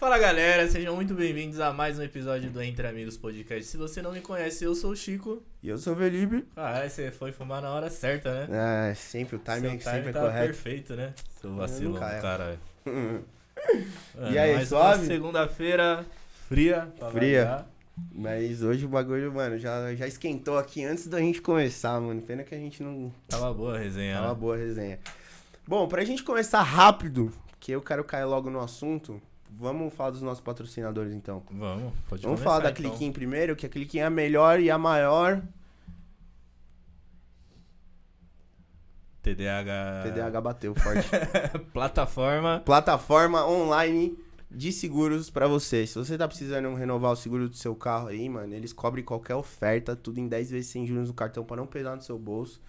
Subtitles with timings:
[0.00, 3.64] Fala galera, sejam muito bem-vindos a mais um episódio do Entre Amigos Podcast.
[3.64, 5.42] Se você não me conhece, eu sou o Chico.
[5.62, 6.42] E eu sou o Felipe.
[6.56, 8.90] Ah, você foi fumar na hora certa, né?
[8.90, 10.46] É, sempre o timing, Seu sempre é tá correto.
[10.46, 11.12] perfeito, né?
[11.38, 12.22] Seu vacilão, erro.
[12.22, 12.58] caralho.
[14.32, 15.06] E aí, mais suave?
[15.06, 16.06] segunda-feira
[16.48, 16.88] fria.
[16.96, 17.12] Fria.
[17.12, 17.66] variar.
[18.10, 22.22] Mas hoje o bagulho, mano, já, já esquentou aqui antes da gente começar, mano.
[22.22, 24.34] Pena que a gente não Tava boa a resenha, Tava né?
[24.34, 24.98] boa a resenha.
[25.68, 27.30] Bom, pra gente começar rápido,
[27.60, 29.20] que eu quero cair logo no assunto,
[29.58, 31.42] vamos falar dos nossos patrocinadores então.
[31.50, 32.90] Vamos, pode vamos falar da então.
[32.90, 35.42] Cliquim primeiro, que a Cliquim é a melhor e a maior
[39.22, 40.02] TDAH...
[40.04, 41.08] TDAH bateu forte.
[41.72, 42.62] Plataforma.
[42.64, 44.16] Plataforma online
[44.50, 45.86] de seguros pra você.
[45.86, 49.34] Se você tá precisando renovar o seguro do seu carro aí, mano, eles cobrem qualquer
[49.34, 52.60] oferta, tudo em 10 vezes sem juros no cartão pra não pesar no seu bolso.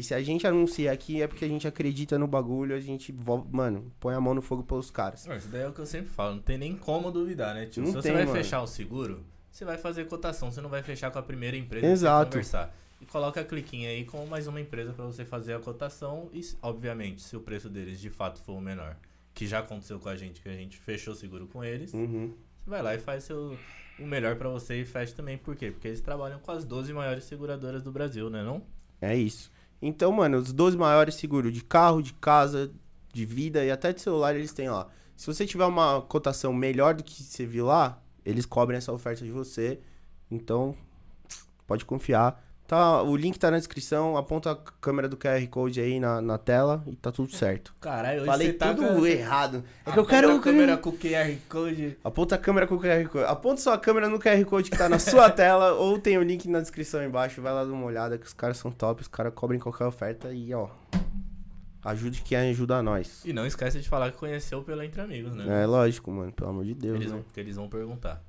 [0.00, 3.14] E se a gente anuncia aqui é porque a gente acredita no bagulho, a gente,
[3.52, 5.26] mano, põe a mão no fogo pelos caras.
[5.26, 7.82] Isso daí é o que eu sempre falo, não tem nem como duvidar, né, tio?
[7.82, 8.34] Não Se você tem, vai mano.
[8.36, 11.86] fechar o seguro, você vai fazer cotação, você não vai fechar com a primeira empresa
[11.86, 12.24] Exato.
[12.30, 12.74] que conversar.
[12.98, 16.40] E coloca a cliquinha aí com mais uma empresa pra você fazer a cotação e,
[16.62, 18.96] obviamente, se o preço deles de fato for o menor,
[19.34, 22.32] que já aconteceu com a gente, que a gente fechou o seguro com eles, Uhum.
[22.64, 23.54] você vai lá e faz seu,
[23.98, 25.36] o melhor pra você e fecha também.
[25.36, 25.70] Por quê?
[25.70, 28.62] Porque eles trabalham com as 12 maiores seguradoras do Brasil, né não?
[29.02, 29.50] É isso.
[29.82, 32.70] Então, mano, os 12 maiores seguros de carro, de casa,
[33.12, 34.88] de vida e até de celular eles têm lá.
[35.16, 39.24] Se você tiver uma cotação melhor do que você viu lá, eles cobrem essa oferta
[39.24, 39.80] de você.
[40.30, 40.74] Então,
[41.66, 42.42] pode confiar.
[42.70, 46.38] Tá, o link tá na descrição, aponta a câmera do QR Code aí na, na
[46.38, 47.74] tela e tá tudo certo.
[47.80, 49.06] Caralho, Falei tá tudo com...
[49.06, 49.56] errado.
[49.56, 50.36] É que Aponta eu quero...
[50.36, 51.98] a câmera com o QR Code.
[52.04, 53.24] Aponta a câmera com o QR Code.
[53.24, 56.48] Aponta sua câmera no QR Code que tá na sua tela ou tem o link
[56.48, 57.42] na descrição embaixo.
[57.42, 60.32] Vai lá dar uma olhada que os caras são top, os caras cobrem qualquer oferta
[60.32, 60.68] e ó.
[61.84, 63.24] Ajude quem ajuda nós.
[63.24, 65.64] E não esquece de falar que conheceu pelo Entre Amigos, né?
[65.64, 66.30] É lógico, mano.
[66.30, 67.14] Pelo amor de Deus, Eles né?
[67.14, 68.22] vão, porque eles vão perguntar.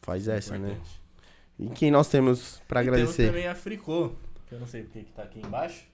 [0.00, 0.78] Faz essa, né?
[1.58, 3.16] E quem nós temos pra e agradecer?
[3.16, 4.12] temos também a Fricô,
[4.46, 5.84] que eu não sei porque que tá aqui embaixo.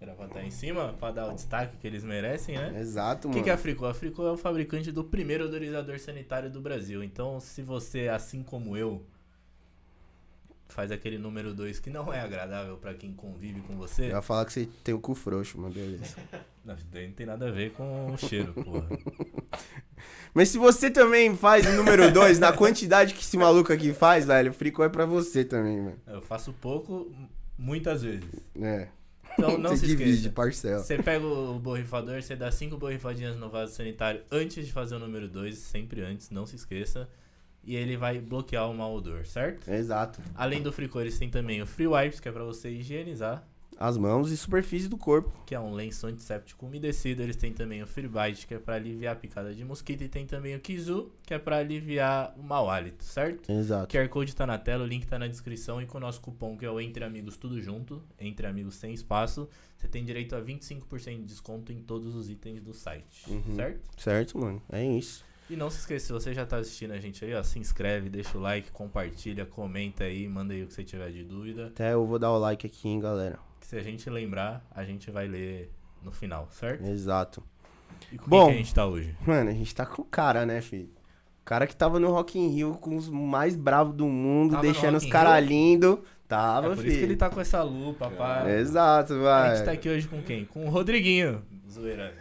[0.00, 2.72] Era pra estar em cima, pra dar o destaque que eles merecem, né?
[2.80, 3.40] Exato, O mano.
[3.40, 3.84] que, que é a Fricô?
[3.84, 7.02] A Fricô é o fabricante do primeiro odorizador sanitário do Brasil.
[7.02, 9.02] Então, se você, assim como eu,
[10.68, 14.22] faz aquele número 2 que não é agradável pra quem convive com Eu você, ia
[14.22, 16.16] falar que você tem o cu frouxo, mas beleza.
[16.64, 18.88] não, isso daí não tem nada a ver com o cheiro, porra.
[20.34, 24.26] mas se você também faz o número 2 na quantidade que esse maluco aqui faz,
[24.26, 25.98] velho, o frico é pra você também, mano.
[26.06, 27.10] Eu faço pouco,
[27.56, 28.28] muitas vezes.
[28.60, 28.88] É.
[29.38, 30.34] Então, não você se divide, esqueça.
[30.34, 30.82] parcela.
[30.82, 34.98] Você pega o borrifador, você dá cinco borrifadinhas no vaso sanitário antes de fazer o
[34.98, 37.08] número 2, sempre antes, não se esqueça.
[37.64, 39.68] E ele vai bloquear o mau odor, certo?
[39.70, 40.20] Exato.
[40.34, 43.46] Além do Fricô, eles têm também o Free Wipes, que é pra você higienizar,
[43.78, 45.30] As mãos e superfície do corpo.
[45.46, 47.22] que é um lenço antisséptico umedecido.
[47.22, 50.02] Eles têm também o Free Bite, que é pra aliviar a picada de mosquito.
[50.02, 53.48] E tem também o Kizu, que é pra aliviar o mau hálito, certo?
[53.52, 53.94] O Exato.
[53.96, 55.80] QR Code tá na tela, o link tá na descrição.
[55.80, 58.92] E com o nosso cupom, que é o Entre Amigos Tudo Junto, Entre Amigos Sem
[58.94, 63.54] Espaço, você tem direito a 25% de desconto em todos os itens do site, Uhum.
[63.54, 63.80] certo?
[63.96, 64.60] Certo, mano.
[64.72, 65.24] É isso.
[65.50, 68.10] E não se esqueça, se você já tá assistindo a gente aí, ó, se inscreve,
[68.10, 71.68] deixa o like, compartilha, comenta aí, manda aí o que você tiver de dúvida.
[71.68, 73.38] Até eu vou dar o like aqui, hein, galera.
[73.60, 75.70] Que se a gente lembrar, a gente vai ler
[76.02, 76.84] no final, certo?
[76.86, 77.42] Exato.
[78.12, 78.46] E com Bom.
[78.46, 79.16] quem que a gente tá hoje?
[79.26, 80.90] Mano, a gente tá com o cara, né, filho?
[81.40, 84.62] O cara que tava no Rock in Rio com os mais bravos do mundo, Tava
[84.62, 85.98] deixando os caras lindos.
[85.98, 86.88] É Tava, por filho.
[86.90, 88.44] isso que ele tá com essa lupa, pá.
[88.50, 89.56] Exato, A vai.
[89.56, 90.44] gente tá aqui hoje com quem?
[90.44, 91.42] Com o Rodriguinho.
[91.78, 92.14] Zoeira.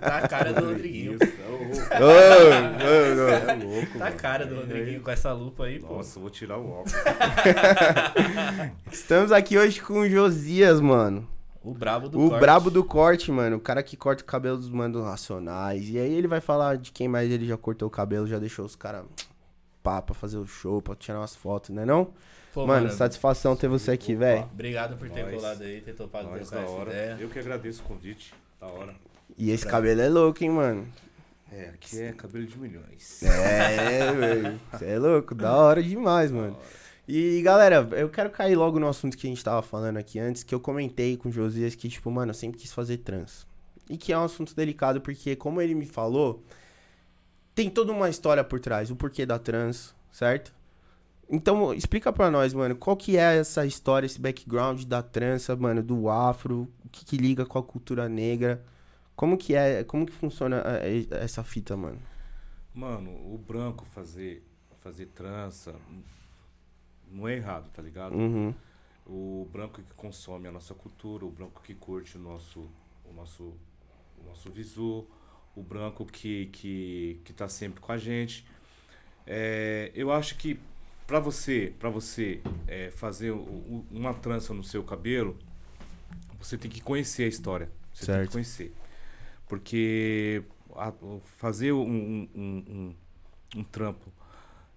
[0.00, 1.18] tá a cara do Rodriguinho.
[1.18, 3.50] Ô, ô, ô.
[3.50, 4.16] É louco, Tá a mano.
[4.16, 5.96] cara do Rodriguinho com essa lupa aí, pô.
[5.96, 6.92] Nossa, eu vou tirar o óculos.
[8.90, 11.26] Estamos aqui hoje com o Josias, mano.
[11.62, 12.40] O brabo do o corte.
[12.40, 13.56] brabo do corte, mano.
[13.56, 15.88] O cara que corta o cabelo dos mandos racionais.
[15.88, 18.64] E aí ele vai falar de quem mais ele já cortou o cabelo, já deixou
[18.64, 19.04] os caras
[19.82, 22.08] pá pra fazer o show, pra tirar umas fotos, né não?
[22.56, 24.44] Pô, mano, satisfação ter você aqui, velho.
[24.44, 25.34] Obrigado por ter Nós.
[25.34, 26.90] colado aí, ter topado trocar da essa hora.
[26.90, 27.16] ideia.
[27.20, 28.32] Eu que agradeço o convite.
[28.58, 28.94] Da hora.
[29.36, 30.88] E esse cabelo é louco, hein, mano?
[31.52, 33.22] É, aqui é cabelo de milhões.
[33.22, 34.60] É, velho.
[34.72, 36.56] Você é louco, da hora demais, mano.
[37.06, 40.42] E galera, eu quero cair logo no assunto que a gente tava falando aqui antes,
[40.42, 43.46] que eu comentei com o Josias que, tipo, mano, eu sempre quis fazer trans.
[43.90, 46.42] E que é um assunto delicado, porque, como ele me falou,
[47.54, 50.55] tem toda uma história por trás, o porquê da trans, certo?
[51.28, 55.82] Então, explica pra nós, mano, qual que é essa história, esse background da trança, mano,
[55.82, 58.64] do afro, o que, que liga com a cultura negra,
[59.16, 62.00] como que é, como que funciona eh, essa fita, mano?
[62.72, 65.74] Mano, o branco fazer, fazer trança
[67.10, 68.14] não é errado, tá ligado?
[68.14, 68.54] Uhum.
[69.06, 72.68] O branco que consome a nossa cultura, o branco que curte o nosso,
[73.04, 73.54] o nosso,
[74.18, 75.06] o nosso visu,
[75.56, 78.46] o branco que, que, que tá sempre com a gente.
[79.26, 80.60] É, eu acho que
[81.06, 85.36] para você, para você é, fazer o- o- uma trança no seu cabelo,
[86.40, 87.70] você tem que conhecer a história.
[87.92, 88.26] Você tem Certo.
[88.28, 88.74] que conhecer.
[89.48, 90.42] Porque
[90.74, 90.92] a-
[91.38, 92.94] fazer um, um, um, um-
[93.60, 94.12] um trampo,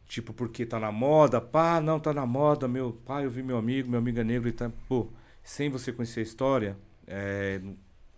[0.07, 3.57] tipo, porque tá na moda, pá, não, tá na moda, meu pai, eu vi meu
[3.57, 4.71] amigo, meu amigo é negro e tá.
[4.87, 5.07] Pô,
[5.43, 7.59] sem você conhecer a história, é,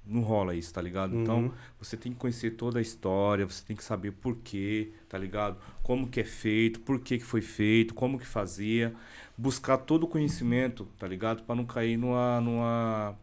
[0.06, 1.16] não, rola isso, tá ligado?
[1.16, 1.52] Então, Uhum.
[1.80, 5.58] você tem que conhecer toda a história, você tem que saber por quê, tá ligado?
[5.84, 8.94] Como que é feito, por que que foi feito, como que fazia,
[9.38, 11.44] buscar todo o conhecimento, tá ligado?
[11.44, 13.16] Pra não cair numa numa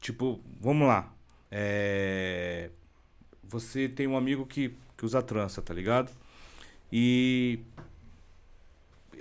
[0.00, 1.12] tipo, vamos lá.
[1.50, 2.70] É,
[3.42, 6.10] você tem um amigo que que usa trança, tá ligado?
[6.92, 7.60] E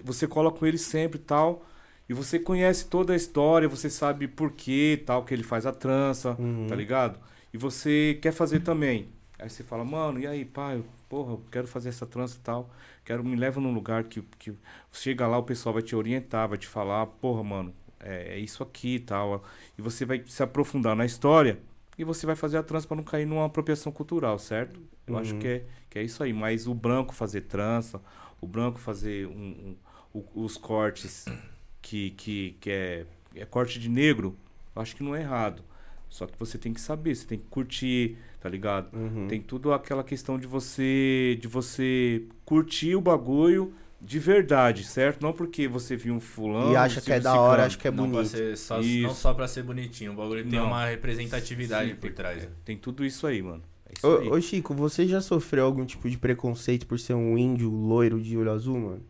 [0.03, 1.65] você cola com ele sempre e tal,
[2.09, 5.71] e você conhece toda a história, você sabe por que tal que ele faz a
[5.71, 6.67] trança, Uhum.
[6.67, 7.17] tá ligado?
[7.53, 9.07] E você quer fazer também.
[9.39, 12.69] Aí você fala, mano, e aí, pai, porra, eu quero fazer essa trança e tal.
[13.03, 14.53] Quero, me leva num lugar que, que
[14.91, 18.63] chega lá, o pessoal vai te orientar, vai te falar, porra, mano, é, é isso
[18.63, 19.43] aqui e tal.
[19.77, 21.59] E você vai se aprofundar na história
[21.97, 24.79] e você vai fazer a trança pra não cair numa apropriação cultural, certo?
[25.05, 25.39] Eu acho Uhum.
[25.39, 26.31] que é, que é isso aí.
[26.33, 28.01] Mas o branco fazer trança,
[28.41, 29.75] o branco fazer um, um-
[30.13, 31.25] o- os cortes
[31.83, 34.35] que, que, que é, é corte de negro,
[34.75, 35.61] eu acho que não é errado.
[36.09, 38.95] Só que você tem que saber, você tem que curtir, tá ligado?
[38.95, 39.27] Uhum.
[39.27, 45.21] Tem tudo aquela questão de você de você curtir o bagulho de verdade, certo?
[45.23, 47.39] Não porque você viu um fulano E acha que é da ciclano.
[47.49, 48.27] hora, acha que é não, bonito.
[48.29, 49.01] ser só, Isso.
[49.07, 50.67] não só pra ser bonitinho, o bagulho tem Não.
[50.67, 52.43] uma representatividade Sim, por tem- trás.
[52.43, 53.63] é, tem tudo isso aí, mano.
[53.87, 54.27] É isso aí.
[54.27, 58.19] Ô, ô, Chico, você já sofreu algum tipo de preconceito por ser um índio loiro
[58.21, 59.01] de olho azul, mano?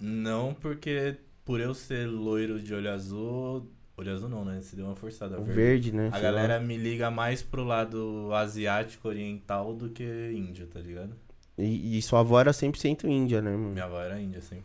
[0.00, 1.16] Não porque
[1.48, 3.66] por eu ser loiro de olho azul.
[3.96, 4.60] Olho azul não, né?
[4.60, 5.40] Se deu uma forçada.
[5.40, 5.90] O verde.
[5.90, 6.10] verde, né?
[6.12, 6.60] A galera lá.
[6.60, 11.16] me liga mais pro lado asiático, oriental do que índio, tá ligado?
[11.56, 13.70] E, e sua avó era 100% índia, né, mano?
[13.70, 14.60] Minha avó era índia, 100%.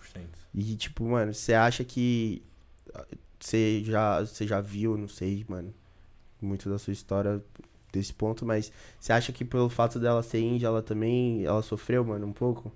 [0.53, 2.43] E, tipo, mano, você acha que.
[2.93, 3.05] ah,
[3.39, 5.73] Você já, você já viu, não sei, mano,
[6.41, 7.41] muito da sua história
[7.93, 11.45] desse ponto, mas você acha que pelo fato dela ser índia, ela também.
[11.45, 12.73] Ela sofreu, mano, um pouco?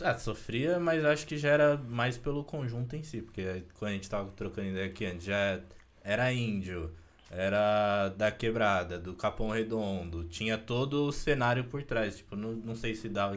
[0.00, 3.94] Ah, sofria, mas acho que já era mais pelo conjunto em si, porque quando a
[3.94, 5.60] gente tava trocando ideia aqui antes, já
[6.02, 6.90] era índio,
[7.30, 12.74] era da quebrada, do Capão Redondo, tinha todo o cenário por trás, tipo, não, não
[12.74, 13.36] sei se dá,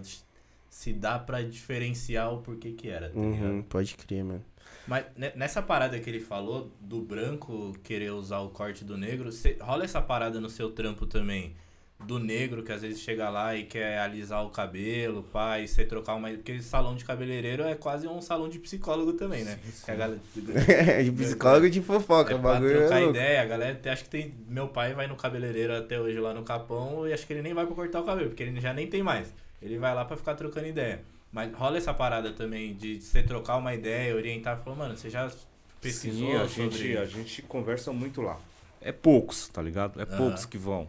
[0.70, 3.20] se dá pra diferenciar o porquê que era, tá?
[3.20, 4.44] Uhum, pode crer, mano.
[4.88, 9.32] Mas ne- nessa parada que ele falou, do branco querer usar o corte do negro,
[9.32, 11.56] cê- rola essa parada no seu trampo também?
[12.00, 15.86] Do negro que às vezes chega lá e quer alisar o cabelo, pá, e você
[15.86, 16.30] trocar uma.
[16.30, 19.58] Porque salão de cabeleireiro é quase um salão de psicólogo também, né?
[19.84, 20.22] Que a galera-
[21.04, 24.10] de psicólogo de fofoca, é o pra bagulho trocar é ideia, a galera acho que
[24.10, 24.34] tem.
[24.48, 27.54] Meu pai vai no cabeleireiro até hoje lá no Capão e acho que ele nem
[27.54, 29.34] vai pra cortar o cabelo, porque ele já nem tem mais.
[29.62, 31.02] Ele vai lá pra ficar trocando ideia.
[31.32, 35.30] Mas rola essa parada também de você trocar uma ideia, orientar, falou, mano, você já
[35.82, 36.78] pesquisou Sim, a sobre...
[36.78, 38.40] gente, a gente conversa muito lá.
[38.82, 40.00] É poucos, tá ligado?
[40.00, 40.88] É poucos que vão.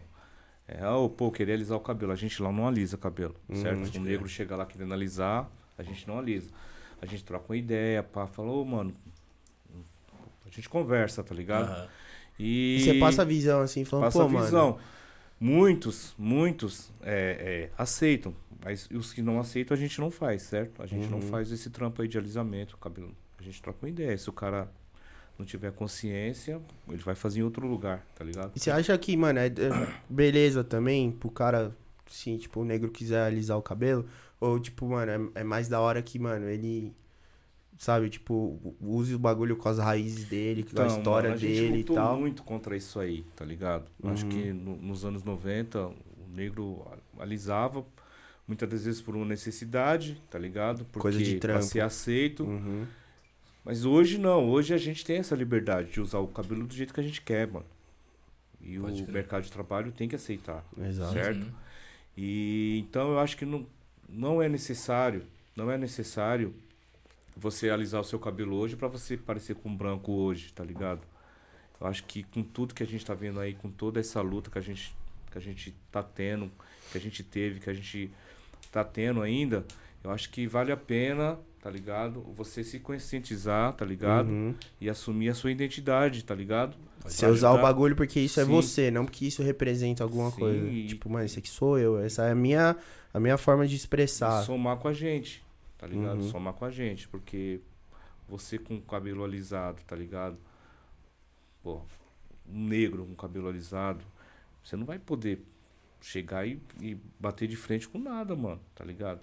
[0.67, 2.11] É, oh, pô, querer alisar o cabelo.
[2.11, 3.97] A gente lá não alisa cabelo, Hum, certo?
[3.97, 6.49] O negro chega lá querendo alisar, a gente não alisa.
[7.01, 8.93] A gente troca uma ideia, pá, falou, mano.
[10.45, 11.89] A gente conversa, tá ligado?
[12.39, 14.45] E E você passa a visão assim, falando, passa pô, a mano.
[14.45, 14.79] visão.
[15.39, 18.33] Muitos, muitos é, é, aceitam,
[18.65, 20.81] mas os que não aceitam a gente não faz, certo?
[20.81, 21.29] A gente não Uhum.
[21.29, 23.15] faz esse trampo aí de alisamento, cabelo.
[23.37, 24.17] A gente troca uma ideia.
[24.17, 24.67] Se o cara
[25.37, 28.51] não tiver consciência, ele vai fazer em outro lugar, tá ligado?
[28.55, 29.51] E você acha que, mano, é, é
[30.09, 31.75] beleza também pro cara,
[32.07, 34.05] sim, tipo, o negro quiser alisar o cabelo?
[34.39, 36.93] Ou, tipo, mano, é, é mais da hora que, mano, ele,
[37.77, 41.45] sabe, tipo, use o bagulho com as raízes dele, com a Então, história mano, a
[41.45, 42.17] dele e tal.
[42.19, 43.85] muito contra isso aí, tá ligado?
[44.05, 44.29] Acho Uhum.
[44.29, 45.95] que no- nos anos 90 o
[46.33, 46.85] negro
[47.19, 47.85] alisava,
[48.47, 50.85] muitas das vezes por uma necessidade, tá ligado?
[50.85, 51.63] Porque Coisa de pra trampo.
[51.65, 52.43] ser aceito.
[52.43, 52.85] Uhum.
[53.67, 56.93] Mas hoje não, hoje a gente tem essa liberdade de usar o cabelo do jeito
[56.93, 57.65] que a gente quer, mano.
[58.61, 59.13] E Pode o crer.
[59.13, 60.63] mercado de trabalho tem que aceitar.
[60.79, 61.11] Exato.
[61.11, 61.43] Certo.
[61.43, 61.51] Uhum.
[62.15, 63.67] E então eu acho que não,
[64.07, 65.21] não é necessário,
[65.53, 66.55] não é necessário
[67.35, 71.01] você alisar o seu cabelo hoje pra você parecer com um branco hoje, tá ligado?
[71.81, 74.49] Eu acho que com tudo que a gente tá vendo aí, com toda essa luta
[74.49, 74.95] que a gente
[75.29, 76.49] que a gente tá tendo,
[76.89, 78.09] que a gente teve, que a gente
[78.71, 79.65] tá tendo ainda,
[80.07, 82.21] eu acho que vale a pena, tá ligado?
[82.33, 84.29] Você se conscientizar, tá ligado?
[84.29, 84.55] Uhum.
[84.79, 86.77] E assumir a sua identidade, tá ligado?
[87.03, 88.51] Você usar o bagulho porque isso é Sim.
[88.51, 90.87] você, não porque isso representa alguma Sim, coisa.
[90.87, 91.99] Tipo, mano, esse aqui sou eu.
[91.99, 92.77] Essa é a minha,
[93.13, 94.43] a minha forma de expressar.
[94.43, 95.43] E somar com a gente,
[95.77, 96.21] tá ligado?
[96.21, 96.29] Uhum.
[96.29, 97.59] Somar com a gente, porque
[98.29, 100.37] você com o cabelo alisado, tá ligado?
[101.61, 101.81] Pô,
[102.49, 104.05] um negro com cabelo alisado,
[104.63, 105.43] você não vai poder
[105.99, 109.19] chegar e, e bater de frente com nada, mano, tá ligado?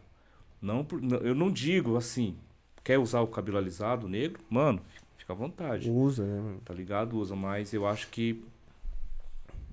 [0.64, 0.86] Não,
[1.22, 2.36] eu não digo assim,
[2.82, 4.40] quer usar o cabelo alisado, negro?
[4.48, 4.80] Mano,
[5.18, 6.60] fica à vontade, Usa, né, mano?
[6.64, 7.18] tá ligado?
[7.18, 8.42] Usa, mas eu acho que.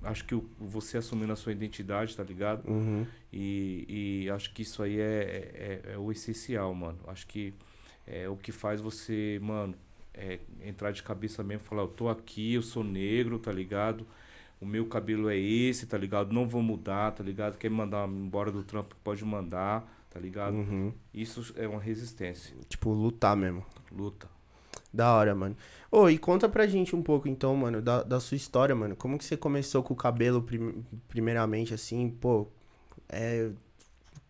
[0.04, 2.68] Acho que você assumindo a sua identidade, tá ligado?
[2.68, 3.06] Uhum.
[3.32, 6.98] E, e acho que isso aí é, é, é o essencial, mano.
[7.06, 7.54] Acho que
[8.04, 9.74] é o que faz você, mano,
[10.12, 14.04] é entrar de cabeça mesmo e falar, eu tô aqui, eu sou negro, tá ligado?
[14.60, 16.32] O meu cabelo é esse, tá ligado?
[16.32, 17.56] Não vou mudar, tá ligado?
[17.56, 20.54] Quer me mandar embora do trampo, pode mandar, tá ligado?
[20.54, 20.92] Uhum.
[21.14, 22.54] Isso é uma resistência.
[22.68, 23.64] Tipo, lutar mesmo.
[23.90, 24.28] Luta.
[24.92, 25.56] Da hora, mano.
[25.90, 28.94] Ô, e conta pra gente um pouco, então, mano, da, da sua história, mano.
[28.94, 32.46] Como que você começou com o cabelo, prim- primeiramente, assim, pô,
[33.08, 33.50] é...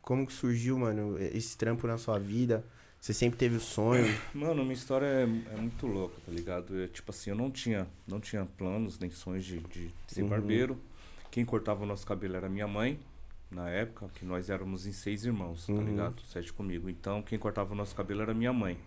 [0.01, 2.65] Como que surgiu, mano, esse trampo na sua vida?
[3.01, 4.05] Você sempre teve o sonho?
[4.35, 6.75] Mano, minha história é, é muito louca, tá ligado?
[6.77, 10.29] Eu, tipo assim, eu não tinha, não tinha planos nem sonhos de, de ser Uhum.
[10.29, 10.77] barbeiro.
[11.31, 12.99] Quem cortava o nosso cabelo era minha mãe,
[13.55, 15.85] na época, que nós éramos em seis irmãos, tá Uhum.
[15.85, 16.23] ligado?
[16.23, 16.89] Sete comigo.
[16.89, 18.79] Então, quem cortava o nosso cabelo era minha mãe.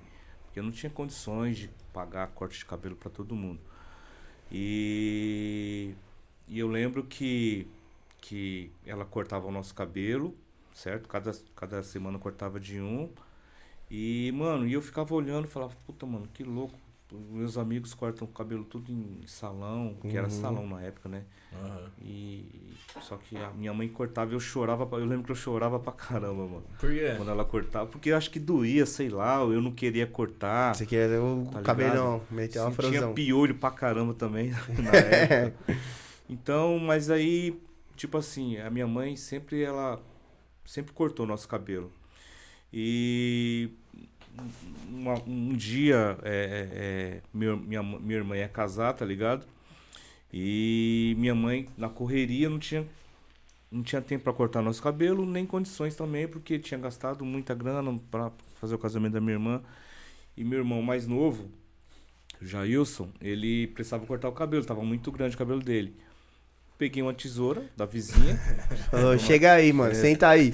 [0.46, 3.60] Porque eu não tinha condições de pagar corte de cabelo pra todo mundo.
[4.52, 5.94] E,
[6.48, 7.68] e eu lembro que,
[8.22, 10.36] que ela cortava o nosso cabelo,
[10.74, 11.08] certo?
[11.10, 13.10] Cada, cada semana cortava de um.
[13.90, 16.78] E, mano, e eu ficava olhando e falava, puta, mano, que louco.
[17.12, 20.30] Meus amigos cortam o cabelo tudo em salão, que era Uhum.
[20.42, 21.24] salão na época, né?
[21.54, 21.92] Aham.
[22.02, 22.46] E
[23.00, 25.80] só que a minha mãe cortava e eu chorava, pra- eu lembro que eu chorava
[25.80, 26.64] pra caramba, mano.
[26.80, 27.14] Por quê?
[27.16, 30.76] Quando ela cortava, porque eu acho que doía, sei lá, eu não queria cortar.
[30.76, 34.92] Você queria ter o Tá cabelão, meter uma Sim, tinha piolho pra caramba também na
[34.98, 35.56] época.
[36.28, 37.62] Então, mas aí,
[37.96, 40.02] tipo assim, a minha mãe sempre ela
[40.66, 41.92] sempre cortou nosso cabelo.
[42.74, 43.70] E
[44.90, 49.46] uma- um dia é, é, é, meu- minha, minha irmã ia casar, tá ligado?
[50.34, 52.86] E minha mãe, na correria, não tinha,
[53.72, 57.98] não tinha tempo pra cortar nosso cabelo, nem condições também, porque tinha gastado muita grana
[58.12, 59.62] pra fazer o casamento da minha irmã.
[60.36, 61.50] E meu irmão mais novo,
[62.42, 65.96] Jailson, ele precisava cortar o cabelo, tava muito grande o cabelo dele.
[66.78, 68.36] Peguei uma tesoura da vizinha,
[68.92, 70.52] Falou, chega aí, mano, senta aí.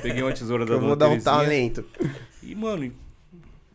[0.00, 1.84] peguei uma tesoura da eu vou dar um talento.
[2.40, 2.92] E, mano,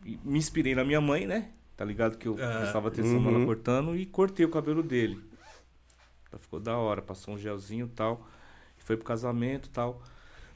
[0.04, 1.50] me inspirei na minha mãe, né?
[1.76, 2.16] Tá ligado?
[2.18, 3.30] Que eu Ah, prestava atenção uhum.
[3.32, 5.20] nela cortando e cortei o cabelo dele.
[6.28, 8.26] Então, Ficou da hora, passou um gelzinho e tal.
[8.78, 10.02] Foi pro casamento e tal.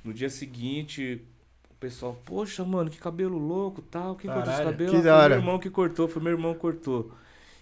[0.05, 1.23] No dia seguinte,
[1.71, 4.17] o pessoal, poxa, mano, que cabelo louco tal.
[4.17, 4.71] Quem cortou esse Caralho.
[4.77, 4.91] cabelo?
[4.91, 5.29] Que Ah, da foi hora.
[5.31, 7.13] meu irmão que cortou, foi meu irmão que cortou.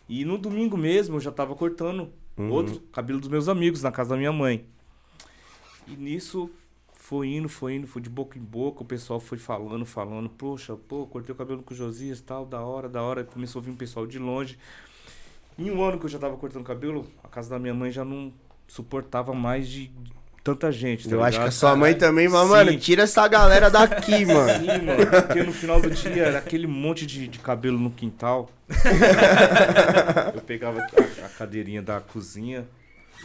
[0.08, 2.50] E no domingo mesmo eu já tava cortando Uhum.
[2.50, 4.66] outro cabelo dos meus amigos na casa da minha mãe.
[5.86, 6.50] E nisso
[7.14, 10.74] foi indo, foi indo, foi de boca em boca, o pessoal foi falando, falando, poxa,
[10.74, 13.22] pô, cortei o cabelo com o Josias, tal, da hora, da hora.
[13.22, 14.58] Começou a vir um pessoal de longe.
[15.56, 18.04] Em um ano que eu já tava cortando cabelo, a casa da minha mãe já
[18.04, 18.32] não
[18.66, 19.92] suportava mais de
[20.42, 21.52] tanta gente, tá Eu acho que a ligado?
[21.52, 22.48] sua mãe também, mas, Sim.
[22.48, 24.52] mano, tira essa galera daqui, mano.
[24.58, 28.50] Sim, mano, porque no final do dia era aquele monte de, de cabelo no quintal.
[30.34, 32.66] eu pegava a, a cadeirinha da cozinha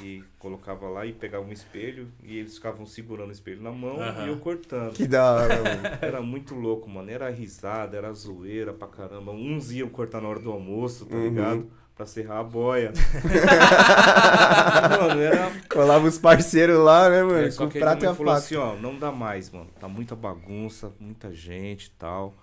[0.01, 3.99] e colocava lá e pegava um espelho e eles ficavam segurando o espelho na mão
[4.01, 4.25] Aham.
[4.25, 4.93] e eu cortando.
[4.93, 5.81] Que da hora, mano.
[6.01, 7.09] Era muito louco, mano.
[7.09, 9.31] Era risada, era zoeira pra caramba.
[9.31, 11.23] Uns iam cortar na hora do almoço, tá Uhum.
[11.23, 11.71] ligado?
[11.95, 12.93] Pra serrar a boia.
[15.01, 17.45] mano, era Colava os parceiros lá, né, mano?
[17.45, 18.31] é, só com que prato e a faca.
[18.33, 19.67] assim, ó, não dá mais, mano.
[19.79, 22.33] Tá muita bagunça, muita gente e tal.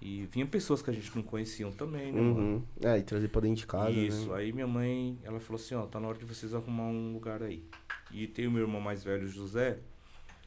[0.00, 2.40] E vinha pessoas que a gente não conheciam também, né, mano?
[2.40, 2.62] Uhum.
[2.82, 4.36] É, e trazer pra dentro de casa, Isso, né?
[4.36, 7.42] aí minha mãe, ela falou assim, ó, tá na hora de vocês arrumar um lugar
[7.42, 7.64] aí.
[8.12, 9.78] E tem o meu irmão mais velho, José,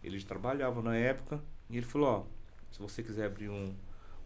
[0.01, 2.23] ele trabalhava na época, e ele falou, ó,
[2.71, 3.73] se você quiser abrir um,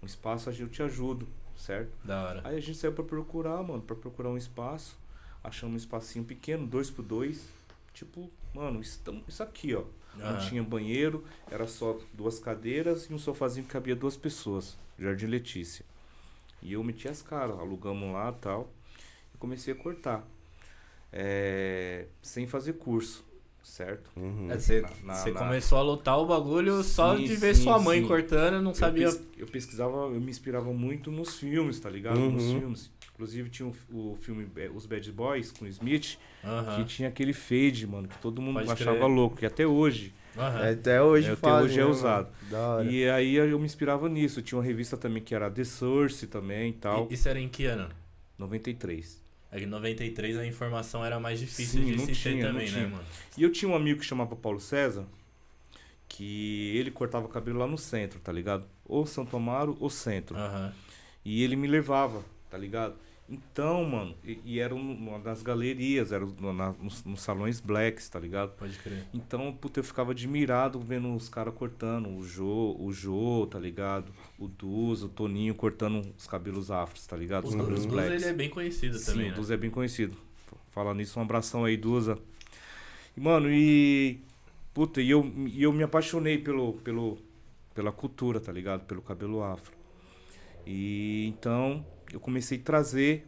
[0.02, 1.92] um espaço, eu te ajudo, certo?
[2.04, 2.42] Da hora.
[2.44, 4.98] Aí a gente saiu pra procurar, mano, pra procurar um espaço.
[5.44, 7.50] Achamos um espacinho pequeno, dois por dois.
[7.94, 9.84] Tipo, mano, isso, aqui, ó.
[10.16, 10.48] Não Aham.
[10.48, 14.78] tinha banheiro, era só duas cadeiras e um sofazinho que cabia duas pessoas.
[15.00, 15.86] Jardim Letícia.
[16.62, 18.70] E eu meti as caras, alugamos lá e tal.
[19.34, 20.26] E comecei a cortar.
[21.12, 23.24] É, sem fazer curso,
[23.64, 24.10] certo?
[24.16, 24.52] Uhum.
[24.52, 27.56] É, Você Na- na- você na- começou a lutar o bagulho só Sim, de ver
[27.56, 28.08] sim, sua mãe sim.
[28.08, 29.06] cortando, não sabia.
[29.06, 32.18] Eu, pes- eu pesquisava, eu me inspirava muito nos filmes, tá ligado?
[32.18, 32.32] Uhum.
[32.32, 32.92] Nos filmes.
[33.14, 36.76] Inclusive tinha o, o filme Ba- Os Bad Boys com o Smith, Aham.
[36.76, 39.08] que tinha aquele fade, mano, que todo mundo Pode achava crer.
[39.10, 40.14] louco, que até hoje.
[40.38, 42.26] É, Até hoje É, até fazem, hoje é usado.
[42.26, 42.52] mano?
[42.52, 42.92] Da hora.
[42.92, 44.42] E aí eu me inspirava nisso.
[44.42, 47.08] Tinha uma revista também que era The Source também e tal.
[47.10, 47.90] E- Isso era em que ano?
[48.38, 49.24] 93.
[49.52, 52.44] É que em 93 a informação era mais difícil Sim, de não se tinha, ter
[52.44, 52.88] não também, né, tinha.
[52.90, 53.04] mano?
[53.38, 55.06] E eu tinha um amigo que chamava Paulo César,
[56.08, 58.66] que ele cortava cabelo lá no centro, tá ligado?
[58.86, 60.36] Ou Santo Amaro ou centro.
[60.36, 60.74] Aham.
[61.24, 62.96] E ele me levava, tá ligado?
[63.28, 68.08] Então, mano, e, e era uma das galerias, era no- na- nos, nos salões blacks,
[68.08, 68.52] tá ligado?
[68.56, 69.04] Pode crer.
[69.12, 74.12] Então, puta, eu ficava admirado vendo os caras cortando, o Jô, o Jô, tá ligado?
[74.38, 77.46] O Duz, o Toninho cortando os cabelos afros, tá ligado?
[77.46, 78.22] O Os Duz cabelos blacks.
[78.22, 79.36] ele é bem conhecido Sim, também, o né?
[79.36, 80.16] Duz é bem conhecido.
[80.70, 82.20] Fala nisso, um abração aí, Duza.
[83.18, 84.20] E, mano, e.
[84.72, 87.18] Puta, e eu, e eu me apaixonei pelo, pelo,
[87.74, 88.86] pela cultura, tá ligado?
[88.86, 89.74] Pelo cabelo afro.
[90.68, 91.84] E então
[92.16, 93.28] eu comecei a trazer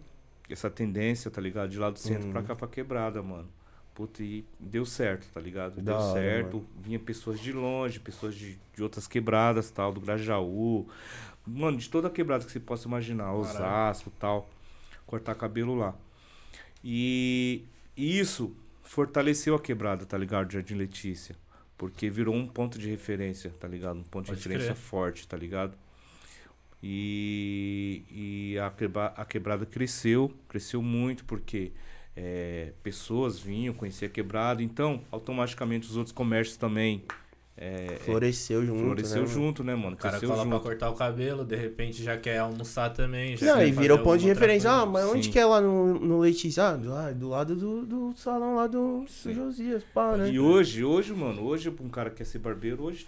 [0.50, 1.69] essa tendência, tá ligado?
[1.69, 2.32] De lá do centro Uhum.
[2.32, 3.50] pra cá pra quebrada, mano.
[3.93, 5.82] Puta, e deu certo, tá ligado?
[5.82, 6.65] Da deu hora, certo.
[6.80, 10.88] Vinha pessoas de longe, pessoas de, de outras quebradas, tal, do Grajaú.
[11.45, 14.47] Mano, de toda a quebrada que você possa imaginar, Osasco tal.
[15.06, 15.95] Cortar cabelo lá.
[16.84, 17.63] E,
[17.95, 20.52] isso fortaleceu a quebrada, tá ligado?
[20.52, 21.36] Jardim Letícia.
[21.78, 24.00] Porque virou um ponto de referência, tá ligado?
[24.00, 24.82] Um ponto de Pode referência crer.
[24.84, 25.76] forte, tá ligado?
[26.89, 28.04] E,
[28.54, 31.73] e a, quebra, a quebrada cresceu, cresceu muito, porque
[32.15, 37.04] é, pessoas vinham conhecer a quebrada, então automaticamente os outros comércios também
[37.60, 39.34] é, Floresceu junto, floresceu né, mano?
[39.34, 39.95] junto, né, mano?
[39.95, 40.63] O cara Cresceu cola pra junto.
[40.63, 43.36] cortar o cabelo, de repente já quer almoçar também.
[43.36, 44.69] Já Não, e virou ponto de referência.
[44.69, 44.84] coisa.
[44.84, 45.32] Ah, mas onde Sim.
[45.32, 46.67] que é lá no, no Letícia?
[46.69, 49.34] Ah, do, lá- do lado do, do salão lá do, do.
[49.34, 50.30] Josias, pá, né?
[50.30, 53.08] E hoje, hoje, mano, hoje pra um cara que quer ser barbeiro, hoje,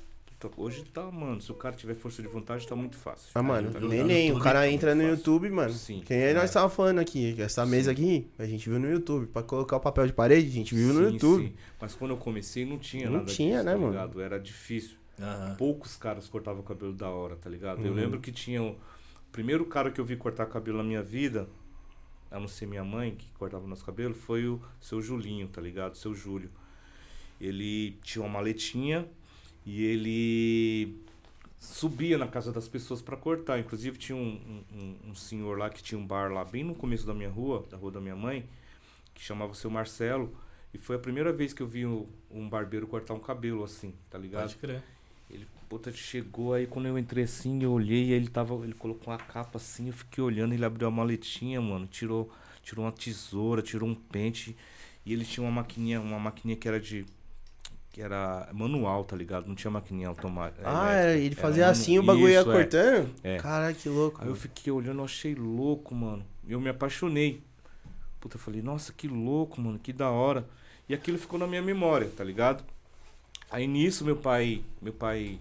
[0.56, 3.30] hoje tá, mano, se o cara tiver força de vontade, tá muito fácil.
[3.36, 4.32] Ah, mano, tá nem.
[4.32, 5.73] O cara e entra no YouTube, mano.
[5.73, 6.02] Sim.
[6.06, 7.36] Quem é, nós tava falando aqui?
[7.41, 9.28] Essa mesa aqui, a gente viu no YouTube.
[9.28, 11.47] Pra colocar o papel de parede, a gente viu no Sim, YouTube.
[11.47, 11.54] sim.
[11.82, 13.91] Mas quando eu comecei, não tinha Não nada tinha, disso, né, tá mano?
[13.91, 14.21] ligado?
[14.21, 14.97] Era difícil.
[15.19, 15.56] Aham.
[15.58, 17.82] Poucos caras cortavam o cabelo da hora, tá ligado?
[17.82, 17.97] Eu Uhum.
[17.97, 18.62] lembro que tinha.
[18.63, 18.78] O
[19.32, 21.49] primeiro cara que eu vi cortar cabelo na minha vida,
[22.32, 25.95] a não ser minha mãe, que cortava nosso cabelo, foi o seu Julinho, tá ligado?
[25.97, 26.49] Seu Júlio.
[27.41, 29.06] Ele tinha uma maletinha
[29.72, 30.96] e ele
[31.60, 33.60] subia na casa das pessoas pra cortar.
[33.60, 37.06] Inclusive tinha um, um- um- senhor lá que tinha um bar lá bem no começo
[37.06, 38.46] da minha rua, da rua da minha mãe,
[39.14, 40.36] que chamava seu Marcelo.
[40.74, 43.94] E foi a primeira vez que eu vi um, um barbeiro cortar um cabelo assim,
[44.10, 44.42] tá ligado?
[44.44, 44.84] Pode crer.
[45.30, 48.56] Ele, puta, chegou aí quando eu entrei assim, eu olhei e ele tava.
[48.64, 52.32] Ele colocou uma capa assim, eu fiquei olhando, ele abriu a maletinha, mano, tirou,
[52.64, 54.56] tirou uma tesoura, tirou um pente.
[55.06, 57.06] E ele tinha uma maquininha, uma maquininha que era de.
[57.91, 59.47] Que era manual, tá ligado?
[59.47, 60.62] Não tinha maquininha automática.
[60.63, 61.08] Ah, elétrica.
[61.10, 62.54] é, ele Era fazia manu- assim, o bagulho ia Isso, é.
[62.54, 63.10] cortando?
[63.23, 63.38] É.
[63.38, 64.17] Caralho, que louco.
[64.19, 64.41] Aí eu mano.
[64.41, 66.23] fiquei olhando, eu achei louco, mano.
[66.47, 67.41] Eu me apaixonei.
[68.19, 70.45] Puta, eu falei, nossa, que louco, mano, que da hora.
[70.88, 72.63] E aquilo ficou na minha memória, tá ligado?
[73.52, 75.39] Aí nisso meu pai, meu pai,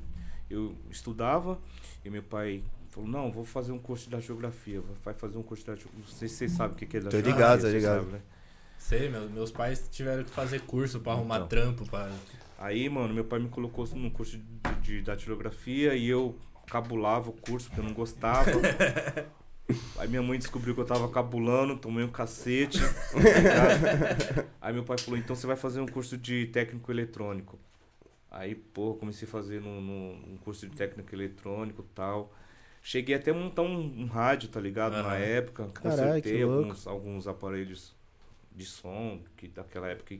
[0.49, 1.59] eu estudava
[2.05, 5.63] e meu pai falou, não, vou fazer um curso de geografia, vai fazer um curso
[5.63, 5.91] de geografia.
[5.99, 7.35] Não sei se vocês sabem o que que é da Tô geografia.
[7.57, 7.97] ligado, tô ligado.
[8.05, 8.21] sabem, né?
[8.79, 11.49] Sei, meu, meus pais tiveram que fazer curso pra arrumar Então.
[11.49, 11.85] trampo.
[11.89, 12.11] Pra...
[12.59, 14.45] Aí, mano, meu pai me colocou no curso de,
[14.81, 16.35] de datilografia e eu
[16.67, 18.51] cabulava o curso porque eu não gostava.
[19.99, 22.79] Aí minha mãe descobriu que eu tava cabulando, tomei um cacete.
[22.81, 24.49] tá ligado?
[24.61, 27.59] Aí meu pai falou, então você vai fazer um curso de técnico eletrônico.
[28.31, 32.33] Aí, pô, comecei a fazer no, no- um curso de técnico eletrônico e tal.
[32.81, 34.93] Cheguei até a montar um, um rádio, tá ligado?
[34.93, 35.17] Na Aham.
[35.17, 35.69] época.
[35.75, 37.95] Caralho, Consertei alguns, alguns aparelhos
[38.59, 40.17] de som que daquela época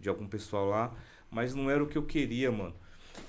[0.00, 0.94] de algum pessoal lá.
[1.30, 2.74] Mas não era o que eu queria, mano.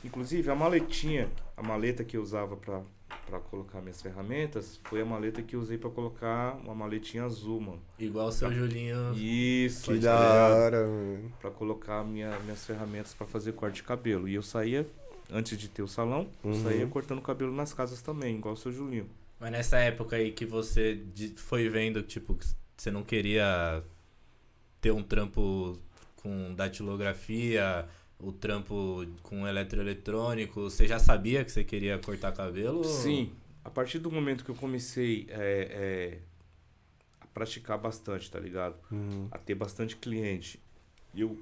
[0.04, 2.82] Inclusive, a maletinha, a maleta que eu usava pra,
[3.26, 7.60] pra colocar minhas ferramentas, foi a maleta que eu usei pra colocar uma maletinha azul,
[7.62, 7.82] mano.
[8.00, 9.14] Igual o seu Julinho.
[9.16, 11.32] Isso, Que da hora, mano.
[11.40, 14.28] Pra colocar minha, minhas ferramentas pra fazer corte de cabelo.
[14.28, 14.88] E eu saía,
[15.32, 16.64] antes de ter o salão, eu Uhum.
[16.64, 19.10] saía cortando cabelo nas casas também, igual o seu Julinho.
[19.40, 21.02] Mas nessa época aí que você
[21.38, 22.46] foi vendo, tipo, que
[22.78, 23.84] você não queria
[24.84, 25.80] ter um trampo
[26.18, 27.88] com datilografia,
[28.20, 32.80] o trampo com eletroeletrônico, você já sabia que você queria cortar cabelo?
[32.80, 33.32] ou- Sim,
[33.64, 35.38] a partir do momento que eu comecei é,
[35.72, 36.20] é,
[37.22, 38.76] a praticar bastante, tá ligado?
[38.92, 39.28] Hum.
[39.32, 40.60] a ter bastante cliente.
[41.14, 41.38] E eu,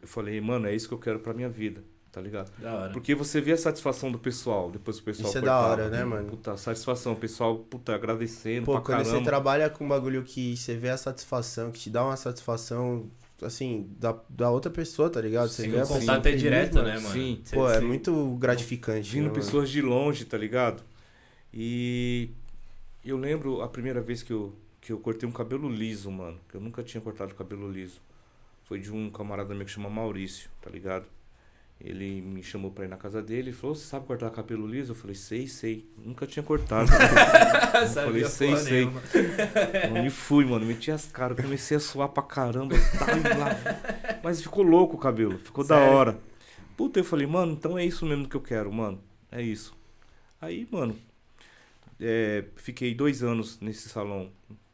[0.00, 2.52] eu falei, mano, é isso que eu quero pra minha vida, tá ligado?
[2.58, 2.92] Da hora.
[2.92, 6.04] Porque você vê a satisfação do pessoal, depois o pessoal Isso é da hora, né,
[6.04, 6.28] mano?
[6.28, 9.18] Puta, satisfação, o pessoal, puta, agradecendo Pô, pra quando caramba.
[9.18, 13.10] você trabalha com um bagulho que você vê a satisfação, que te dá uma satisfação,
[13.40, 15.48] assim, da, da outra pessoa, tá ligado?
[15.48, 16.88] Você Sim, vê a o contato é feliz, direto, mano.
[16.88, 17.08] né, mano?
[17.14, 17.42] Sim.
[17.50, 19.10] Pô, é muito gratificante.
[19.10, 19.42] Vindo né, mano?
[19.42, 20.82] pessoas de longe, tá ligado?
[21.52, 22.28] E
[23.02, 26.38] eu lembro a primeira vez que eu, que eu cortei um cabelo liso, mano.
[26.46, 28.02] Que eu nunca tinha cortado cabelo liso.
[28.64, 31.06] Foi de um camarada meu que chama Maurício, tá ligado?
[31.84, 34.92] Ele me chamou pra ir na casa dele e falou: Você sabe cortar cabelo liso?
[34.92, 35.84] Eu falei: Sei, sei.
[35.98, 36.88] Nunca tinha cortado.
[37.74, 38.72] eu Sabia falei: Sei, sei.
[38.84, 39.02] nenhuma.
[39.90, 40.64] Mano, e fui, mano.
[40.64, 42.76] Meti as caras, comecei a suar pra caramba.
[42.76, 44.20] Lá.
[44.22, 45.92] Mas ficou louco o cabelo, ficou da Sério?
[45.92, 46.18] hora.
[46.76, 49.00] Puta, eu falei, mano, então é isso mesmo que eu quero, mano.
[49.30, 49.74] É isso.
[50.40, 50.96] Aí, mano,
[52.00, 54.30] é, fiquei dois anos nesse salão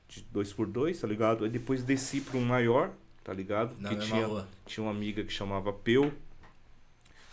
[0.08, 1.44] de dois por dois, tá ligado?
[1.44, 2.90] Aí depois desci pra um maior,
[3.24, 3.74] tá ligado?
[3.78, 4.48] Na que tinha, rua.
[4.66, 6.10] tinha uma amiga que chamava Peu,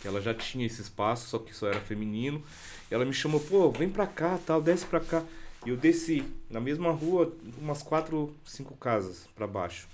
[0.06, 2.44] que ela já tinha esse espaço, só que só era feminino.
[2.92, 5.24] E ela me chamou, pô, vem pra cá, tal, desce pra cá.
[5.66, 9.88] E eu desci, na mesma rua, umas quatro, cinco casas pra baixo.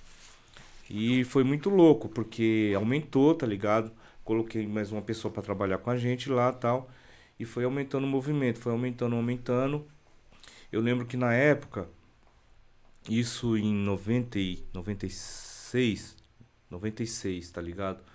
[0.89, 3.89] E foi muito louco, porque aumentou, tá ligado?
[4.25, 6.91] Coloquei mais uma pessoa pra trabalhar com a gente lá tal.
[7.39, 9.87] E foi aumentando o movimento, foi aumentando, aumentando.
[10.69, 11.87] Eu lembro que na época,
[13.09, 16.17] isso em 90, e 96,
[16.69, 18.11] 96, tá ligado?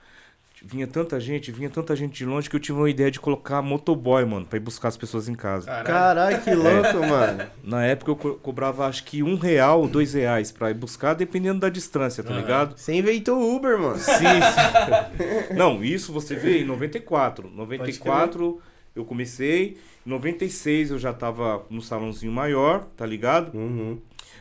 [0.68, 3.62] Vinha tanta gente, vinha tanta gente de longe que eu tive uma ideia de colocar
[3.62, 5.66] motoboy, mano, pra ir buscar as pessoas em casa.
[5.66, 5.86] Caralho.
[5.86, 7.06] Caralho, que louco, É.
[7.08, 7.44] mano.
[7.62, 11.60] Na época eu co- cobrava acho que um real, dois reais pra ir buscar, dependendo
[11.60, 12.40] da distância, tá Aham.
[12.40, 12.76] ligado?
[12.76, 13.96] Você inventou o Uber, mano.
[13.98, 15.54] Sim, sim.
[15.54, 17.48] Não, isso você vê em 94.
[17.48, 18.60] 94
[18.96, 23.56] eu comecei, em 96 eu já tava no salãozinho maior, tá ligado?
[23.56, 23.98] Uhum.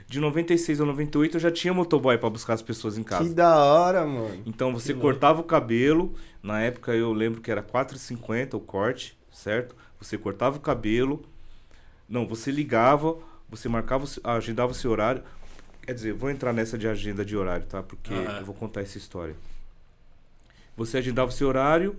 [0.07, 3.33] De 96 a 98 eu já tinha motoboy pra buscar as pessoas em Que casa.
[3.33, 4.43] da hora, mano.
[4.45, 5.07] Então você louco.
[5.07, 6.13] cortava o cabelo,
[6.43, 9.75] na época eu lembro que era 4,50 o corte, certo?
[9.99, 11.23] Você cortava o cabelo,
[12.07, 13.17] não, você ligava,
[13.49, 15.23] você marcava, agendava o seu horário.
[15.81, 17.81] Quer dizer, vou entrar nessa de agenda de horário, tá?
[17.81, 19.35] Porque eu vou contar essa história.
[20.77, 21.95] Você agendava o seu horário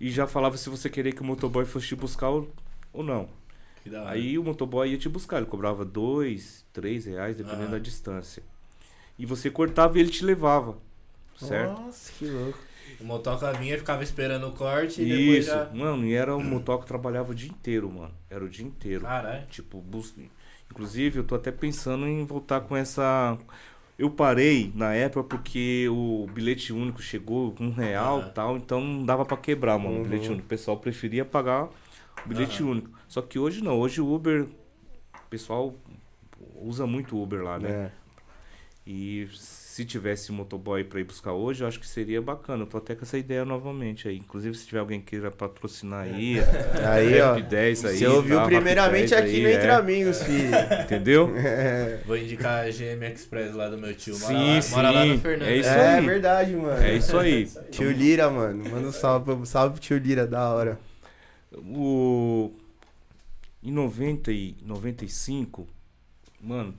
[0.00, 2.50] e já falava se você queria que o motoboy fosse te buscar ou,
[2.92, 3.28] ou não.
[4.06, 7.70] Aí o motoboy ia te buscar, ele cobrava dois, três reais, dependendo Aham.
[7.72, 8.42] da distância.
[9.18, 10.76] E você cortava e ele te levava,
[11.36, 11.80] certo?
[11.80, 12.58] Nossa, que louco.
[13.00, 15.70] O motoca vinha, ficava esperando o corte e depois Isso, já...
[15.72, 18.12] mano, e era o motoca trabalhava o dia inteiro, mano.
[18.30, 19.02] Era o dia inteiro.
[19.02, 19.46] Caralho.
[19.46, 20.14] Tipo, bus...
[20.70, 23.36] inclusive eu tô até pensando em voltar com essa.
[23.98, 28.80] Eu parei na época porque o bilhete único chegou com um real e tal, então
[28.80, 30.00] não dava pra quebrar, mano, Uhum.
[30.00, 30.44] o bilhete único.
[30.44, 31.68] O pessoal preferia pagar
[32.26, 32.72] bilhete Aham.
[32.72, 32.90] único.
[33.08, 35.74] Só que hoje não, hoje o Uber, o pessoal
[36.56, 37.70] usa muito o Uber lá, né?
[37.70, 38.02] É.
[38.84, 42.64] E se tivesse motoboy pra ir buscar hoje, eu acho que seria bacana.
[42.64, 44.16] Eu tô até com essa ideia novamente aí.
[44.16, 46.40] Inclusive, se tiver alguém que queira patrocinar aí,
[46.84, 47.34] Aí, ó.
[47.34, 47.96] Rap 10 aí.
[47.98, 48.46] Você ouviu tá?
[48.46, 49.70] Primeiramente 10 aqui aí, no Entre é.
[49.70, 50.50] Amigos, filho.
[50.82, 51.32] Entendeu?
[51.36, 54.18] É, Vou indicar a GM Express lá do meu tio.
[54.18, 54.74] Mora Sim, lá, sim.
[54.74, 55.48] Mora lá no Fernando.
[55.48, 56.06] É isso é aí.
[56.06, 56.82] verdade, mano.
[56.82, 57.48] É isso aí.
[57.70, 58.68] Tio Lira, mano.
[58.68, 60.78] Manda um salve, salve pro tio Lira, da hora.
[61.58, 62.52] O...
[63.62, 65.68] Em 90 e 95,
[66.40, 66.74] mano,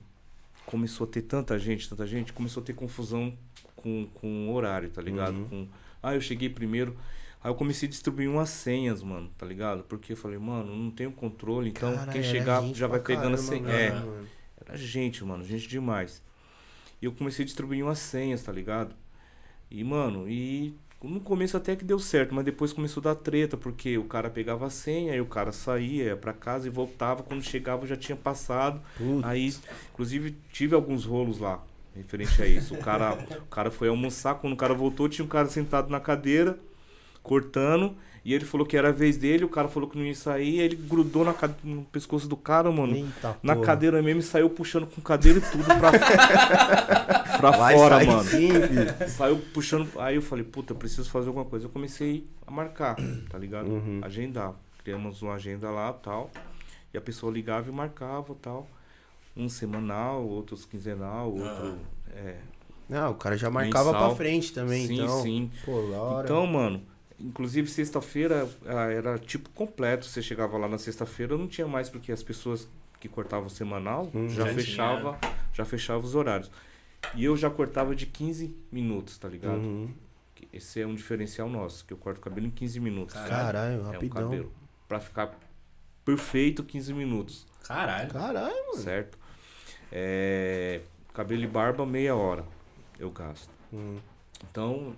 [0.66, 3.38] começou a ter tanta gente, tanta gente, começou a ter confusão
[3.76, 5.38] com, com o horário, tá ligado?
[5.38, 5.48] Uhum.
[5.48, 5.68] Com,
[6.02, 6.98] ah, eu cheguei primeiro.
[7.42, 9.84] Aí eu comecei a distribuir umas senhas, mano, tá ligado?
[9.84, 13.38] Porque eu falei, mano, não tenho controle, então Caralho, quem chegar já vai pegando a
[13.38, 13.62] caramba, senha.
[13.62, 14.28] mano, É, mano.
[14.66, 16.22] era gente, mano, gente demais.
[17.02, 18.96] E eu comecei a distribuir umas senhas, tá ligado?
[19.70, 23.58] E, mano, e no começo até que deu certo, mas depois começou a dar treta,
[23.58, 27.22] porque o cara pegava a senha, aí o cara saía, ia pra casa e voltava.
[27.24, 28.80] Quando chegava já tinha passado.
[28.98, 29.24] Putz.
[29.26, 29.54] Aí,
[29.94, 31.62] inclusive, tive alguns rolos lá,
[31.96, 32.74] referente a isso.
[32.74, 36.00] O cara, o cara foi almoçar, quando o cara voltou, tinha um cara sentado na
[36.00, 36.58] cadeira,
[37.22, 37.96] cortando.
[38.26, 40.62] E ele falou que era a vez dele, o cara falou que não ia sair,
[40.62, 42.96] aí ele grudou na, cade- no pescoço do cara, mano.
[42.96, 43.66] Eita, Na porra.
[43.68, 45.92] cadeira mesmo e saiu puxando com cadeira e tudo pra,
[47.52, 48.24] pra Vai fora, sair mano.
[48.24, 48.50] sim.
[49.10, 49.90] Saiu puxando.
[50.00, 51.66] Aí eu falei, puta, eu preciso fazer alguma coisa.
[51.66, 52.96] Eu comecei a marcar,
[53.30, 53.68] tá ligado?
[53.70, 54.00] Uhum.
[54.04, 54.54] Agendar.
[54.84, 56.30] Criamos uma agenda lá tal.
[56.94, 58.68] E a pessoa ligava e marcava tal.
[59.36, 61.78] Um semanal, outros quinzenal, outro.
[62.16, 62.36] É,
[62.88, 64.08] Não, o cara já marcava Mensal.
[64.10, 65.22] pra frente também, sim, então.
[65.24, 65.52] sim.
[65.66, 66.24] Pô, da hora.
[66.26, 66.82] Então, mano,
[67.20, 70.06] inclusive sexta-feira ah, era tipo completo.
[70.06, 72.68] Você chegava lá na sexta-feira, não tinha mais, porque as pessoas
[73.00, 75.18] que cortavam semanal Hum, já, já fechava,
[75.52, 76.52] já fechava os horários.
[77.16, 79.58] E eu já cortava de 15 minutos, tá ligado?
[79.60, 79.94] Uhum.
[80.34, 83.14] Que Esse é um diferencial nosso, que eu corto o cabelo em 15 minutos.
[83.16, 84.24] Caralho, é um rapidão.
[84.30, 84.52] cabelo.
[84.88, 85.38] Pra ficar
[86.04, 88.12] perfeito 15 minutos, Caralho.
[88.12, 88.78] Caralho, mano.
[88.84, 89.18] certo?
[89.92, 90.82] É,
[91.14, 92.46] cabelo e barba, meia hora
[93.00, 93.50] eu gasto.
[93.72, 93.98] Hum.
[94.50, 94.96] Então,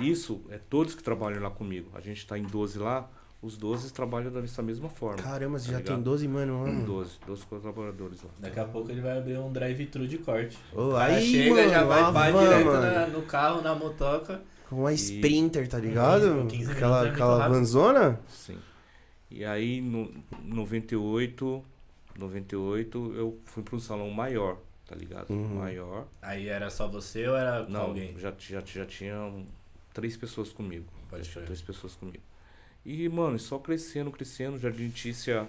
[0.00, 1.90] isso é todos que trabalham lá comigo.
[1.94, 3.08] A gente tá em 12 lá,
[3.46, 5.22] os 12 trabalham dessa mesma forma.
[5.22, 5.94] Caramba, você Tá já ligado?
[5.94, 6.84] tem 12 mano, mano.
[6.86, 8.30] 12, 12 colaboradores lá.
[8.38, 10.58] Daqui a pouco ele vai abrir um drive-thru de corte.
[10.74, 14.42] Ô, O cara aí, chega, mano, já vai pá direto na- no carro, na motoca.
[14.68, 16.22] Com uma Sprinter, tá ligado?
[16.22, 18.20] 15 minutos aquela é aquela vanzona?
[18.28, 18.58] Sim.
[19.30, 20.10] E aí, no
[20.42, 21.64] 98,
[22.18, 24.56] 98, eu fui para um salão maior,
[24.88, 25.30] tá ligado?
[25.30, 25.56] Uhum.
[25.58, 26.06] Maior.
[26.22, 28.14] Aí era só você ou era com Não, alguém?
[28.18, 29.32] já, já, já tinha
[29.92, 30.86] três pessoas comigo.
[31.08, 31.44] Pode crer.
[31.44, 32.22] Três pessoas comigo.
[32.86, 34.58] E, mano, só crescendo, crescendo.
[34.60, 35.44] Jardim Tícia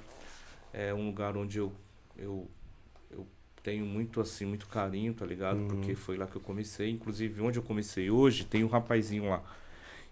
[0.73, 1.71] é um lugar onde eu,
[2.17, 2.49] eu,
[3.11, 3.27] eu
[3.61, 5.57] tenho muito, assim, muito carinho, tá ligado?
[5.59, 5.67] Uhum.
[5.67, 6.89] Porque foi lá que eu comecei.
[6.89, 9.43] Inclusive, onde eu comecei hoje, tem um rapazinho lá.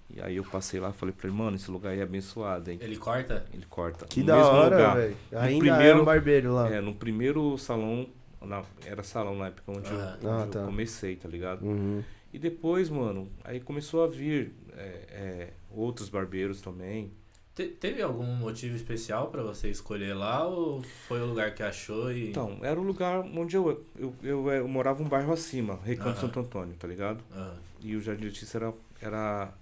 [0.08, 2.70] E aí eu passei lá e falei pra ele, mano, esse lugar aí é abençoado,
[2.70, 2.78] hein?
[2.80, 3.44] Ele corta?
[3.52, 4.06] Ele corta.
[4.06, 4.96] Que no da mesmo hora, lugar.
[4.98, 5.18] velho.
[5.32, 6.70] Ainda é primeiro- um barbeiro lá.
[6.72, 8.08] É, no primeiro salão
[8.40, 10.16] na- era salão na época onde, eu, Ah.
[10.20, 10.64] onde Ah, eu tá.
[10.64, 11.66] comecei, tá ligado?
[11.66, 12.04] Uhum.
[12.32, 17.12] E depois, mano, aí começou a vir é, é, outros barbeiros também.
[17.56, 22.12] Te- teve algum motivo especial pra você escolher lá ou foi o lugar que achou
[22.12, 22.30] e.
[22.30, 26.22] Então, era o lugar onde eu, eu, eu, eu morava um bairro acima, Recanto Aham.
[26.28, 27.24] Santo Antônio, tá ligado?
[27.34, 29.54] Ah, E o Jardim Letícia era, era,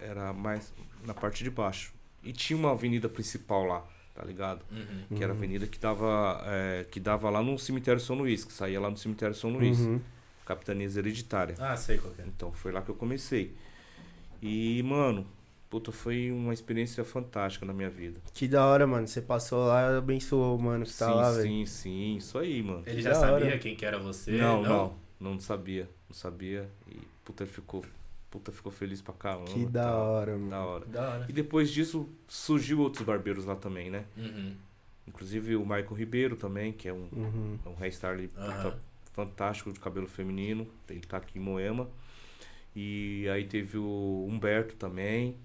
[0.00, 0.72] era mais
[1.04, 1.92] na parte de baixo.
[2.22, 4.60] E tinha uma avenida principal lá, tá ligado?
[4.70, 5.16] uhum.
[5.16, 5.38] Que era a Uhum.
[5.38, 8.96] avenida que dava, é, que dava lá no cemitério São Luís, que saía lá no
[8.96, 10.00] cemitério São Luís, Uhum.
[10.46, 11.56] Capitanias Hereditária.
[11.58, 12.26] Ah, sei qual que é.
[12.26, 13.56] Então foi lá que eu comecei.
[14.42, 15.26] E, mano,
[15.68, 18.20] puta, foi uma experiência fantástica na minha vida.
[18.34, 19.06] Que da hora, mano.
[19.06, 21.42] Você passou lá e abençoou, mano, que tá sim, lá, velho.
[21.48, 22.82] sim, sim, isso aí, mano.
[22.86, 23.58] Ele Que já sabia hora.
[23.58, 24.32] quem que era você?
[24.32, 26.68] Não, não, não sabia, não sabia.
[26.90, 27.84] E puta, ele ficou,
[28.30, 29.44] puta, ficou feliz pra caramba.
[29.46, 29.98] Que da tal.
[30.06, 30.50] hora, mano.
[30.50, 30.86] Da hora.
[30.86, 31.26] Da hora.
[31.28, 34.04] E depois disso surgiu outros barbeiros lá também, né?
[34.16, 34.54] Uhum.
[35.06, 37.58] Inclusive o Michael Ribeiro também, que é um, Uhum.
[37.64, 38.74] é um hairstyle Aham.
[39.12, 40.66] fantástico de cabelo feminino.
[40.88, 41.88] Ele tá aqui em Moema.
[42.74, 45.36] E aí teve o Humberto também,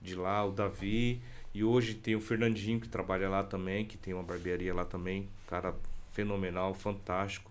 [0.00, 1.20] de lá, o Davi.
[1.54, 5.28] E hoje tem o Fernandinho que trabalha lá também, que tem uma barbearia lá também.
[5.46, 5.74] Cara
[6.12, 7.50] fenomenal, fantástico.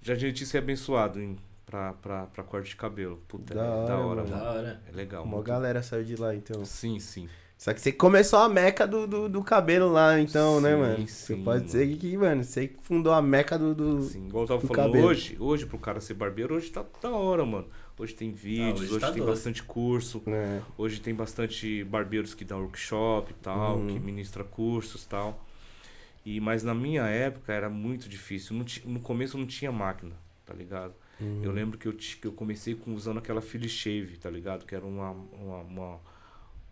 [0.00, 1.36] Jardim Letícia é abençoado em,
[1.66, 3.20] pra, pra, pra corte de cabelo.
[3.28, 4.30] Puta, Da é hora, da hora, mano.
[4.30, 4.44] mano.
[4.44, 4.82] Da hora.
[4.88, 5.24] É legal.
[5.24, 6.64] Uma muito- galera saiu de lá, então.
[6.64, 7.28] Sim, sim.
[7.58, 11.08] Só que você começou a meca do, do, do cabelo lá, então, né, Sim, mano?
[11.08, 13.74] Você sim, pode dizer que, mano, você que fundou a meca do.
[13.74, 14.02] do...
[14.02, 15.08] Sim, igual eu tava do falando cabelo.
[15.08, 17.66] hoje, hoje pro cara ser barbeiro, hoje tá da hora, mano.
[17.98, 19.30] Hoje tem vídeos, hoje hoje, tá tem doce.
[19.32, 20.60] bastante curso, É.
[20.76, 23.88] hoje tem bastante barbeiros que dão workshop e tal, Uhum.
[23.88, 25.44] que ministra cursos e tal.
[26.24, 28.56] E, mas na minha época era muito difícil.
[28.56, 30.12] Não ti- no começo não tinha máquina,
[30.46, 30.94] tá ligado?
[31.20, 31.40] Uhum.
[31.42, 34.64] Eu lembro que eu, que eu comecei com, usando aquela Philips Shave, tá ligado?
[34.64, 36.00] Que era uma, uma, uma,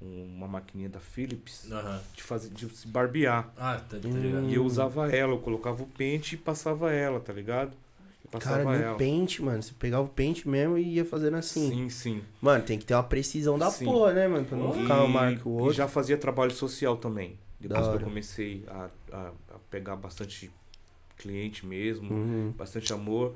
[0.01, 2.01] uma maquininha da Philips Aham.
[2.15, 3.51] de, fazer, de se barbear.
[3.57, 4.49] Ah, tá, tá ligado.
[4.49, 7.73] E eu usava ela, eu colocava o pente e passava ela, tá ligado?
[8.39, 8.93] Cara, ela.
[8.93, 9.63] no pente, mano.
[9.63, 11.71] Você pegava o pente mesmo e ia fazendo assim.
[11.71, 12.23] Sim, sim.
[12.41, 13.85] Mano, tem que ter uma precisão da Sim.
[13.87, 14.45] porra, né, mano?
[14.45, 15.73] Pra não ficar uma marca o e outro.
[15.75, 17.39] já fazia trabalho social também.
[17.59, 20.51] Depois que eu comecei a, a, a pegar bastante
[21.17, 22.53] cliente mesmo, Uhum.
[22.57, 23.35] bastante amor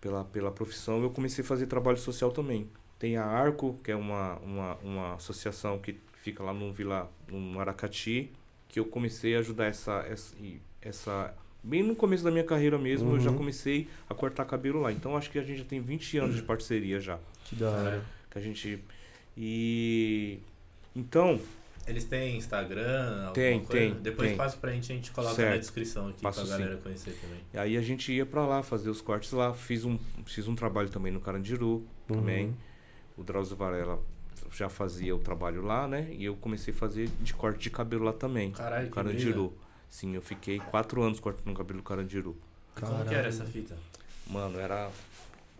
[0.00, 2.68] pela, pela profissão, eu comecei a fazer trabalho social também.
[2.98, 7.60] Tem a Arco, que é uma, uma, uma associação que fica lá no Vila, no
[7.60, 8.32] Aracati,
[8.68, 12.78] que eu comecei a ajudar essa, essa, e- essa bem no começo da minha carreira
[12.78, 13.36] mesmo, eu já Uhum.
[13.36, 14.90] comecei a cortar cabelo lá.
[14.92, 18.04] Então acho que a gente já tem 20 anos de parceria já, Que da hora.
[18.30, 18.78] que a gente
[19.36, 20.38] e
[20.94, 21.40] então,
[21.86, 23.14] Eles têm Instagram?
[23.16, 23.72] alguma Tem, coisa?
[23.72, 24.36] tem, Depois tem.
[24.36, 25.50] passa pra gente, a gente coloca Certo.
[25.50, 26.58] na descrição aqui Passo pra sim.
[26.62, 27.40] galera conhecer também.
[27.54, 29.52] E aí a gente ia pra lá fazer os cortes lá.
[29.54, 32.46] Fiz um, fiz um trabalho também no Carandiru, também.
[32.46, 32.54] Uhum.
[33.18, 33.98] O Drauzio Varela
[34.52, 36.08] já fazia o trabalho lá, né?
[36.12, 38.50] E eu comecei a fazer de corte de cabelo lá também.
[38.52, 39.52] Caralho, que Carandiru.
[39.90, 42.34] Sim, eu fiquei quatro anos cortando cabelo no Carandiru.
[42.74, 43.16] Como que Caralho.
[43.18, 43.76] era essa fita?
[44.26, 44.88] Mano, era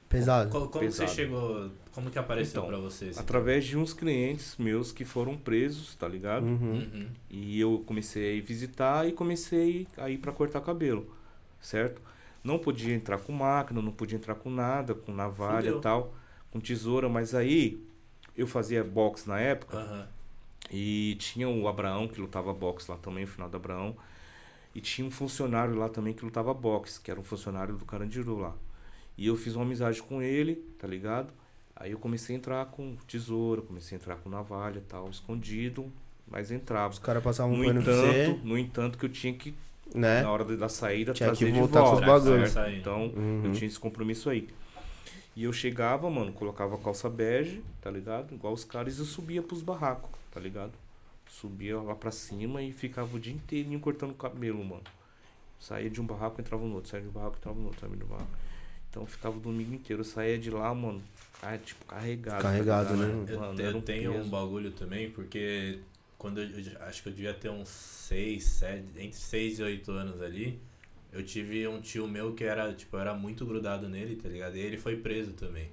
[0.08, 0.50] Pesado.
[0.50, 1.10] Co- Como, você Pesado.
[1.10, 1.70] chegou.
[1.92, 3.06] Como que apareceu Então, pra você?
[3.08, 6.44] esse através de uns clientes meus que foram presos, tá ligado?
[6.46, 6.72] Uhum.
[6.92, 7.06] Uhum.
[7.28, 11.12] E eu comecei a ir visitar e comecei a ir pra cortar cabelo,
[11.60, 12.00] certo?
[12.42, 15.78] Não podia entrar com máquina, não podia entrar com nada, com navalha Fudeu.
[15.78, 16.14] e tal,
[16.50, 17.84] com tesoura, mas aí
[18.36, 20.08] eu fazia boxe na época Aham.
[20.72, 23.96] e tinha o Abraão que lutava boxe lá também, o final do Abraão.
[24.74, 28.38] E tinha um funcionário lá também que lutava boxe, que era um funcionário do Carandiru
[28.38, 28.54] lá.
[29.18, 31.32] E eu fiz uma amizade com ele, tá ligado?
[31.74, 35.90] Aí eu comecei a entrar com tesoura, comecei a entrar com navalha e tal, escondido,
[36.30, 36.92] mas entrava.
[36.92, 39.54] Os caras passavam um No pra entanto, você, no entanto que eu tinha que,
[39.94, 40.22] né?
[40.22, 42.06] na hora da saída, Tinha que trazer de voltar com os volta.
[42.06, 42.50] bagulhos.
[42.50, 42.70] certo?
[42.76, 43.42] Então, Uhum.
[43.46, 44.48] eu tinha esse compromisso aí.
[45.34, 48.34] E eu chegava, mano, colocava a calça bege, tá ligado?
[48.34, 50.72] Igual os caras, e eu subia pros barracos, tá ligado?
[51.30, 54.82] Subia lá pra cima e ficava o dia inteirinho cortando o cabelo, mano.
[55.58, 57.96] Saía de um barraco, entrava no outro, saía de um barraco, entrava no outro, saía
[57.96, 58.30] de um barraco.
[58.90, 60.00] Então eu ficava o domingo inteiro.
[60.00, 61.00] Eu saía de lá, mano,
[61.40, 62.42] ah, tipo, carregado.
[62.42, 63.24] Carregado, né?
[63.28, 64.24] Eu, Mano, eu um tenho peso.
[64.24, 65.78] um bagulho também, porque
[66.18, 69.92] quando eu, eu acho que eu devia ter uns 6, 7, entre 6 e 8
[69.92, 70.60] anos ali,
[71.12, 74.56] eu tive um tio meu que era, tipo, eu era muito grudado nele, tá ligado?
[74.56, 75.70] E ele foi preso também.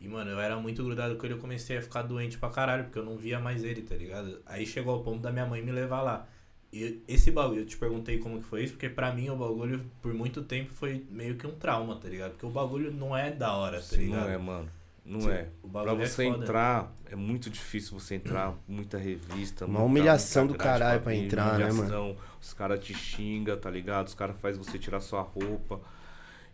[0.00, 2.84] E, mano, eu era muito grudado com ele, eu comecei a ficar doente pra caralho,
[2.84, 4.40] porque eu não via mais ele, tá ligado?
[4.44, 6.26] Aí chegou ao ponto da minha mãe me levar lá.
[6.72, 9.80] E esse bagulho, eu te perguntei como que foi isso, porque pra mim o bagulho,
[10.02, 12.32] por muito tempo, foi meio que um trauma, tá ligado?
[12.32, 14.20] Porque o bagulho não é da hora, tá Sim, ligado?
[14.24, 14.68] não é, mano.
[15.04, 15.48] Não Sim, é.
[15.62, 16.42] O Pra é você foda.
[16.44, 19.66] entrar, é muito difícil você entrar, muita revista.
[19.66, 22.16] Uma humilhação do caralho pra entrar, né, humilhação.
[22.40, 24.08] Os caras te xingam, tá ligado?
[24.08, 25.80] Os caras fazem você tirar sua roupa.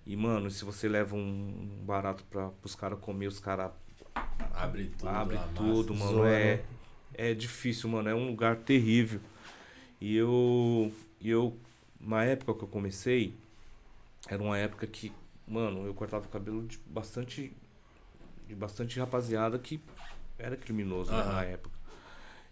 [0.06, 3.70] E, mano, se você leva um barato pra, pros caras comer, os caras
[4.54, 5.54] Abre tudo, abrem amassa.
[5.54, 6.12] tudo, mano.
[6.12, 6.64] Zoa, é, né?
[7.14, 8.08] é difícil, mano.
[8.08, 9.20] É um lugar terrível.
[10.00, 10.92] E eu,
[11.22, 11.56] eu,
[12.00, 13.34] na época que eu comecei,
[14.28, 15.12] era uma época que,
[15.46, 17.52] mano, eu cortava o cabelo de bastante.
[18.48, 19.80] de bastante rapaziada que
[20.38, 21.78] era criminoso né, na época.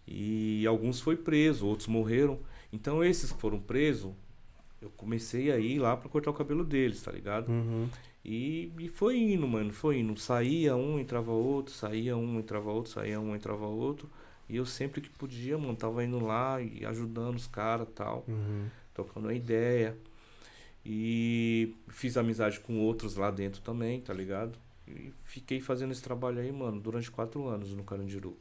[0.06, 2.38] E alguns foi preso, outros morreram.
[2.72, 4.12] Então esses que foram presos,
[4.80, 7.48] eu comecei a ir lá pra cortar o cabelo deles, tá ligado?
[7.50, 7.88] Uhum.
[8.24, 10.16] E, e foi indo, mano, foi indo.
[10.18, 14.08] Saía um, entrava outro, saía um, entrava outro, saía um, entrava outro.
[14.48, 18.66] E eu sempre que podia, mano, tava indo lá e ajudando os caras tal, Uhum.
[18.94, 19.96] trocando uma ideia.
[20.84, 24.58] E fiz amizade com outros lá dentro também, tá ligado?
[24.86, 28.36] E fiquei fazendo esse trabalho aí, mano, durante quatro anos no Carandiru.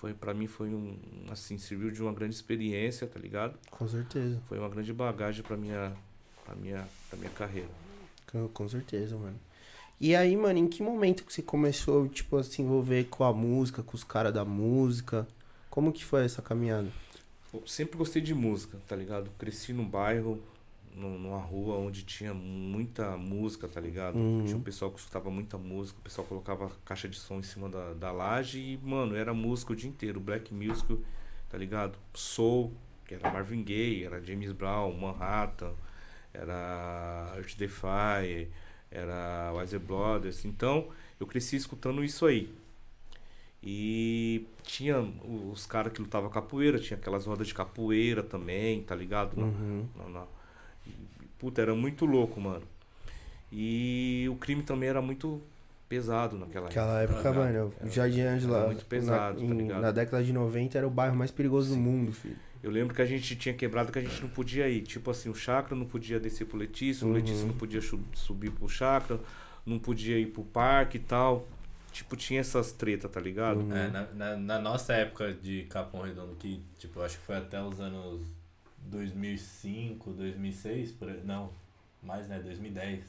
[0.00, 0.96] Foi, pra mim foi um,
[1.30, 3.58] assim, serviu de uma grande experiência, tá ligado?
[3.70, 4.40] Com certeza.
[4.48, 5.92] Foi uma grande bagagem pra minha,
[6.42, 7.68] pra minha, pra minha carreira.
[8.32, 9.38] Com, com certeza, mano.
[10.00, 13.32] E aí, mano, em que momento que você começou, tipo, a se envolver com a
[13.34, 15.28] música, com os caras da música?
[15.68, 16.88] Como que foi essa caminhada?
[17.52, 19.30] Eu sempre gostei de música, tá ligado?
[19.38, 20.42] Cresci num bairro,
[20.94, 24.16] numa rua onde tinha muita música, tá ligado?
[24.16, 24.44] Uhum.
[24.44, 27.68] Tinha um pessoal que escutava muita música, o pessoal colocava caixa de som em cima
[27.68, 30.18] da, da laje e, mano, era música o dia inteiro.
[30.20, 30.98] Black music,
[31.48, 31.96] tá ligado?
[32.14, 32.72] Soul,
[33.06, 35.72] que era Marvin Gaye, era James Brown, Manhattan,
[36.34, 38.48] era Earth Defy,
[38.90, 40.44] era Wise Brothers.
[40.44, 40.88] Então,
[41.18, 42.52] eu cresci escutando isso aí.
[43.62, 49.36] E tinha os caras que lutavam capoeira, tinha aquelas rodas de capoeira também, tá ligado?
[49.38, 49.86] Na- Uhum.
[49.96, 50.26] na- na-
[51.40, 52.62] Puta, era muito louco, mano.
[53.50, 55.40] E o crime também era muito
[55.88, 56.80] pesado naquela época.
[56.80, 59.80] Naquela época, mano, o Jardim Ângela, muito pesado, na, tá ligado?
[59.80, 62.36] na década de 90 era o bairro mais perigoso do mundo, filho.
[62.62, 64.82] Eu lembro que a gente tinha quebrado que a gente não podia ir.
[64.82, 67.12] Tipo assim, o Chakra não podia descer pro Letícia, Uhum.
[67.12, 67.80] o Letícia não podia
[68.12, 69.18] subir pro Chakra,
[69.64, 71.48] não podia ir pro parque e tal.
[71.90, 73.60] Tipo, tinha essas tretas, tá ligado?
[73.60, 73.74] Uhum.
[73.74, 77.60] É, na, na, na nossa época de Capão Redondo, que tipo, acho que foi até
[77.60, 78.20] os anos
[78.82, 81.50] 2005, 2006, por aí, não,
[82.02, 83.04] mais né, 2010.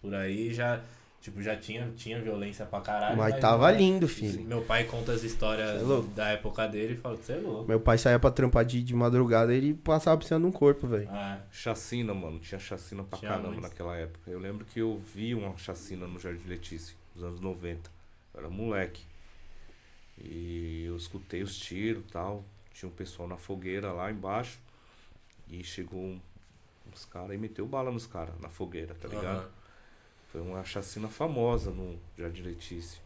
[0.00, 0.82] Por aí já,
[1.20, 3.16] tipo, já tinha, tinha violência pra caralho.
[3.16, 4.42] Mas tava não é- lindo, filho.
[4.44, 7.68] Meu pai conta as histórias é da época dele e fala, você é louco.
[7.68, 10.86] Meu pai saía pra trampar de, de madrugada e ele passava precisando de um corpo,
[10.86, 11.08] velho.
[11.10, 12.38] Ah, Chacina, mano.
[12.38, 13.62] Tinha chacina pra Tinha caramba muito.
[13.62, 14.30] naquela época.
[14.30, 17.90] Eu lembro que eu vi uma chacina no Jardim Letícia, nos anos 90.
[18.32, 19.02] Eu era moleque.
[20.22, 22.44] E eu escutei os tiros e tal.
[22.72, 24.58] Tinha um pessoal na fogueira lá embaixo.
[25.50, 26.20] E chegou um-
[26.92, 29.40] uns caras e meteu bala nos caras na fogueira, tá ligado?
[29.40, 29.50] aham.
[30.32, 33.02] Foi uma chacina famosa no Jardim Letícia.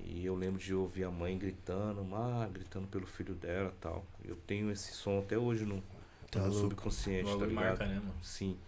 [0.00, 4.04] E eu lembro de ouvir a mãe gritando, ah, gritando pelo filho dela e tal.
[4.24, 5.82] Eu tenho esse som até hoje no,
[6.30, 7.64] Tá no subconsciente, O tá ligado?
[7.68, 8.14] marca, né, mano?
[8.20, 8.58] Sim.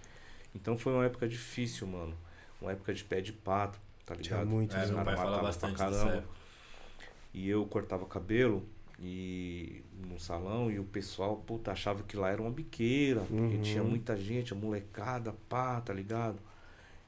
[0.54, 2.16] Então foi uma época difícil, mano.
[2.60, 4.48] Uma época de pé de pato, tá Tinha ligado?
[4.48, 4.92] muito, É, né?
[4.92, 6.24] meu pai fala bastante pra caramba.
[7.34, 8.64] E eu cortava cabelo
[8.98, 13.58] e no salão e o pessoal, puta, achava que lá era uma biqueira, porque Uhum.
[13.58, 16.38] tinha muita gente, a molecada, pá, tá ligado?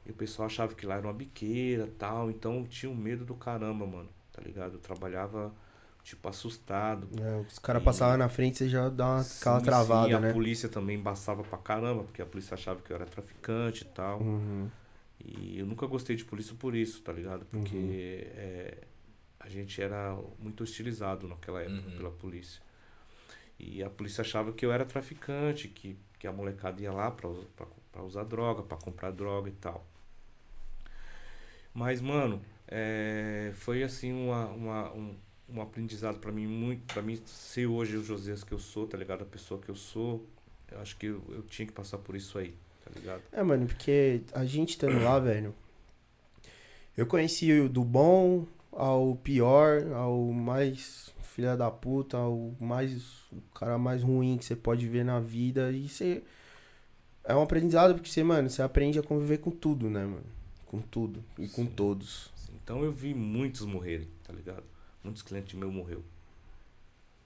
[0.06, 3.24] E o pessoal achava que lá era uma biqueira tal, então eu tinha um medo
[3.24, 4.74] do caramba, mano, tá ligado?
[4.74, 5.52] Eu trabalhava,
[6.04, 7.08] tipo, assustado.
[7.20, 10.12] É, os caras passavam na frente e você já dá uma, aquela Sim, travada, sim,
[10.12, 10.32] a né?
[10.32, 14.20] polícia também embaçava pra caramba, porque a polícia achava que eu era traficante e tal.
[14.20, 14.70] Uhum.
[15.24, 17.46] E eu nunca gostei de polícia por isso, tá ligado?
[17.46, 17.94] Porque Uhum.
[18.36, 18.78] é,
[19.40, 21.96] a gente era muito hostilizado naquela época Uhum.
[21.96, 22.60] pela polícia.
[23.58, 27.28] E a polícia achava que eu era traficante, que, que a molecada ia lá pra,
[27.28, 29.84] us- pra, pra usar droga, pra comprar droga e tal.
[31.74, 35.16] Mas, mano, é, foi assim uma, uma, um,
[35.48, 36.92] um aprendizado pra mim muito.
[36.92, 39.22] para mim ser hoje o Josias que eu sou, tá ligado?
[39.22, 40.26] A pessoa que eu sou.
[40.70, 43.22] Eu acho que eu, eu tinha que passar por isso aí, tá ligado?
[43.32, 45.54] É, mano, porque a gente estando lá, velho.
[46.96, 48.44] Eu conheci o do bom
[48.78, 53.28] ao pior, ao mais filha da puta, ao mais.
[53.32, 55.72] o cara mais ruim que você pode ver na vida.
[55.72, 56.22] E você.
[57.24, 60.24] É um aprendizado porque você, mano, você aprende a conviver com tudo, né, mano?
[60.64, 61.22] Com tudo.
[61.36, 61.72] E com Sim.
[61.72, 62.30] todos.
[62.54, 64.62] Então eu vi muitos morrerem, tá ligado?
[65.02, 66.02] Muitos clientes meus morreu.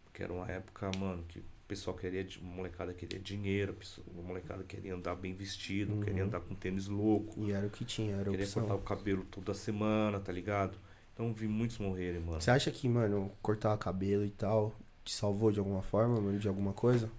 [0.04, 3.76] Porque era uma época, mano, que o pessoal queria, a molecada queria dinheiro,
[4.18, 6.00] a molecada queria andar bem vestido, Uhum.
[6.00, 8.80] queria andar com tênis louco, E era o que tinha, era a queria cortar o
[8.80, 10.76] cabelo toda semana, tá ligado?
[11.14, 12.40] Então vi muitos morrerem, mano.
[12.40, 16.48] Você acha que, mano, cortar cabelo e tal te salvou de alguma forma, mano, de
[16.48, 17.10] alguma coisa?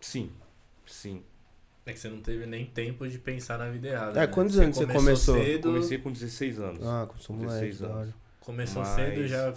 [0.00, 0.30] Sim,
[0.86, 1.22] sim.
[1.84, 4.18] É que você não teve nem tempo de pensar na vida errada.
[4.22, 4.32] É, né?
[4.32, 5.36] quantos anos você começou?
[5.36, 6.86] Cedo, Comecei com 16 anos.
[6.86, 7.96] Ah, sou moleque, 16 da hora.
[8.02, 8.14] anos.
[8.40, 9.54] Começou Mas- cedo já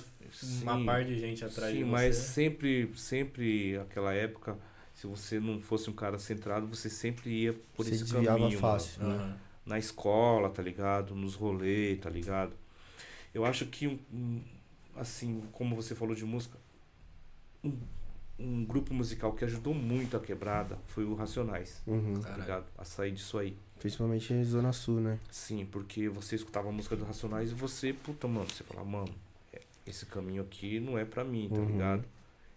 [0.64, 0.86] uma Sim.
[0.86, 1.92] par de gente atrás Sim, de você.
[1.92, 4.58] mas sempre, sempre, aquela época,
[4.94, 8.50] se você não fosse um cara centrado, você sempre ia por Você esse desviava caminho.
[8.50, 8.60] mano.
[8.60, 9.38] fácil, né?
[9.66, 11.16] Na escola, tá ligado?
[11.16, 12.54] Nos rolês, tá ligado?
[13.36, 14.42] Eu acho que, um- um,
[14.96, 16.58] assim, como você falou de música,
[17.62, 17.78] um-
[18.40, 22.14] um grupo musical que ajudou muito a quebrada foi o Racionais, Uhum.
[22.22, 22.66] tá ligado?
[22.78, 23.58] A sair disso aí.
[23.78, 25.20] Principalmente em Zona Sul, né?
[25.30, 29.14] Sim, porque você escutava a música do Racionais e você, puta, mano, você fala, mano,
[29.52, 31.66] é, esse caminho aqui não é pra mim, tá Uhum.
[31.66, 32.06] ligado?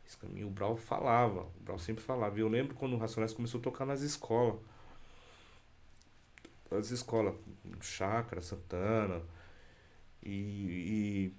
[0.06, 2.36] Esse caminho, o Brau falava, o Brau sempre falava.
[2.38, 4.60] E eu lembro quando o Racionais começou a tocar nas escolas.
[6.70, 7.34] As escolas,
[7.80, 9.22] Chácara, Santana.
[10.22, 11.32] E, e-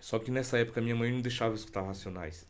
[0.00, 2.46] Só que nessa época minha mãe não deixava escutar Racionais.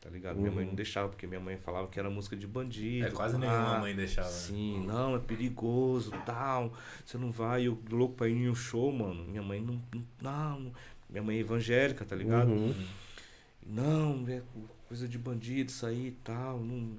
[0.00, 0.38] Tá ligado?
[0.38, 0.68] Minha mãe Uhum.
[0.70, 3.06] não deixava, porque minha mãe falava que era música de bandido.
[3.06, 3.40] É, quase pá.
[3.40, 4.28] nenhuma mãe deixava.
[4.28, 4.34] né?
[4.34, 6.72] Sim, não, é perigoso, tal.
[7.04, 9.24] Você não vai, eu louco pra ir em um show, mano.
[9.24, 9.82] Minha mãe não.
[10.20, 10.72] Não,
[11.10, 12.50] minha mãe é evangélica, tá ligado?
[12.50, 12.74] Uhum.
[13.66, 14.42] Não, é
[14.86, 16.60] coisa de bandido isso aí e tal.
[16.60, 16.98] Não...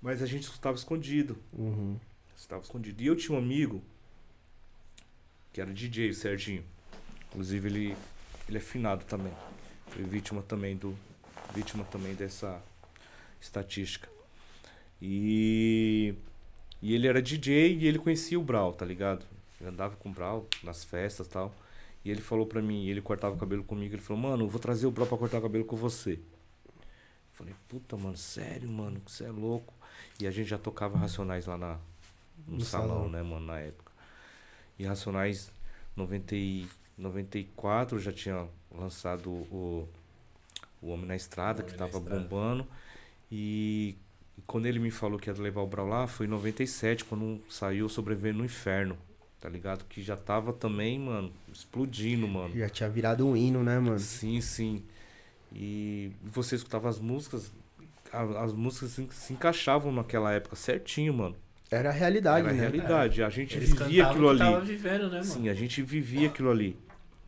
[0.00, 1.36] Mas a gente escutava escondido.
[1.52, 1.98] Uhum.
[2.34, 3.02] Escutava escondido.
[3.02, 3.82] E eu tinha um amigo
[5.52, 6.64] que era DJ, o Serginho.
[7.28, 7.96] Inclusive ele,
[8.48, 9.32] ele é finado também.
[9.88, 10.96] Foi vítima também do.
[11.54, 12.62] Vítima também dessa
[13.40, 14.08] estatística.
[15.00, 16.14] E.
[16.82, 19.24] E ele era DJ e ele conhecia o Brau, tá ligado?
[19.60, 21.54] Ele andava com o Brau nas festas e tal.
[22.02, 24.58] E ele falou pra mim, ele cortava o cabelo comigo, ele falou, mano, eu vou
[24.58, 26.12] trazer o Brau pra cortar o cabelo com você.
[26.14, 26.82] Eu
[27.32, 29.74] falei, puta, mano, sério, mano, que você é louco.
[30.18, 31.78] E a gente já tocava Racionais lá na,
[32.46, 33.08] no, No salão, salão.
[33.10, 33.89] né, mano, na época.
[34.80, 35.52] E Racionais
[35.94, 36.66] 90 e
[36.96, 39.86] 94 já tinha lançado o,
[40.80, 42.22] o Homem na Estrada, que Homem na tava Estrada.
[42.22, 42.66] bombando.
[43.30, 43.94] E,
[44.46, 47.90] quando ele me falou que ia levar o Brau lá, foi em 97, quando saiu
[47.90, 48.96] Sobrevivendo no Inferno.
[49.38, 49.84] Tá ligado?
[49.84, 52.56] Que já tava também, mano, explodindo, mano.
[52.56, 53.98] Já tinha virado um hino, né, mano?
[53.98, 54.82] Sim, sim.
[55.52, 57.52] E você escutava as músicas,
[58.10, 61.36] as músicas se, se encaixavam naquela época certinho, mano.
[61.70, 62.60] Era a realidade, Era a né?
[62.60, 63.22] realidade.
[63.22, 64.52] A gente Eles vivia aquilo o que ali.
[64.52, 65.24] tava vivendo, né, mano?
[65.24, 66.76] Sim, a gente vivia aquilo ali.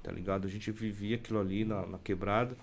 [0.03, 0.47] Tá ligado?
[0.47, 2.57] A gente vivia aquilo ali na, na quebrada.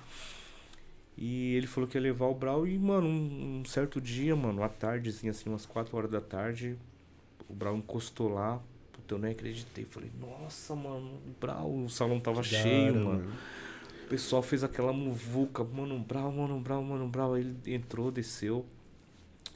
[1.17, 4.63] E ele falou que ia levar o Brau e, mano, um, um certo dia, mano,
[4.63, 6.77] à tardezinha, assim, umas 4 horas da tarde,
[7.49, 8.61] o Brau encostou lá.
[8.93, 9.83] Puta, eu nem acreditei.
[9.85, 13.31] Falei, nossa, mano, o Brau, o salão tava Que cheio, hora, mano.
[14.05, 17.33] O pessoal fez aquela muvuca, mano, Brau, mano, Brau, mano, Brau.
[17.35, 18.65] Aí ele entrou, desceu.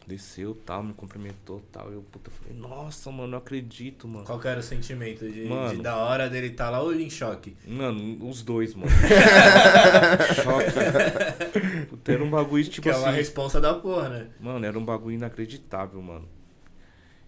[0.05, 1.89] Desceu, tal, me cumprimentou, tal.
[1.91, 4.25] Eu, puta, falei, nossa, mano, não acredito, mano.
[4.25, 5.77] Qual que era o sentimento de, Mano.
[5.77, 7.55] de da hora dele estar lá ou em choque?
[7.65, 8.91] Mano, os dois, mano.
[10.43, 11.85] Choque.
[11.89, 13.17] Puta, era um bagulho, tipo que é uma assim.
[13.17, 14.29] responsa da porra, né?
[14.39, 16.27] Mano, era um bagulho inacreditável, mano.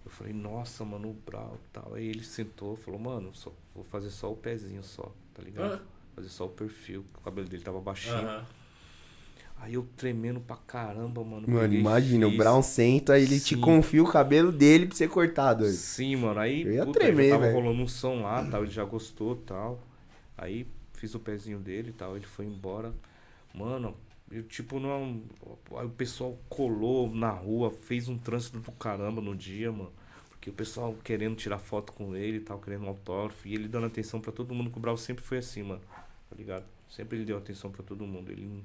[0.04, 1.94] Eu falei, nossa, mano, o Brau e tal.
[1.96, 5.76] Aí ele sentou, falou, mano, só, vou fazer só o pezinho só, tá ligado?
[5.76, 5.80] Ah.
[6.16, 8.16] Fazer só o perfil, o cabelo dele tava baixinho.
[8.16, 8.46] Aham.
[9.58, 11.48] Aí eu tremendo pra caramba, mano.
[11.50, 12.38] Mano, imagina, o fiz.
[12.38, 13.62] Brown senta, ele te Sim.
[13.62, 15.66] confia o cabelo dele pra ser cortado.
[15.70, 16.40] Sim, mano.
[16.40, 17.56] Aí, Eu ia puta, tremer, tava velho.
[17.56, 19.80] rolando um som lá, tal, ele já gostou tal.
[20.38, 22.94] Aí fiz o pezinho dele e tal, ele foi embora.
[23.54, 23.96] Mano,
[24.30, 25.24] eu tipo, não.
[25.78, 29.92] Aí o pessoal colou na rua, fez um trânsito do caramba no dia, mano.
[30.30, 33.48] Porque o pessoal querendo tirar foto com ele e tal, querendo um autógrafo.
[33.48, 35.82] E ele dando atenção pra todo mundo, que o Brau sempre foi assim, mano.
[36.30, 36.66] Tá ligado?
[36.90, 38.32] Sempre ele deu atenção pra todo mundo.
[38.32, 38.62] Ele, não-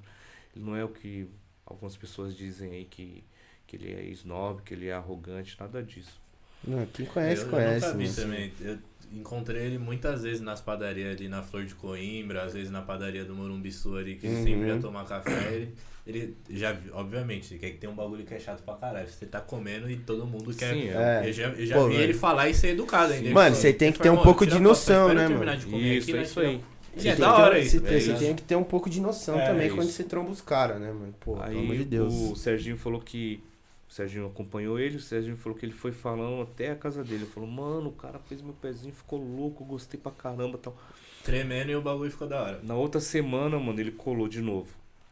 [0.54, 1.28] ele não é o que
[1.66, 3.22] algumas pessoas dizem aí que,
[3.66, 6.18] que ele é snob, que ele é arrogante, nada disso.
[6.66, 7.86] Não, quem conhece, eu, eu conhece.
[7.86, 8.52] nunca vi também.
[8.60, 8.78] Eu
[9.12, 13.24] encontrei ele muitas vezes nas padarias ali na Flor de Coimbra, às vezes na padaria
[13.24, 14.44] do Morumbiçu ali, que ele Uhum.
[14.44, 15.32] sempre ia tomar café.
[15.54, 15.74] Ele,
[16.06, 19.08] ele já, vi- obviamente, ele quer que tem um bagulho que é chato pra caralho.
[19.08, 20.74] Você tá comendo e todo mundo quer.
[20.74, 21.22] Sim, É.
[21.28, 22.04] Eu já, eu já Pô, vi velho.
[22.04, 23.30] ele falar e ser educado ainda.
[23.30, 25.60] Mano, você tem que "Foi, ter um pouco de noção, eu né, terminar mano?
[25.60, 26.46] de comer Isso, aqui, é nós isso aí.
[26.46, 27.80] tiramos." E Você é tem da que- hora você isso.
[27.80, 30.02] tem, é você tem que ter um pouco de noção É, também é quando você
[30.04, 31.14] tromba os caras, né, mano?
[31.20, 32.12] Pô, pelo amor Aí de Deus.
[32.14, 33.42] o Serginho falou que.
[33.88, 37.24] O Serginho acompanhou ele, o Serginho falou que ele foi falando até a casa dele.
[37.24, 40.76] Ele falou, mano, o cara fez meu pezinho, ficou louco, gostei pra caramba e tal.
[41.24, 42.60] Tremendo e o bagulho ficou da hora.
[42.62, 44.68] Na outra semana, mano, ele colou de novo.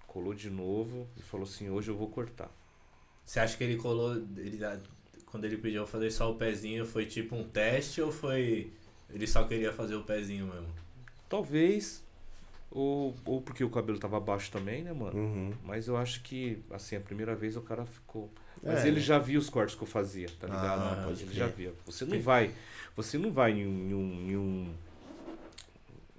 [0.06, 2.48] Colou de novo e falou assim, hoje eu vou cortar.
[3.26, 4.14] Você acha que ele colou.
[4.36, 4.60] Ele,
[5.26, 8.70] quando ele pediu pra fazer só o pezinho, foi tipo um teste ou foi.
[9.12, 10.68] Ele só queria fazer o pezinho mesmo?
[11.28, 12.04] Talvez.
[12.70, 15.18] Ou, ou porque o cabelo tava baixo também, né, mano?
[15.18, 15.52] Uhum.
[15.64, 18.30] Mas eu acho que, assim, a primeira vez o cara ficou.
[18.62, 20.80] Mas É, ele já viu os cortes que eu fazia, tá ligado?
[20.82, 21.38] Ah, pode ele crer.
[21.38, 21.72] já via.
[21.86, 22.50] Você não vai.
[22.94, 24.74] Você não vai em um, em um, em um,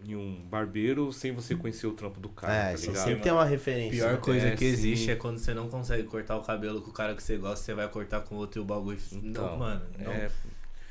[0.06, 3.04] em um barbeiro sem você conhecer o trampo do cara, É, tá você ligado?
[3.06, 3.92] sempre tem uma referência.
[4.00, 4.18] Pior né?
[4.18, 5.12] coisa É, que existe sim.
[5.12, 7.74] é quando você não consegue cortar o cabelo com o cara que você gosta, você
[7.74, 8.98] vai cortar com outro e o bagulho.
[9.12, 10.32] Então, não, mano, não, É,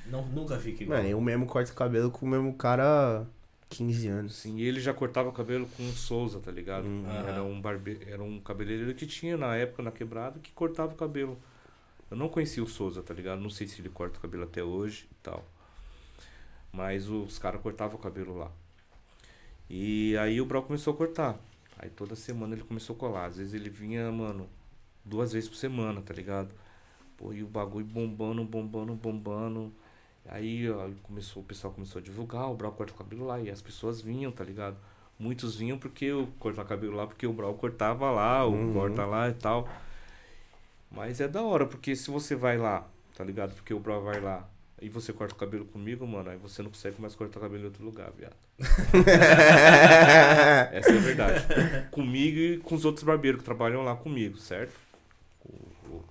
[0.07, 0.99] não, nunca fica igual.
[0.99, 3.27] Mano, eu mesmo corto o cabelo com o mesmo cara
[3.69, 4.37] 15 anos.
[4.37, 6.87] Sim, e ele já cortava o cabelo com o Souza, tá ligado?
[6.87, 7.05] Hum.
[7.27, 8.01] Era um barbe...
[8.07, 11.39] era um cabeleireiro que tinha na época na quebrada que cortava o cabelo.
[12.11, 13.41] Eu não conhecia o Souza, tá ligado?
[13.41, 15.45] Não sei se ele corta o cabelo até hoje e tal.
[16.73, 18.51] Mas os caras cortavam o cabelo lá.
[19.69, 21.39] E aí o Brau começou a cortar.
[21.79, 23.27] Aí toda semana ele começou a colar.
[23.27, 24.49] Às vezes ele vinha, mano,
[25.05, 26.55] duas vezes por semana, tá ligado?
[27.17, 29.73] Pô, e o bagulho bombando, bombando, bombando.
[30.27, 33.41] Aí ó, começou, o pessoal começou a divulgar o Brau corta o cabelo lá.
[33.41, 34.77] E as pessoas vinham, tá ligado?
[35.19, 38.73] Muitos vinham porque eu cortava cabelo lá, porque o Brau cortava lá, o Uhum.
[38.73, 39.69] corta lá e tal.
[40.91, 43.55] Mas é da hora, porque se você vai lá, tá ligado?
[43.55, 44.49] Porque o Brau vai lá
[44.81, 47.63] e você corta o cabelo comigo, mano, aí você não consegue mais cortar o cabelo
[47.63, 48.37] em outro lugar, viado.
[50.73, 51.45] Essa é a verdade.
[51.91, 54.73] comigo e com os outros barbeiros que trabalham lá comigo, certo?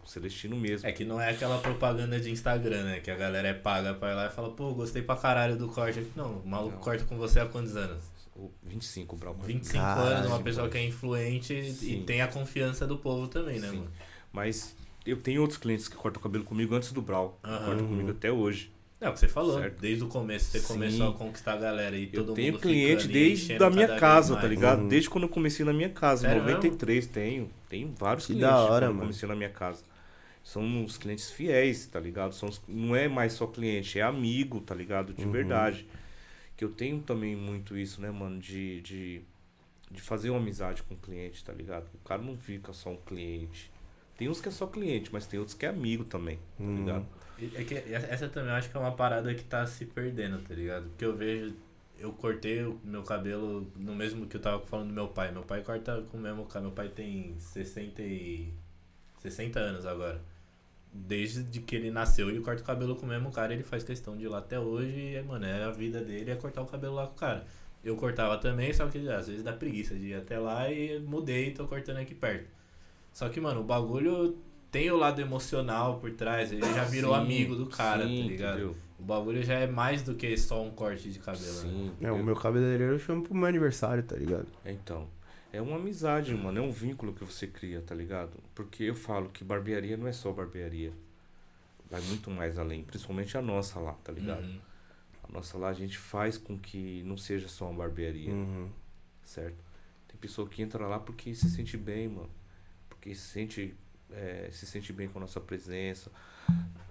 [0.07, 0.87] Celestino mesmo.
[0.87, 2.99] É que não é aquela propaganda de Instagram, né?
[2.99, 5.67] Que a galera é paga pra ir lá e fala, pô, gostei pra caralho do
[5.67, 6.05] corte.
[6.15, 6.81] Não, o maluco Não.
[6.81, 8.03] corta com você há quantos anos?
[8.35, 12.03] O 25, o Brau corta 25 Caralho, anos, uma pessoa que é influente e Sim.
[12.05, 13.77] tem a confiança do povo também, né, Sim.
[13.77, 13.91] mano?
[14.31, 17.39] Mas eu tenho outros clientes que cortam o cabelo comigo antes do Brau.
[17.43, 17.65] Aham.
[17.65, 18.71] Cortam comigo até hoje.
[18.99, 19.79] É o que você falou, Certo.
[19.79, 20.67] desde o começo você Sim.
[20.73, 23.69] começou a conquistar a galera e todo eu tenho mundo cliente e desde enchendo da
[23.69, 24.81] minha casa, tá ligado?
[24.81, 24.87] Uhum.
[24.87, 27.49] Desde quando eu comecei na minha casa, em Sério 93 tenho.
[27.69, 28.99] Tenho vários Que clientes da hora, quando eu mano.
[29.01, 29.83] comecei na minha casa.
[30.47, 32.33] São os clientes fiéis, tá ligado?
[32.33, 35.13] São os- não é mais só cliente, é amigo, tá ligado?
[35.13, 35.31] De Uhum.
[35.31, 35.85] verdade.
[36.57, 38.39] Que eu tenho também muito isso, né, mano?
[38.39, 39.21] De, de,
[39.91, 41.87] de fazer uma amizade com o cliente, tá ligado?
[41.95, 43.71] O cara não fica só um cliente.
[44.17, 46.77] Tem uns que é só cliente, mas tem outros que é amigo também, tá Uhum.
[46.79, 47.07] ligado?
[47.55, 50.55] É que essa também eu acho que é uma parada que tá se perdendo, tá
[50.55, 50.89] ligado?
[50.89, 51.55] Porque eu vejo,
[51.99, 55.31] eu cortei o meu cabelo no mesmo que eu tava falando do meu pai.
[55.31, 56.67] Meu pai corta com o mesmo cabelo.
[56.67, 58.51] Meu pai tem 60, e...
[59.19, 60.21] 60 anos agora.
[60.99, 64.17] Desde que ele nasceu, ele corta o cabelo com o mesmo cara, ele faz questão
[64.17, 66.95] de ir lá até hoje, e, mano, é a vida dele é cortar o cabelo
[66.95, 67.45] lá com o cara.
[67.83, 71.49] Eu cortava também, só que às vezes dá preguiça de ir até lá e mudei
[71.49, 72.49] e tô cortando aqui perto.
[73.13, 74.37] Só que, mano, o bagulho
[74.71, 78.27] tem o lado emocional por trás, ele já virou Sim, amigo do cara, sim, tá
[78.27, 78.53] ligado?
[78.57, 78.75] entendeu?
[78.99, 81.45] O bagulho já é mais do que só um corte de cabelo.
[81.45, 81.51] né?
[81.61, 81.91] Sim.
[82.01, 84.47] É, o eu- meu cabeleireiro eu chamo pro meu aniversário, tá ligado?
[84.65, 85.07] Então,
[85.51, 86.59] é uma amizade, mano.
[86.59, 88.37] É um vínculo que você cria, tá ligado?
[88.53, 90.93] Porque eu falo que barbearia não é só barbearia.
[91.89, 92.83] Vai muito mais além.
[92.83, 94.43] Principalmente a nossa lá, tá ligado?
[94.43, 94.59] Uhum.
[95.23, 98.69] A nossa lá a gente faz com que não seja só uma barbearia, Uhum.
[99.23, 99.57] certo?
[100.07, 102.29] Tem pessoa que entra lá porque se sente bem, mano.
[102.89, 103.75] Porque se sente,
[104.11, 106.11] é, se sente bem com a nossa presença.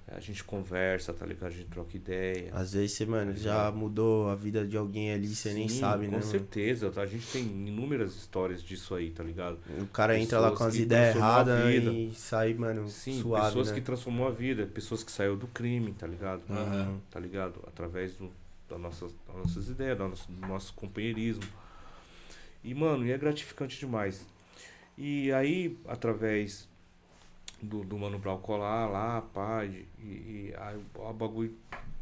[0.08, 1.48] A gente conversa, tá ligado?
[1.48, 2.50] A gente troca ideia.
[2.52, 6.04] Às vezes você, mano, já mudou a vida de alguém ali, você nem Sim, sabe,
[6.06, 6.18] com né?
[6.18, 6.30] mano?
[6.30, 6.90] certeza.
[6.90, 7.02] tá?
[7.02, 9.58] A gente tem inúmeras histórias disso aí, tá ligado?
[9.80, 13.68] O cara entra lá Pessoas com as ideias erradas e sai, mano, Sim, suave, pessoas
[13.68, 13.74] né?
[13.74, 16.42] que transformou a vida, pessoas que saiu do crime, tá ligado?
[16.48, 17.00] Aham.
[17.10, 17.60] Tá ligado?
[17.66, 18.30] Através do,
[18.68, 21.42] da nossas, das nossas ideias, do nosso, do nosso companheirismo.
[22.62, 24.24] E, mano, e é gratificante demais.
[24.96, 26.68] E aí, através
[27.62, 31.56] do, do Mano Brau colar lá, pá, e, e aí o bagulho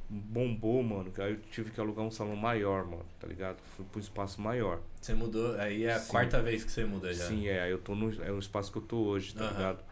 [0.09, 1.11] bombou, mano.
[1.11, 3.59] que Aí eu tive que alugar um salão maior, mano, tá ligado?
[3.77, 4.81] Fui um espaço maior.
[5.01, 6.11] Você mudou, aí é a Sim.
[6.11, 7.25] quarta vez que você muda já.
[7.29, 7.63] Sim, é.
[7.63, 8.11] Aí eu tô no.
[8.23, 9.53] É o espaço que eu tô hoje, tá Aham.
[9.53, 9.85] ligado?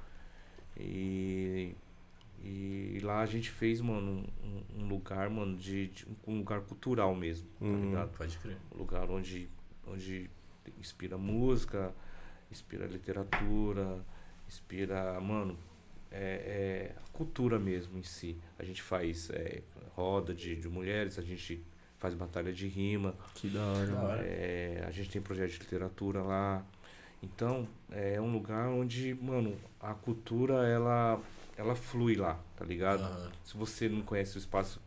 [0.78, 1.74] E.
[2.44, 7.14] E lá a gente fez, mano, um, um lugar, mano, de, de- um lugar cultural
[7.14, 7.80] mesmo, tá Uhum.
[7.82, 8.16] ligado?
[8.18, 8.56] Pode crer.
[8.74, 9.48] Um lugar onde,
[9.86, 10.28] onde
[10.80, 11.94] inspira música,
[12.50, 14.00] inspira literatura,
[14.53, 15.57] inspira, mano,
[16.11, 18.36] é, é cultura mesmo em si.
[18.59, 19.62] A gente faz é,
[19.96, 21.64] roda de, de mulheres, a gente
[21.98, 26.64] faz batalha de rima, Que da hora, é, a gente tem projeto de literatura lá.
[27.22, 31.20] Então, é um lugar onde, mano, a cultura, ela,
[31.57, 33.05] ela flui lá, tá ligado?
[33.05, 33.30] Aham.
[33.44, 34.80] Se você não conhece o espaço,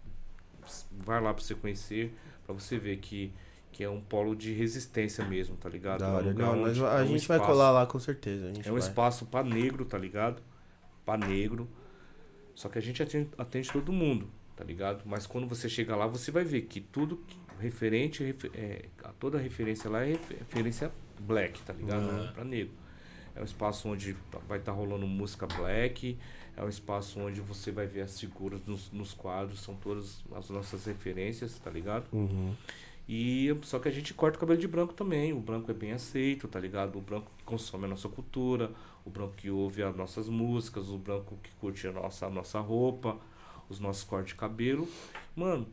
[0.92, 2.14] vai lá pra você conhecer,
[2.46, 3.32] pra você ver que,
[3.76, 6.00] que é um polo de resistência mesmo, tá ligado?
[6.00, 6.34] Da É hora.
[6.34, 8.46] Não, mas onde a é um gente vai colar lá com certeza.
[8.46, 8.80] A gente É um vai.
[8.82, 10.42] espaço pra negro, tá ligado?
[11.06, 11.68] Pra negro.
[12.56, 15.02] Só que a gente atende, atende todo mundo, tá ligado?
[15.06, 19.10] Mas quando você chega lá, você vai ver que tudo que- referente, refe- é, a
[19.10, 22.04] toda referência lá é refe- referência black, tá ligado?
[22.10, 22.32] Uhum.
[22.32, 22.72] Pra negro.
[23.36, 24.16] É um espaço onde
[24.48, 26.18] vai estar rolando música black,
[26.56, 30.50] é um espaço onde você vai ver as figuras nos, nos quadros, são todas as
[30.50, 32.06] nossas referências, tá ligado?
[32.14, 32.56] Uhum.
[33.08, 35.32] E só que a gente corta o cabelo de branco também.
[35.32, 36.98] O branco é bem aceito, tá ligado?
[36.98, 38.72] O branco que consome a nossa cultura,
[39.06, 42.60] o branco que ouve as nossas músicas, o branco que curte a nossa, a nossa
[42.60, 43.18] roupa,
[43.70, 44.90] os nossos cortes de cabelo.
[45.36, 45.68] Mano,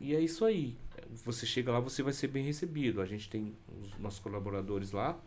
[0.00, 0.76] e é isso aí.
[1.24, 3.00] Você chega lá, você vai ser bem recebido.
[3.00, 5.18] A gente tem os nossos colaboradores lá,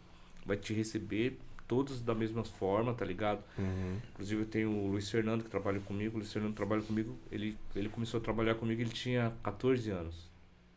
[0.45, 1.37] vai te receber
[1.67, 3.43] todos da mesma forma, tá ligado?
[3.57, 3.97] Uhum.
[4.13, 6.15] Inclusive eu tenho o Luiz Fernando que trabalha comigo.
[6.15, 7.17] O Luiz Fernando trabalha comigo.
[7.29, 10.28] Ele, ele começou a trabalhar comigo, ele tinha 14 anos.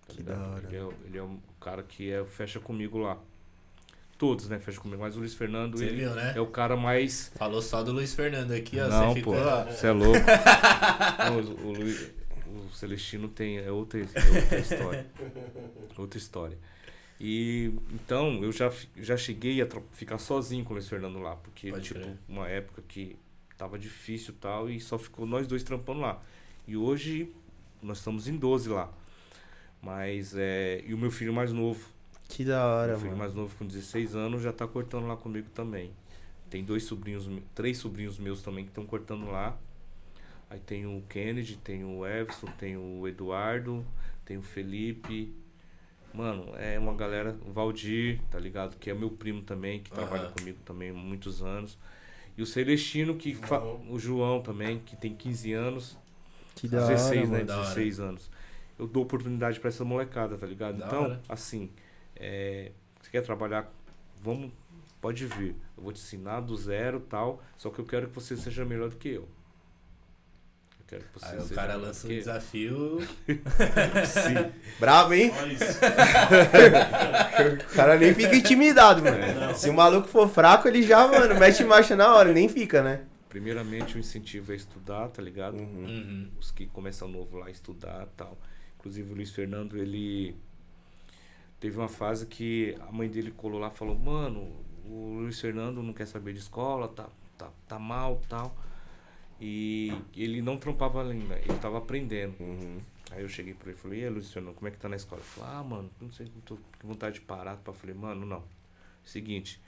[0.07, 0.39] Tá Que ligado?
[0.39, 0.67] da hora.
[0.69, 3.19] Ele, é, o- ele é um cara que é, fecha comigo lá.
[4.19, 4.59] Todos, né?
[4.61, 5.01] Fecha comigo.
[5.03, 6.33] Mas o Luiz Fernando, Você ele viu, né?
[6.37, 7.33] é o cara mais.
[7.35, 8.89] Falou só do Luiz Fernando aqui, ó.
[8.89, 9.33] Não, você pô.
[9.35, 10.19] Você é louco.
[11.25, 12.11] Não, o, o Luiz-
[12.47, 13.59] o Celestino tem.
[13.59, 15.07] É outra, é outra história.
[15.99, 16.59] outra história.
[17.21, 21.71] E então eu já, já cheguei a ficar sozinho com o Luiz Fernando lá, porque
[21.71, 22.15] Pode tipo, crer.
[22.29, 23.17] uma época que
[23.57, 26.21] tava difícil e tal, e só ficou nós dois trampando lá.
[26.67, 27.33] E hoje
[27.81, 28.93] nós estamos em 12 lá.
[29.83, 30.83] Mas é.
[30.87, 31.89] E o meu filho mais novo,
[32.29, 33.23] Que da hora, meu filho mano.
[33.25, 35.91] mais novo com 16 anos já tá cortando lá comigo também.
[36.49, 39.57] Tem dois sobrinhos, três sobrinhos meus também que estão cortando lá.
[40.49, 43.85] Aí tem o Kennedy, tem o Everson, tem o Eduardo,
[44.25, 45.35] tem o Felipe.
[46.13, 48.77] Mano, é uma galera, o Valdir, tá ligado?
[48.77, 50.33] Que é meu primo também, que trabalha Aham.
[50.33, 51.79] comigo também há muitos anos.
[52.37, 55.97] E o Celestino, que fa- o João também, que tem 15 anos.
[56.55, 57.37] Que da hora, 16, né?
[57.39, 57.47] mano.
[57.47, 57.65] Da hora.
[57.65, 58.31] 16 anos.
[58.83, 60.79] Eu dou oportunidade pra essa molecada, tá ligado?
[60.79, 61.23] Da então, hora.
[61.29, 61.71] assim,
[62.17, 63.73] é, você quer trabalhar,
[64.21, 64.51] vamos,
[65.01, 65.55] pode vir.
[65.77, 68.89] Eu vou te ensinar do zero tal, só que eu quero que você seja melhor
[68.89, 69.29] do que eu.
[70.81, 72.99] Eu quero que você Aí o seja cara melhor lança um que desafio.
[74.05, 74.53] Sim.
[74.81, 75.33] Brabo, hein?
[75.39, 75.79] Olha isso.
[77.73, 79.17] O cara nem fica intimidado, mano.
[79.41, 79.55] Não.
[79.55, 83.03] Se o maluco for fraco, ele já, mano, mete marcha na hora, nem fica, né?
[83.29, 85.57] Primeiramente, o incentivo é estudar, tá ligado?
[85.57, 85.85] Uhum.
[85.85, 86.31] Uhum.
[86.39, 88.37] Os que começam novo lá a estudar tal.
[88.83, 90.35] Inclusive o Luiz Fernando, ele
[91.61, 94.53] teve uma fase que a mãe dele colou lá e falou, mano,
[94.85, 97.09] o Luiz Fernando não quer saber de escola, tá,
[97.39, 98.57] tá, tá mal tal.
[99.41, 102.35] E ele não trampava ainda, ele tava aprendendo.
[102.41, 102.79] Uhum.
[103.13, 104.89] Aí eu cheguei pra ele e falei, e aí, Luiz Fernando, como é que tá
[104.89, 105.21] na escola?
[105.21, 107.61] Ele falou, ah, mano, não sei, tô com vontade de parar.
[107.65, 108.43] Eu falei, mano, não.
[109.05, 109.61] Seguinte,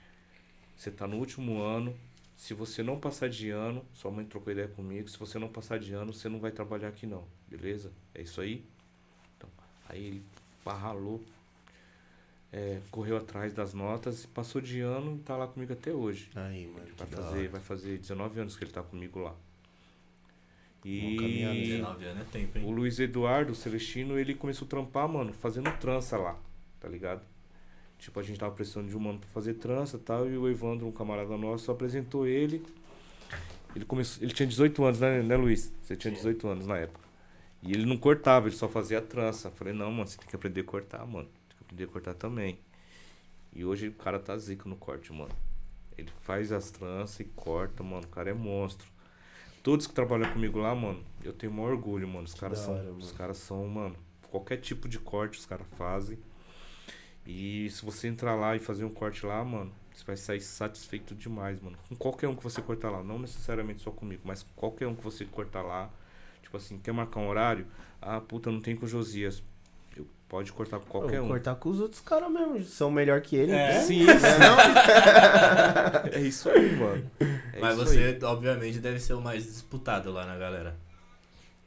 [0.75, 1.95] você tá no último ano,
[2.35, 5.79] se você não passar de ano, sua mãe trocou ideia comigo, se você não passar
[5.79, 7.93] de ano, você não vai trabalhar aqui não, beleza?
[8.13, 8.65] É isso aí?
[9.89, 10.23] Aí ele
[10.65, 11.21] ralou,
[12.51, 16.29] é, correu atrás das notas, passou de ano e tá lá comigo até hoje.
[16.35, 17.49] Aí, mano, Vai fazer, hora.
[17.49, 19.35] vai fazer 19 anos que ele tá comigo lá.
[20.83, 22.73] E 19 anos é tempo, o hein?
[22.73, 26.37] Luiz Eduardo, o Celestino, ele começou a trampar, mano, fazendo trança lá,
[26.79, 27.21] tá ligado?
[27.97, 30.47] Tipo, a gente tava precisando de um mano pra fazer trança e tal, e o
[30.47, 32.63] Evandro, um camarada nosso, apresentou ele.
[33.75, 35.73] Ele começou, ele tinha 18 anos, né, né Luiz?
[35.81, 37.04] Você tinha 18 anos na época.
[37.61, 39.47] E ele não cortava, ele só fazia trança.
[39.47, 41.27] Eu falei, não, mano, você tem que aprender a cortar, mano.
[41.49, 42.59] Tem que aprender a cortar também.
[43.53, 45.31] E hoje o cara tá zica no corte, mano.
[45.97, 48.03] Ele faz as tranças e corta, mano.
[48.05, 48.87] O cara é monstro.
[49.63, 52.25] Todos que trabalham comigo lá, mano, eu tenho maior orgulho, mano.
[52.25, 52.75] Os caras são.
[52.75, 53.95] hora, Os caras são, mano.
[54.29, 56.19] Qualquer tipo de corte os caras fazem.
[57.25, 61.15] E se você entrar lá e fazer um corte lá, mano, você vai sair satisfeito
[61.15, 61.77] demais, mano.
[61.89, 63.01] Com qualquer um que você cortar lá.
[63.01, 65.89] Não necessariamente só comigo, mas qualquer um que você cortar lá.
[66.45, 67.65] Tipo assim, quer marcar um horário?
[67.99, 69.41] Ah, puta, não tem com o Josias.
[69.97, 71.27] Eu, pode cortar com qualquer um.
[71.27, 73.51] cortar com os outros caras mesmo, são melhor que ele.
[73.51, 73.71] É.
[73.71, 73.83] então.
[73.83, 74.05] Sim,
[76.13, 77.09] é isso aí, mano.
[77.51, 78.23] É Mas isso você, aí.
[78.23, 80.77] obviamente, deve ser o mais disputado lá na galera.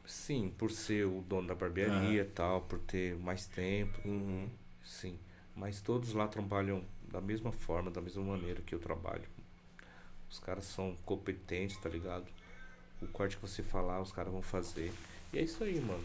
[0.06, 3.98] Sim, por ser o dono da barbearia e tal, por ter mais tempo.
[4.04, 4.48] Uhum.
[4.84, 5.18] Sim.
[5.56, 9.24] Mas todos lá trabalham da mesma forma, da mesma maneira que eu trabalho.
[10.30, 12.26] Os caras são competentes, tá ligado?
[13.02, 14.92] O corte que você falar, os caras vão fazer.
[15.32, 16.04] E é isso aí, mano.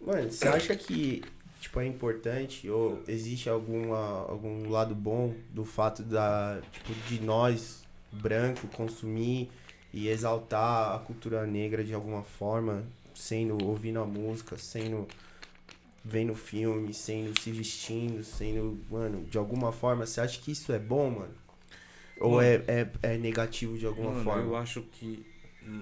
[0.00, 1.22] Mano, você acha que
[1.60, 3.98] tipo, é importante ou existe alguma,
[4.28, 9.50] algum lado bom do fato da, tipo, de nós, branco, consumir
[9.92, 15.06] e exaltar a cultura negra de alguma forma, sendo ouvindo a música, sendo
[16.04, 20.78] vendo filme, sendo se vestindo, sendo, mano, de alguma forma, você acha que isso é
[20.78, 21.34] bom, mano?
[22.20, 22.42] Ou Mano.
[22.42, 24.42] é, é, é negativo de alguma Mano, forma?
[24.42, 25.24] eu acho que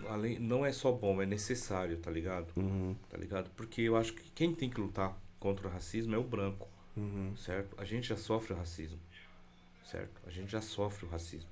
[0.08, 2.52] além, não é só bom, é necessário, tá ligado?
[2.56, 3.50] Uhum, Tá ligado?
[3.56, 6.68] Porque eu acho que quem tem que lutar contra o racismo é o branco.
[6.96, 7.76] uhum, certo?
[7.80, 8.98] A gente já sofre o racismo,
[9.84, 10.20] certo?
[10.26, 11.48] A gente já sofre o racismo.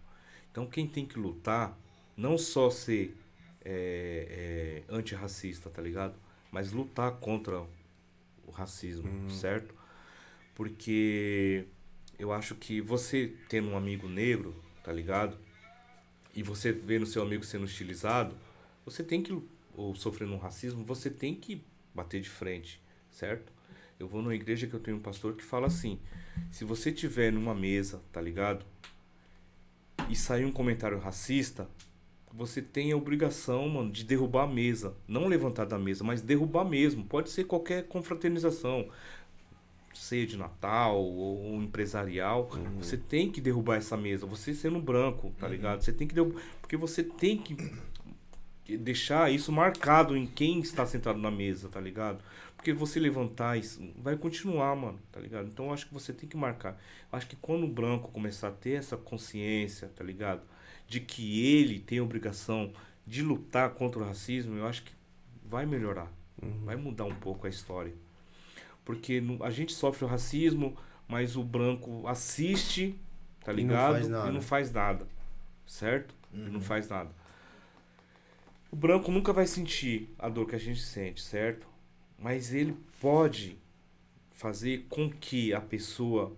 [0.51, 1.77] Então quem tem que lutar,
[2.17, 3.17] não só ser
[3.65, 6.15] é, é, antirracista, tá ligado?
[6.51, 7.61] Mas lutar contra
[8.47, 9.29] o racismo, Uhum.
[9.31, 9.75] certo?
[10.55, 11.65] Porque
[12.19, 15.37] eu acho que você tendo um amigo negro, tá ligado?
[16.35, 18.35] E você vendo seu amigo sendo estilizado,
[18.85, 19.39] você tem que,
[19.75, 21.63] ou sofrendo um racismo, você tem que
[21.95, 22.81] bater de frente,
[23.11, 23.53] certo?
[23.99, 25.99] Eu vou numa igreja que eu tenho um pastor que fala assim:
[26.51, 28.65] se você tiver numa mesa, tá ligado?
[30.09, 31.69] E sair um comentário racista,
[32.33, 34.97] você tem a obrigação, mano, de derrubar a mesa.
[35.07, 37.05] Não levantar da mesa, mas derrubar mesmo.
[37.05, 38.89] Pode ser qualquer confraternização,
[39.95, 42.51] seja de Natal ou empresarial.
[42.79, 44.27] Você tem que derrubar essa mesa.
[44.27, 45.83] Você sendo branco, tá ligado?
[45.83, 46.43] Você tem que derrubar.
[46.61, 47.57] Porque você tem que
[48.77, 52.23] deixar isso marcado em quem está sentado na mesa, tá ligado?
[52.57, 55.49] Porque você levantar isso vai continuar, mano, tá ligado?
[55.49, 56.81] Então eu acho que você tem que marcar.
[57.13, 60.43] Acho que quando o branco começar a ter essa consciência, tá ligado?
[60.89, 62.73] De que ele tem a obrigação
[63.07, 64.93] de lutar contra o racismo, eu acho que
[65.45, 66.11] vai melhorar.
[66.65, 67.93] Vai mudar um pouco a história.
[68.85, 70.77] Porque a gente sofre o racismo,
[71.09, 72.99] mas o branco assiste,
[73.45, 73.93] tá E não ligado?
[73.95, 74.29] faz nada.
[74.29, 75.09] E não faz nada.
[75.67, 76.15] Certo?
[76.33, 76.51] Uhum.
[76.53, 77.11] não faz nada.
[78.71, 81.67] O branco nunca vai sentir a dor que a gente sente, certo?
[82.19, 83.57] Mas ele pode
[84.33, 86.37] fazer com que a pessoa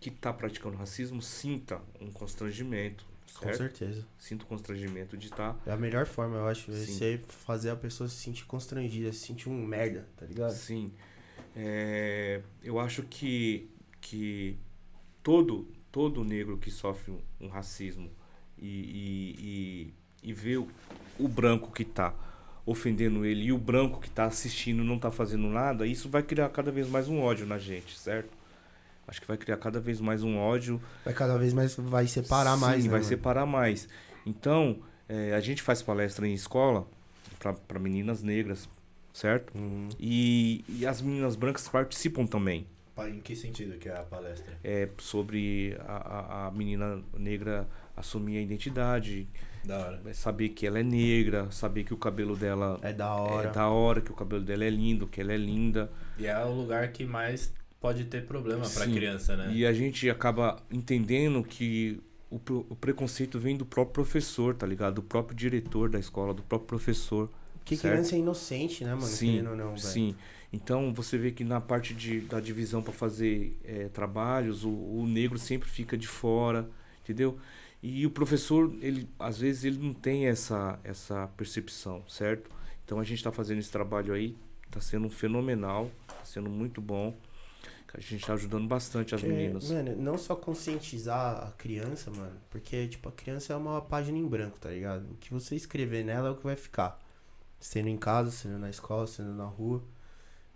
[0.00, 3.58] que está praticando racismo sinta um constrangimento, Com certo?
[3.58, 4.04] certeza.
[4.18, 6.70] Sinta o constrangimento de tá estar É a melhor forma, eu acho.
[6.70, 6.92] é Sim.
[6.92, 10.52] Você fazer a pessoa se sentir constrangida, se sentir um merda, tá ligado?
[10.52, 10.92] Sim.
[11.60, 13.68] É, eu acho que,
[14.00, 14.56] que
[15.24, 18.08] todo, todo negro que sofre um, um racismo
[18.56, 19.92] e, e,
[20.22, 20.68] e, e vê o,
[21.18, 22.14] o branco que tá
[22.64, 26.48] ofendendo ele e o branco que tá assistindo não tá fazendo nada, isso vai criar
[26.50, 28.30] cada vez mais um ódio na gente, certo?
[29.08, 32.54] Acho que vai criar cada vez mais um ódio Vai cada vez mais, vai separar
[32.54, 33.08] Sim, mais, né, vai mano?
[33.08, 33.88] separar mais.
[34.24, 34.78] Então,
[35.08, 36.86] é, a gente faz palestra em escola
[37.66, 38.68] para meninas negras,
[39.18, 39.52] certo?
[39.56, 39.88] Uhum.
[39.98, 42.66] E, e as meninas brancas participam também.
[43.08, 44.52] Em que sentido que é a palestra?
[44.64, 49.26] É sobre a, a, a menina negra assumir a identidade,
[49.64, 50.00] Da hora.
[50.04, 53.48] é saber que ela é negra, saber que o cabelo dela É da hora.
[53.48, 55.88] é da hora, que o cabelo dela é lindo, que ela é linda.
[56.18, 58.94] E é o lugar que mais pode ter problema pra Sim.
[58.94, 59.52] criança, né?
[59.52, 62.36] E a gente acaba entendendo que o,
[62.68, 64.94] o preconceito vem do próprio professor, tá ligado?
[64.96, 67.30] Do próprio diretor da escola, do próprio professor.
[67.68, 67.92] Porque certo?
[67.92, 69.06] criança é inocente, né, mano?
[69.06, 70.14] sim, não, sim.
[70.50, 75.06] Então você vê que na parte de, da divisão para fazer é, trabalhos, o, o
[75.06, 76.68] negro sempre fica de fora,
[77.04, 77.38] entendeu?
[77.82, 82.50] E o professor, ele às vezes ele não tem essa, essa percepção, certo?
[82.84, 84.34] Então a gente está fazendo esse trabalho aí,
[84.66, 87.14] está sendo fenomenal, está sendo muito bom.
[87.92, 89.70] A gente está ajudando bastante as Porque, meninas.
[89.70, 94.26] Mano, não só conscientizar a criança, mano, porque, tipo, a criança é uma página em
[94.26, 95.10] branco, tá ligado?
[95.10, 97.00] O que você escrever nela é o que vai ficar.
[97.60, 99.82] Sendo em casa, sendo na escola, sendo na rua.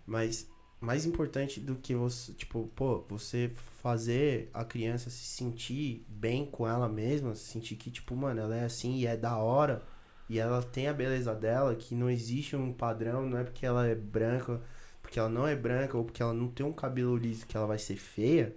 [0.05, 0.49] Mas
[0.83, 3.51] mais importante do que você, tipo, pô, você
[3.81, 8.55] fazer a criança se sentir bem com ela mesma, se sentir que, tipo, mano, ela
[8.55, 9.81] é assim e é da hora.
[10.29, 13.85] E ela tem a beleza dela, que não existe um padrão, não é porque ela
[13.87, 14.61] é branca,
[15.01, 17.67] porque ela não é branca ou porque ela não tem um cabelo liso que ela
[17.67, 18.55] vai ser feia.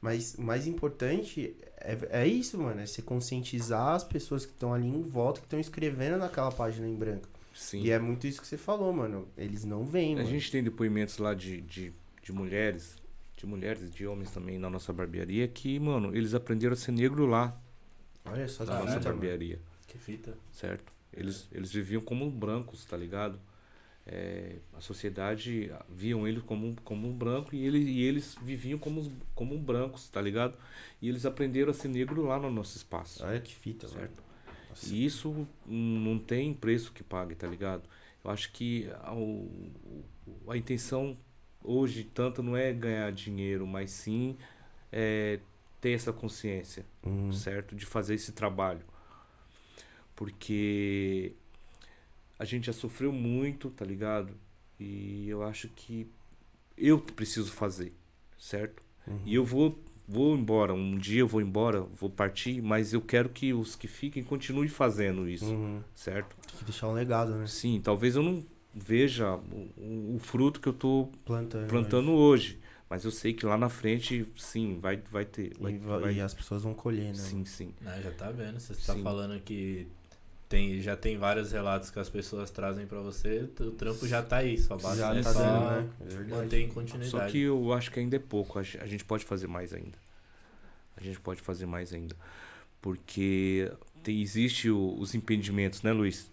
[0.00, 2.80] Mas o mais importante é, é isso, mano.
[2.80, 6.86] É você conscientizar as pessoas que estão ali em volta, que estão escrevendo naquela página
[6.86, 7.28] em branco.
[7.54, 7.82] Sim.
[7.82, 9.28] E é muito isso que você falou, mano.
[9.36, 10.28] Eles não veem, A mano.
[10.28, 11.92] gente tem depoimentos lá de, de,
[12.22, 12.96] de mulheres,
[13.36, 16.92] de mulheres e de homens também na nossa barbearia que, mano, eles aprenderam a ser
[16.92, 17.56] negro lá
[18.24, 19.20] Olha só que na nossa fita, mano.
[19.20, 20.36] barbearia, Que fita.
[20.52, 20.92] certo?
[21.12, 23.38] Eles, eles viviam como brancos, tá ligado?
[24.06, 29.10] É, a sociedade viam eles como, como um branco e, ele, e eles viviam como,
[29.34, 30.56] como brancos, tá ligado?
[31.00, 34.10] E eles aprenderam a ser negro lá no nosso espaço, Olha que fita, mano.
[34.74, 34.94] Nossa.
[34.94, 37.82] E isso não tem preço que pague, tá ligado?
[38.24, 39.12] Eu acho que a,
[40.52, 41.16] a intenção
[41.62, 44.36] hoje tanto não é ganhar dinheiro, mas sim
[44.92, 45.38] é,
[45.80, 47.32] ter essa consciência, Uhum.
[47.32, 47.74] certo?
[47.74, 48.80] De fazer esse trabalho.
[50.16, 51.32] Porque
[52.38, 54.34] a gente já sofreu muito, tá ligado?
[54.78, 56.06] E eu acho que
[56.76, 57.92] eu preciso fazer,
[58.38, 58.82] certo?
[59.06, 59.20] Uhum.
[59.24, 63.28] E eu vou vou embora, um dia eu vou embora, vou partir, mas eu quero
[63.28, 65.80] que os que fiquem continuem fazendo isso, Uhum.
[65.94, 66.36] certo?
[66.46, 67.46] Tem que deixar um legado, né?
[67.46, 68.44] Sim, talvez eu não
[68.74, 71.68] veja o, o- fruto que eu tô Plantando.
[71.68, 72.58] plantando hoje,
[72.90, 76.14] mas eu sei que lá na frente, sim, vai vai ter, vai, E, va- vai-
[76.14, 77.14] e as pessoas vão colher, né?
[77.14, 77.72] sim, sim.
[77.86, 78.58] Ah, já tá vendo.
[78.60, 79.02] Você tá Sim.
[79.02, 79.86] falando que
[80.54, 83.48] tem, já tem vários relatos que as pessoas trazem pra você.
[83.60, 84.56] O trampo já tá aí.
[84.56, 85.90] Só basta Já é tá só dando, né?
[86.10, 87.10] É manter em continuidade.
[87.10, 89.72] Só que eu acho que ainda é pouco, a ge- a gente pode fazer mais
[89.74, 89.98] ainda.
[90.96, 92.14] A gente pode fazer mais ainda.
[92.80, 93.70] Porque
[94.02, 96.30] tem, existe o- os impedimentos, né, Luiz?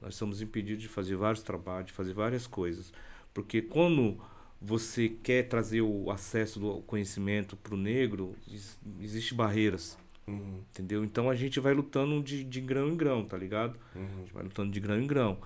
[0.00, 2.92] Nós somos impedidos de fazer vários trabalhos, de fazer várias coisas.
[3.34, 4.16] Porque quando
[4.60, 9.98] você quer trazer o acesso do conhecimento para o negro, ex- existe barreiras,
[10.28, 10.60] Uhum.
[10.70, 11.04] entendeu?
[11.04, 13.78] Então a gente vai lutando de, de grão em grão, tá ligado?
[13.94, 14.18] A Uhum.
[14.20, 15.38] gente vai lutando de grão em grão.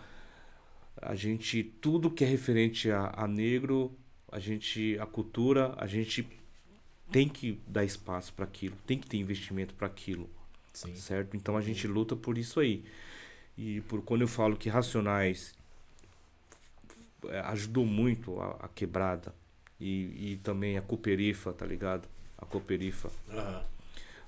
[1.01, 3.93] A gente, tudo que é referente a, a negro,
[4.31, 6.27] a gente, a cultura, a gente
[7.11, 10.29] tem que dar espaço para aquilo, tem que ter investimento para aquilo,
[10.73, 10.95] Sim.
[10.95, 11.37] certo?
[11.37, 12.85] Então a gente luta por isso aí.
[13.59, 15.55] E por quando eu falo que Racionais
[17.45, 19.35] ajudou muito a, a quebrada
[19.81, 22.09] e, e também a Cooperifa, tá ligado?
[22.39, 23.65] A Cooperifa Aham.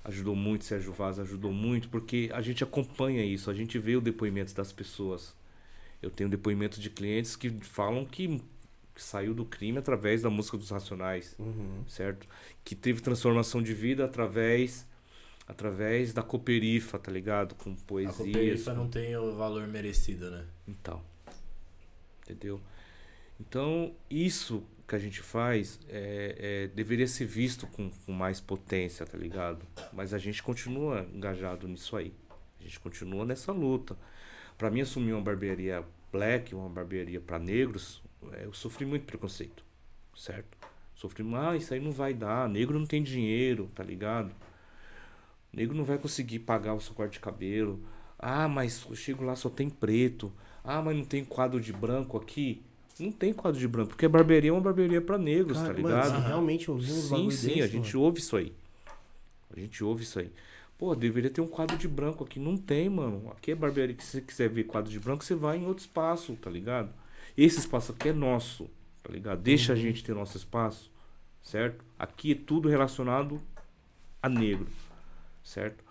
[0.05, 4.01] Ajudou muito, Sérgio Vaz ajudou muito, porque a gente acompanha isso, a gente vê o
[4.01, 5.35] depoimento das pessoas.
[6.01, 8.41] Eu tenho depoimentos de clientes que falam que,
[8.93, 11.83] que saiu do crime através da música dos Racionais, Uhum.
[11.87, 12.27] certo?
[12.63, 14.87] Que teve transformação de vida através
[15.47, 17.53] através da Cooperifa, tá ligado?
[17.53, 18.15] Com A poesias.
[18.17, 20.43] cooperifa com- não tem o valor merecido, né?
[20.67, 21.01] Então.
[22.23, 22.59] Entendeu?
[23.39, 29.05] Então, isso que a gente faz é, é, deveria ser visto com, com mais potência,
[29.05, 29.65] tá ligado?
[29.91, 32.13] Mas a gente continua engajado nisso aí.
[32.59, 33.97] A gente continua nessa luta.
[34.57, 38.01] Para mim, assumir uma barbearia black, uma barbearia para negros,
[38.33, 39.63] é, eu sofri muito preconceito,
[40.15, 40.57] certo?
[40.93, 44.33] Sofri, ah, isso aí não vai dar, negro não tem dinheiro, tá ligado?
[45.51, 47.85] Negro não vai conseguir pagar o seu corte de cabelo.
[48.17, 50.31] Ah, mas eu chego lá só tem preto.
[50.63, 52.63] Ah, mas não tem quadro de branco aqui.
[52.99, 55.81] Não tem quadro de branco, porque a barbearia é uma barbearia para negros, Cara, tá
[55.81, 56.21] mano, ligado?
[56.21, 58.05] você realmente ouviu uns Sim, sim, desse, a gente mano?
[58.05, 58.53] ouve isso aí.
[59.55, 60.31] A gente ouve isso aí.
[60.77, 62.39] Pô, deveria ter um quadro de branco aqui.
[62.39, 63.29] Não tem, mano.
[63.31, 65.81] Aqui é barbearia que se você quiser ver quadro de branco, você vai em outro
[65.81, 66.89] espaço, tá ligado?
[67.37, 68.69] Esse espaço aqui é nosso,
[69.03, 69.41] tá ligado?
[69.41, 69.79] Deixa Uhum.
[69.79, 70.89] a gente ter nosso espaço,
[71.41, 71.83] certo?
[71.99, 73.41] Aqui é tudo relacionado
[74.21, 74.67] a negro,
[75.43, 75.83] certo?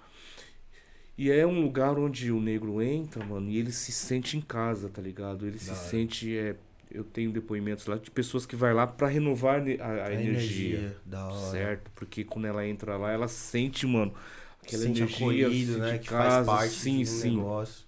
[1.17, 4.89] E é um lugar onde o negro entra, mano, e ele se sente em casa,
[4.89, 5.47] tá ligado?
[5.47, 5.83] Ele se Da hora.
[5.83, 6.37] sente.
[6.37, 6.57] É,
[6.95, 10.97] eu tenho depoimentos lá de pessoas que vai lá pra renovar a, a A energia.
[11.05, 11.51] da hora.
[11.51, 11.91] Certo?
[11.95, 14.15] Porque quando ela entra lá, ela sente, mano,
[14.63, 15.93] aquela Sente energia acolhido, assim, né?
[15.95, 16.45] de Que casa.
[16.45, 17.37] faz parte sim, sim.
[17.37, 17.85] negócio.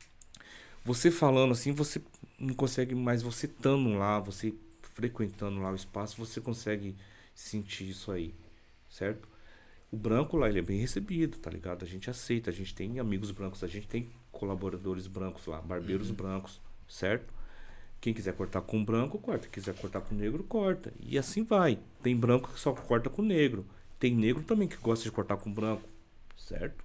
[0.85, 2.01] Você falando assim, você
[2.39, 4.55] não consegue mais, você estando lá, você
[4.95, 6.97] frequentando lá o espaço, você consegue
[7.35, 8.35] sentir isso aí,
[8.89, 9.29] certo?
[9.91, 11.85] O branco lá, ele é bem recebido, tá ligado?
[11.85, 16.11] A gente aceita, a gente tem amigos brancos, a gente tem colaboradores brancos lá, barbeiros
[16.11, 17.35] brancos, certo?
[18.07, 19.49] Quem quiser cortar com branco, corta.
[19.49, 20.93] Quem quiser cortar com negro, corta.
[21.01, 21.81] E assim vai.
[22.05, 23.67] Tem branco que só corta com negro.
[23.99, 25.83] Tem negro também que gosta de cortar com branco,
[26.37, 26.85] certo?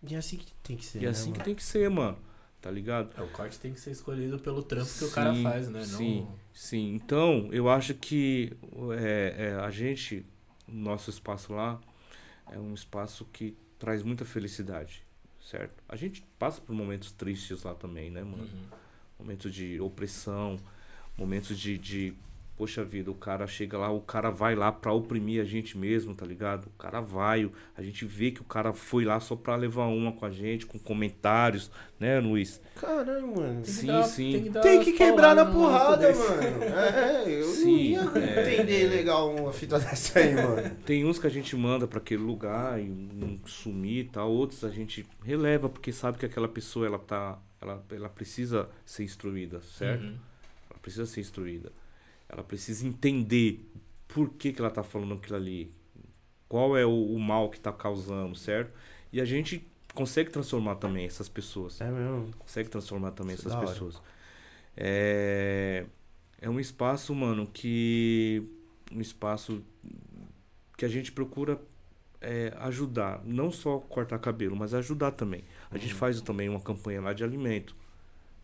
[0.00, 1.44] E é assim que tem que ser, E né, é assim que mano?
[1.46, 2.16] tem que ser, mano.
[2.60, 3.10] Tá ligado?
[3.20, 5.84] É, o corte tem que ser escolhido pelo trampo que o cara Sim, faz, né?
[5.84, 6.38] Sim, Não...
[6.54, 6.94] sim.
[6.94, 8.52] Então, eu acho que
[9.00, 10.24] é, é, a gente,
[10.68, 11.80] o nosso espaço lá,
[12.52, 15.02] é um espaço que traz muita felicidade,
[15.40, 15.82] certo?
[15.88, 18.44] A gente passa por momentos tristes lá também, né, mano?
[18.44, 18.80] Uhum.
[19.20, 20.58] Momentos de opressão,
[21.16, 22.14] momentos de, de.
[22.60, 26.14] Poxa vida, o cara chega lá, o cara vai lá pra oprimir a gente mesmo,
[26.14, 26.66] tá ligado?
[26.66, 30.12] O cara vai, a gente vê que o cara foi lá só pra levar uma
[30.12, 32.60] com a gente, com comentários, né, Luiz?
[32.78, 33.64] Caralho, mano.
[33.64, 34.32] Sim, dar- sim.
[34.32, 36.64] Tem que, Tem que quebrar na porrada, mano.
[36.64, 38.54] É, eu não Sim, ia é.
[38.54, 40.76] entender legal uma fita dessa aí, mano.
[40.84, 44.64] Tem uns que a gente manda pra aquele lugar e não sumir e tal, outros
[44.64, 49.62] a gente releva porque sabe que aquela pessoa ela tá, ela, ela precisa ser instruída,
[49.62, 50.02] certo?
[50.02, 50.16] Uhum.
[50.70, 51.72] Ela precisa ser instruída.
[52.30, 53.60] Ela precisa entender
[54.08, 55.72] por que, que ela tá falando aquilo ali.
[56.48, 58.72] Qual é o, o mal que tá causando, certo?
[59.12, 62.30] E a gente consegue transformar também essas pessoas É mesmo.
[62.38, 64.00] consegue transformar também Isso é essas pessoas.
[64.76, 65.86] É,
[66.40, 68.42] é um espaço, mano, que.
[68.92, 69.62] Um espaço
[70.76, 71.60] que a gente procura
[72.20, 73.22] é, ajudar.
[73.24, 75.44] Não só cortar cabelo, mas ajudar também.
[75.70, 75.98] A gente Uhum.
[75.98, 77.76] faz também uma campanha lá de alimento.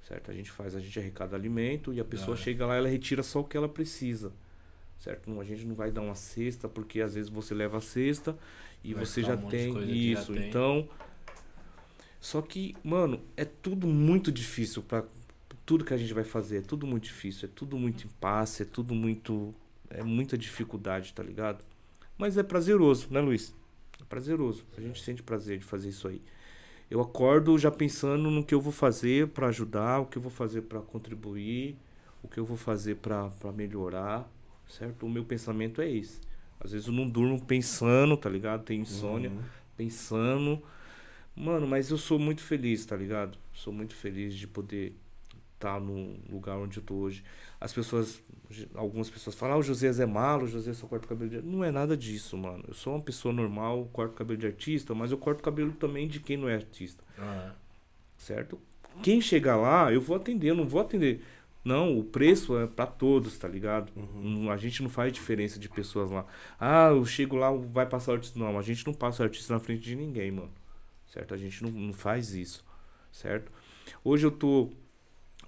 [0.07, 0.31] Certo?
[0.31, 2.41] A gente faz, a gente arrecada alimento e a pessoa hora.
[2.41, 4.33] chega lá ela retira só o que ela precisa.
[4.99, 5.29] Certo?
[5.29, 8.39] Não, a gente não vai dar uma cesta, porque às vezes você leva a cesta
[8.85, 10.33] e Vai você já um tem que já isso.
[10.33, 10.49] tem.
[10.49, 10.89] Então,
[12.21, 15.05] só que, mano, é tudo muito difícil para
[15.67, 18.67] tudo que a gente vai fazer, é tudo muito difícil, é tudo muito impasse, é
[18.67, 19.53] tudo muito
[19.91, 21.65] é muita dificuldade, tá ligado?
[22.17, 23.53] Mas é prazeroso, né, Luiz?
[24.01, 24.65] É prazeroso.
[24.77, 26.23] A gente sente prazer de fazer isso aí.
[26.91, 30.31] Eu acordo já pensando no que eu vou fazer para ajudar, o que eu vou
[30.31, 31.77] fazer para contribuir,
[32.23, 34.31] o que eu vou fazer para melhorar,
[34.69, 35.05] certo?
[35.07, 36.21] O meu pensamento é esse.
[36.61, 38.65] Às vezes eu não durmo pensando, tá ligado?
[38.65, 39.43] Tem insônia Uhum.
[39.77, 40.63] pensando.
[41.35, 43.37] Mano, mas eu sou muito feliz, tá ligado?
[43.53, 44.97] Sou muito feliz de poder
[45.57, 47.25] estar no lugar onde eu tô hoje.
[47.61, 48.23] As pessoas,
[48.75, 51.43] algumas pessoas falam, ah, o Josias é malo, o Josias só corta o cabelo de
[51.43, 52.65] Não é nada disso, mano.
[52.69, 55.73] Eu sou uma pessoa normal, corto o cabelo de artista, mas eu corto o cabelo
[55.73, 57.55] também de quem não é artista, Ah,
[58.17, 58.61] certo?
[59.03, 61.23] Quem chegar lá, eu vou atender, eu não vou atender.
[61.65, 63.93] Não, o preço é pra todos, tá ligado?
[63.97, 64.51] Uhum.
[64.51, 66.25] A gente não faz diferença de pessoas lá.
[66.61, 68.39] Ah, eu chego lá, vai passar o artista.
[68.39, 70.53] Não, a gente não passa o artista na frente de ninguém, mano.
[71.09, 71.35] Certo?
[71.35, 72.65] A gente não, não faz isso.
[73.11, 73.53] Certo?
[74.05, 74.71] Hoje eu tô.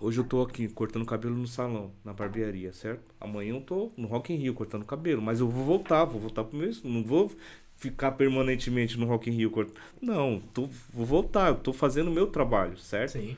[0.01, 3.13] Hoje eu tô aqui cortando cabelo no salão, na barbearia, certo?
[3.21, 6.45] Amanhã eu tô no Rock in Rio cortando cabelo, mas eu vou voltar, vou voltar
[6.45, 6.71] pro meu.
[6.85, 7.33] Não vou
[7.77, 9.77] ficar permanentemente no Rock in Rio cortando.
[10.01, 13.13] Não, tô, vou voltar, eu tô fazendo o meu trabalho, certo?
[13.13, 13.37] sim.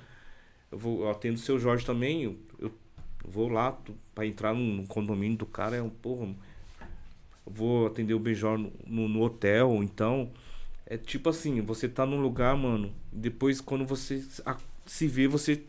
[0.71, 2.25] Eu vou eu atendo o seu Jorge também.
[2.25, 2.73] Eu, eu
[3.25, 3.77] vou lá
[4.15, 5.77] pra entrar num, num condomínio do cara.
[5.77, 6.29] É um porra.
[7.47, 9.83] Vou atender o Benjor no, no, no hotel.
[9.83, 10.31] Então,
[10.87, 12.93] é tipo assim: você tá num lugar, mano.
[13.13, 14.57] Depois, quando você a-
[14.87, 15.63] se vê, você.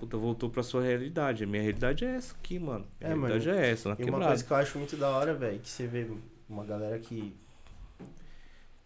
[0.00, 1.44] Puta, voltou pra sua realidade.
[1.44, 2.86] A minha realidade é essa aqui, mano.
[2.98, 4.26] Minha É, mano, realidade é essa, na E uma quebrada.
[4.28, 6.10] coisa que eu acho muito da hora, velho, que você vê
[6.48, 7.34] uma galera que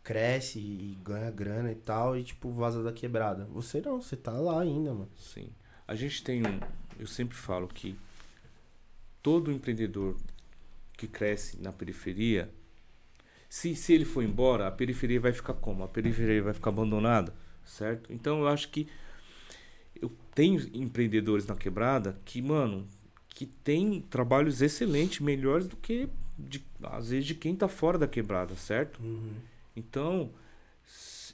[0.03, 3.45] cresce e ganha grana e tal, e tipo, vaza da quebrada.
[3.53, 5.09] Você não, você tá lá ainda, mano.
[5.17, 5.49] Sim.
[5.87, 6.61] A gente tem um.
[6.99, 7.99] Eu sempre falo que
[9.23, 10.17] todo empreendedor
[10.97, 12.51] que cresce na periferia,
[13.49, 15.83] se, se ele for embora, a periferia vai ficar como?
[15.85, 17.33] A periferia vai ficar abandonada,
[17.65, 18.13] certo?
[18.13, 18.87] Então eu acho que
[20.35, 22.87] tenho empreendedores na quebrada que, mano,
[23.29, 26.09] que tem trabalhos excelentes, melhores do que
[26.39, 29.01] de, às vezes de quem tá fora da quebrada, certo?
[29.03, 29.35] Uhum.
[29.77, 30.31] Então,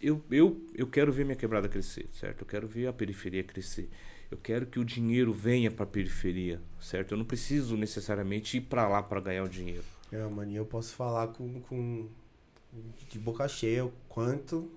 [0.00, 2.42] eu, eu, eu quero ver minha quebrada crescer, certo?
[2.42, 3.88] Eu quero ver a periferia crescer.
[4.30, 7.12] Eu quero que o dinheiro venha para a periferia, certo?
[7.12, 9.84] Eu não preciso necessariamente ir para lá para ganhar o dinheiro.
[10.12, 12.08] É, mano, e eu posso falar com, com
[13.08, 14.70] de boca cheia o quanto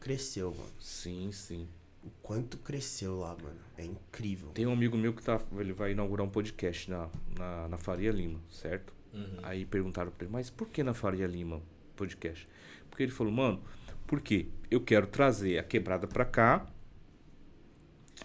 [0.00, 0.70] cresceu, mano.
[0.78, 1.66] Sim, sim.
[2.08, 3.60] O quanto cresceu lá, mano.
[3.76, 4.48] É incrível.
[4.50, 7.06] Tem um amigo meu que tá, ele vai inaugurar um podcast na,
[7.38, 8.94] na, na Faria Lima, certo?
[9.12, 9.38] Uhum.
[9.42, 11.60] Aí perguntaram pra ele, mas por que na Faria Lima
[11.96, 12.48] podcast?
[12.88, 13.60] Porque ele falou, mano,
[14.06, 14.46] por quê?
[14.70, 16.66] Eu quero trazer a quebrada pra cá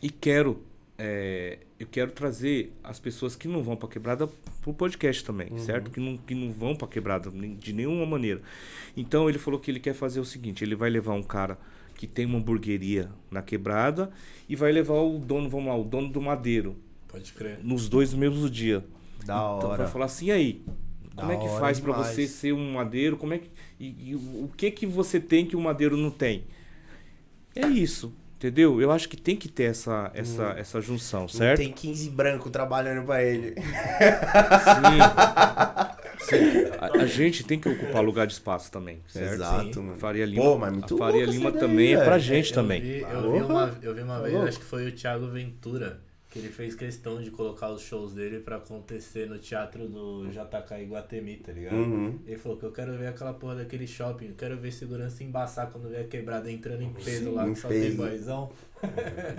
[0.02, 0.64] e quero
[0.98, 4.28] é, eu quero trazer as pessoas que não vão pra quebrada
[4.62, 5.92] pro podcast também, certo?
[5.92, 8.42] Que não, que não vão pra quebrada de nenhuma maneira.
[8.96, 11.58] Então ele falou que ele quer fazer o seguinte: ele vai levar um cara
[12.04, 14.10] que tem uma hamburgueria na quebrada
[14.50, 16.76] e vai levar o dono, vamos lá, o dono do madeiro,
[17.08, 17.60] Pode crer.
[17.64, 18.84] nos dois no mesmo dia.
[19.26, 19.84] Da Então hora.
[19.84, 20.62] vai falar assim, e aí?
[21.16, 22.14] Da Como é que faz pra demais.
[22.14, 23.16] você ser um madeiro?
[23.16, 23.50] Como é que
[23.80, 26.44] e, e o que que você tem que o madeiro não tem?
[27.56, 28.82] É isso, entendeu?
[28.82, 31.60] Eu acho que tem que ter essa essa essa junção, Não certo?
[31.60, 33.56] tem 15 branco trabalhando pra ele.
[33.56, 35.00] Sim.
[36.24, 36.36] Sim.
[36.80, 39.34] A, a gente tem que ocupar lugar de espaço também, certo?
[39.36, 39.98] Exato, mano.
[39.98, 42.56] Faria Lima, Pô, mas muito a Faria Lima essa também ideia, é pra gente eu
[42.56, 42.82] também.
[42.82, 46.00] Vi, eu, vi uma, eu vi uma Tá vez, acho que foi o Thiago Ventura,
[46.30, 50.82] que ele fez questão de colocar os shows dele pra acontecer no teatro do JK
[50.82, 51.76] Iguatemi, tá ligado?
[51.76, 52.18] Uhum.
[52.26, 55.70] Ele falou que eu quero ver aquela porra daquele shopping, eu quero ver segurança embaçar
[55.72, 57.98] quando a quebrada entrando em peso Sim, lá, que só tem peso.
[57.98, 58.50] boizão.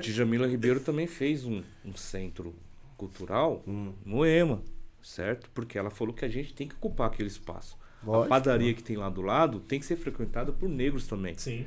[0.01, 2.55] Djamila Ribeiro também fez um, um centro
[2.97, 3.93] cultural Hum.
[4.05, 4.62] no EMA,
[5.05, 5.51] certo?
[5.51, 7.76] Porque ela falou que a gente tem que ocupar aquele espaço.
[8.02, 8.28] A Lógico.
[8.28, 11.36] padaria que tem lá do lado tem que ser frequentada por negros também.
[11.36, 11.66] Sim.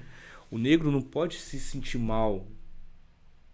[0.50, 2.48] O negro não pode se sentir mal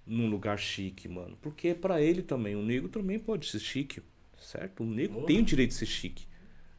[0.06, 1.38] num lugar chique, mano.
[1.42, 4.02] Porque pra ele também, o negro também pode ser chique,
[4.38, 4.84] certo?
[4.84, 5.28] O negro Porra.
[5.28, 6.28] tem o direito de ser chique,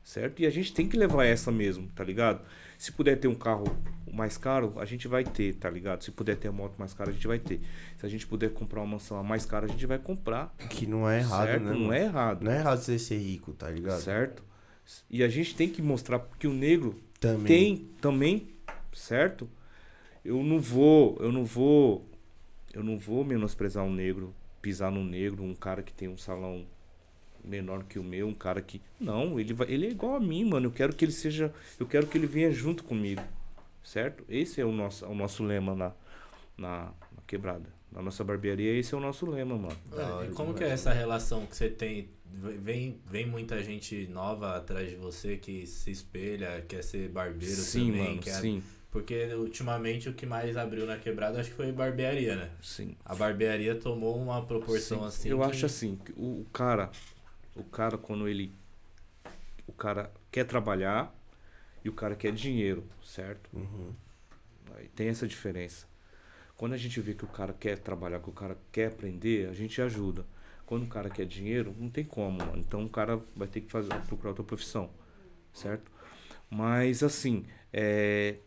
[0.03, 0.41] certo?
[0.41, 2.45] E a gente tem que levar essa mesmo, tá ligado?
[2.79, 3.65] Se puder ter um carro
[4.13, 6.03] mais caro, a gente vai ter, tá ligado?
[6.03, 7.61] Se puder ter a moto mais cara, a gente vai ter.
[7.99, 10.55] Se a gente puder comprar uma mansão mais cara, a gente vai comprar.
[10.71, 11.63] Que não é errado, certo?
[11.65, 11.73] né?
[11.73, 14.01] Não é errado, Não é errado você ser rico, tá ligado?
[14.01, 14.43] certo?
[15.11, 17.47] E a gente tem que mostrar que o negro Também.
[17.47, 18.49] tem também,
[18.93, 19.49] certo?
[20.25, 22.07] Eu não vou, eu não vou,
[22.73, 26.67] eu não vou menosprezar um negro, pisar no negro, um cara que tem um salão
[27.45, 30.45] menor que o meu, um cara que não, ele vai, ele é igual a mim,
[30.45, 30.67] mano.
[30.67, 33.23] Eu quero que ele seja, eu quero que ele venha junto comigo,
[33.83, 34.25] certo?
[34.29, 35.93] Esse é o nosso, o nosso lema na,
[36.57, 38.73] na, na quebrada, na nossa barbearia.
[38.73, 39.77] Esse é o nosso lema, mano.
[40.29, 42.09] E como que é essa relação que você tem?
[42.37, 47.87] Vem, vem muita gente nova atrás de você que se espelha, quer ser barbeiro sim,
[47.93, 48.61] também, mano, quer sim,
[48.91, 52.51] Porque ultimamente o que mais abriu na quebrada acho que foi barbearia, né?
[52.61, 52.97] sim.
[53.05, 55.29] A barbearia tomou uma proporção Sim, assim.
[55.29, 56.91] Eu que- acho assim, o cara,
[57.55, 58.53] o cara quando ele
[59.67, 61.15] o cara quer trabalhar
[61.85, 63.49] e o cara quer dinheiro, certo?
[63.53, 63.93] Uhum.
[64.77, 65.87] Aí tem essa diferença.
[66.57, 69.53] Quando a gente vê que o cara quer trabalhar, que o cara quer aprender, a
[69.53, 70.25] gente ajuda.
[70.65, 72.39] Quando o cara quer dinheiro, não tem como.
[72.57, 74.91] Então o cara vai ter que fazer, procurar outra profissão,
[75.53, 75.91] certo?
[76.49, 78.39] Mas assim, é,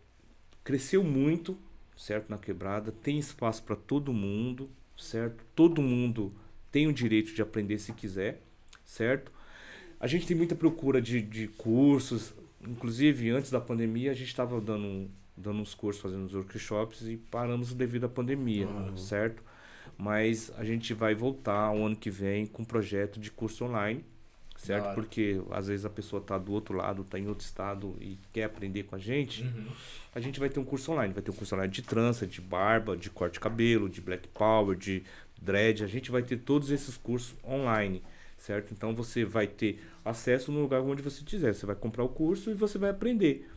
[0.64, 1.58] cresceu muito,
[1.96, 2.30] certo?
[2.30, 5.44] Na quebrada, tem espaço para todo mundo, certo?
[5.54, 6.34] Todo mundo
[6.72, 8.42] tem o direito de aprender se quiser,
[8.88, 9.32] certo?
[10.00, 12.34] A gente tem muita procura de, de cursos,
[12.66, 17.18] inclusive antes da pandemia a gente estava dando, dando uns cursos, fazendo uns workshops e
[17.18, 18.98] paramos devido à pandemia, Uhum.
[18.98, 19.44] certo?
[19.98, 24.06] Mas a gente vai voltar o ano que vem com um projeto de curso online,
[24.56, 24.86] certo?
[24.86, 24.94] Hora.
[24.96, 28.44] Porque às vezes a pessoa está do outro lado, está em outro estado e quer
[28.44, 29.66] aprender com a gente Uhum.
[30.14, 31.14] a gente vai ter um curso online.
[31.14, 34.28] Vai ter um curso online de trança, de barba, de corte de cabelo, de black
[34.28, 35.04] power, de
[35.42, 35.84] dread.
[35.84, 38.04] A gente vai ter todos esses cursos online,
[38.38, 38.74] certo?
[38.74, 41.54] Então você vai ter acesso no lugar onde você quiser.
[41.54, 43.50] Você vai comprar o curso e você vai aprender.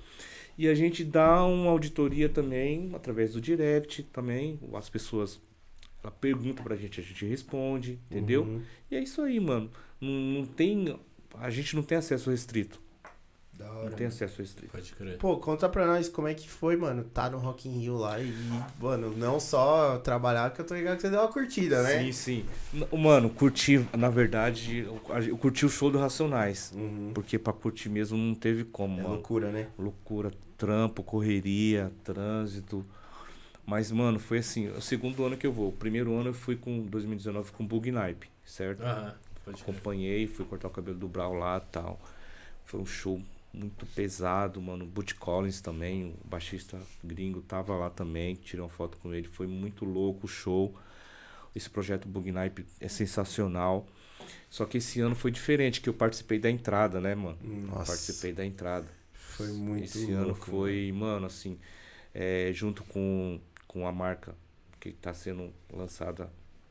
[0.58, 4.58] E a gente dá uma auditoria também através do direct também.
[4.74, 5.40] As pessoas
[6.02, 8.42] ela pergunta pra gente, a gente responde, entendeu?
[8.42, 8.62] Uhum.
[8.90, 9.70] E é isso aí, mano.
[10.00, 10.98] Não, não tem.
[11.34, 12.80] A gente não tem acesso restrito.
[13.60, 14.72] Da Não tem acesso restrito.
[14.72, 15.18] Pode crer.
[15.18, 18.18] Pô, conta pra nós como é que foi, mano, tá no Rock in Rio lá
[18.18, 18.32] e,
[18.80, 21.98] mano, não só trabalhar, que eu tô ligado que você deu uma curtida, né?
[22.04, 22.44] Sim, sim.
[22.96, 24.78] Mano, curti, na verdade,
[25.28, 26.72] eu, curti o show do Racionais.
[26.74, 27.10] Uhum.
[27.14, 29.14] Porque pra curtir mesmo não teve como, É mano.
[29.16, 29.68] loucura, né?
[29.78, 32.82] Loucura, trampo, correria, trânsito.
[33.66, 35.68] Mas, mano, foi assim, o segundo ano que eu vou.
[35.68, 38.82] O primeiro ano eu fui com 2019 com Bug Nipe, certo?
[38.82, 39.14] Aham,
[39.44, 39.56] crer.
[39.60, 42.00] Acompanhei, fui cortar o cabelo do Brau lá e tal.
[42.64, 43.20] Foi um show
[43.52, 44.86] muito pesado, mano.
[44.86, 48.34] Butch Collins também, o baixista gringo, tava lá também.
[48.34, 49.28] Tirei uma foto com ele.
[49.28, 50.74] Foi muito louco o show.
[51.54, 53.86] Esse projeto Bugnipe é sensacional.
[54.48, 57.38] Só que esse ano foi diferente, que eu participei da entrada, né, mano?
[57.42, 57.86] Nossa.
[57.92, 58.86] Participei da entrada.
[59.12, 61.58] Foi muito Esse louco, ano foi, mano, assim,
[62.14, 64.34] é, junto com, com a marca
[64.78, 66.30] que tá sendo lançada,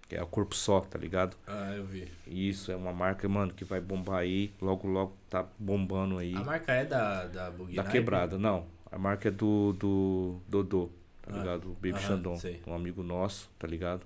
[0.10, 1.38] que é a Corpo Só, tá ligado?
[1.48, 2.12] Ah, eu vi.
[2.28, 4.52] Isso, é uma marca, mano, que vai bombar aí.
[4.62, 6.36] Logo, logo tá bombando aí.
[6.36, 8.66] A marca é da, da Bug Da quebrada, não.
[8.92, 10.90] A marca é do, do Dodô,
[11.22, 11.66] tá Ah, ligado?
[11.72, 12.60] O Baby aham, Xandão, sei.
[12.66, 14.02] um amigo nosso, tá ligado?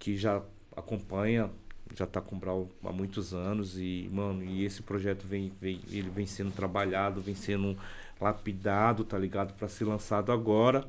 [0.00, 0.42] Que já
[0.76, 1.48] acompanha,
[1.94, 5.80] já tá com o Brau há muitos anos e, mano, e esse projeto vem, vem
[5.90, 7.78] ele vem sendo trabalhado, vem sendo
[8.20, 9.54] lapidado, tá ligado?
[9.54, 10.84] Pra ser lançado agora.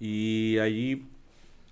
[0.00, 1.04] E aí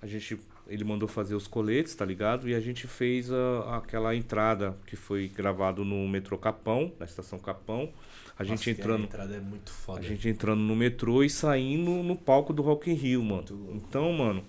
[0.02, 0.39] a gente
[0.69, 2.49] ele mandou fazer os coletes, tá ligado?
[2.49, 7.39] E a gente fez a, aquela entrada que foi gravado no metrô Capão, na estação
[7.39, 7.90] Capão.
[8.39, 9.99] A gente Nossa, entrando A entrada é muito foda.
[9.99, 13.45] a gente entrando no metrô e saindo no palco do Rock in Rio, mano.
[13.74, 14.45] Então, mano,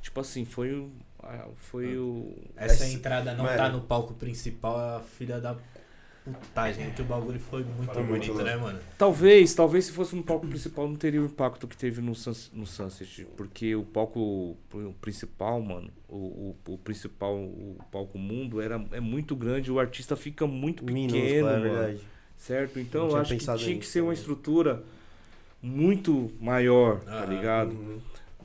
[0.00, 0.86] tipo assim, foi
[1.56, 2.34] Foi o.
[2.56, 3.56] Essa Essa- entrada não Mano.
[3.56, 5.54] tá no palco principal, é a filha da
[6.30, 8.66] putagem, que o bagulho foi muito Foi muito bonito, né, louco.
[8.66, 8.78] mano?
[8.96, 12.50] Talvez, talvez se fosse no palco principal não teria o impacto que teve no, Suns-
[12.52, 13.24] no Sunset.
[13.36, 19.00] Porque o palco o principal, mano, o, o, o principal, o palco mundo era, é
[19.00, 21.62] muito grande, o artista fica muito pequeno, Minúsculo, é mano.
[21.62, 22.00] verdade.
[22.36, 22.78] Certo?
[22.80, 24.20] Então eu acho que tinha que ser uma também.
[24.20, 24.82] estrutura
[25.62, 27.26] muito maior, tá Aham.
[27.36, 27.70] ligado?
[27.72, 28.00] Uhum.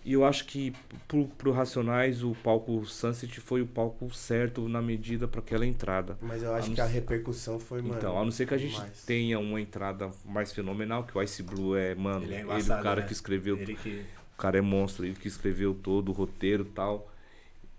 [0.07, 0.73] E eu acho que
[1.05, 6.17] pro, pro Racionais o palco Sunset foi o palco certo na medida para aquela entrada.
[6.21, 7.95] Mas eu acho A que a repercussão foi, mano.
[7.97, 9.03] então, a não ser que a gente demais.
[9.05, 12.79] tenha uma entrada mais fenomenal, que o Ice Blue é, mano, Ele é ele, embaçado,
[12.79, 13.07] o cara né?
[13.07, 14.05] que escreveu, Ele que.
[14.34, 17.11] o cara é monstro, ele que escreveu todo o roteiro e tal.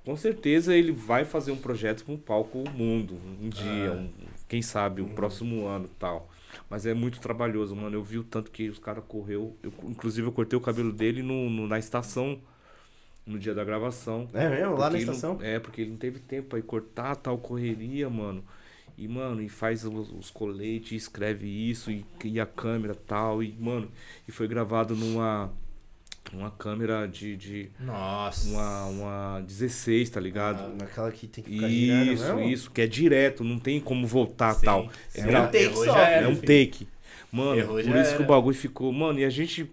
[0.05, 3.93] Com certeza ele vai fazer um projeto com o palco mundo, um dia, Ah.
[3.95, 4.13] um-
[4.47, 5.15] quem sabe, o Uhum.
[5.15, 6.29] próximo ano e tal.
[6.69, 7.97] Mas é muito trabalhoso, mano.
[7.97, 9.57] Eu vi o tanto que os caras correu.
[9.63, 12.41] Eu, inclusive eu cortei o cabelo dele no, no- na estação
[13.27, 14.29] no dia da gravação.
[14.33, 14.77] É mesmo?
[14.77, 15.39] Lá na ele não- estação?
[15.43, 18.43] é, porque ele não teve tempo pra ir cortar tal correria, mano.
[18.97, 23.53] E, mano, e faz os, os coletes, escreve isso, e, e a câmera tal, e,
[23.53, 23.89] mano,
[24.27, 25.53] e foi gravado numa.
[26.33, 27.37] Uma câmera de.
[27.37, 28.49] de Nossa.
[28.51, 30.63] uma, uma 16, tá ligado?
[30.63, 32.41] Ah, naquela que tem que ficar girando isso, mesmo?
[32.51, 34.91] isso, que é direto, não tem como voltar Sim, tal.
[35.09, 35.21] sim.
[35.23, 36.87] É um take só, era, é um take.
[37.33, 38.23] Mano, por isso que era.
[38.23, 38.93] o bagulho ficou.
[38.93, 39.71] Mano, e a gente.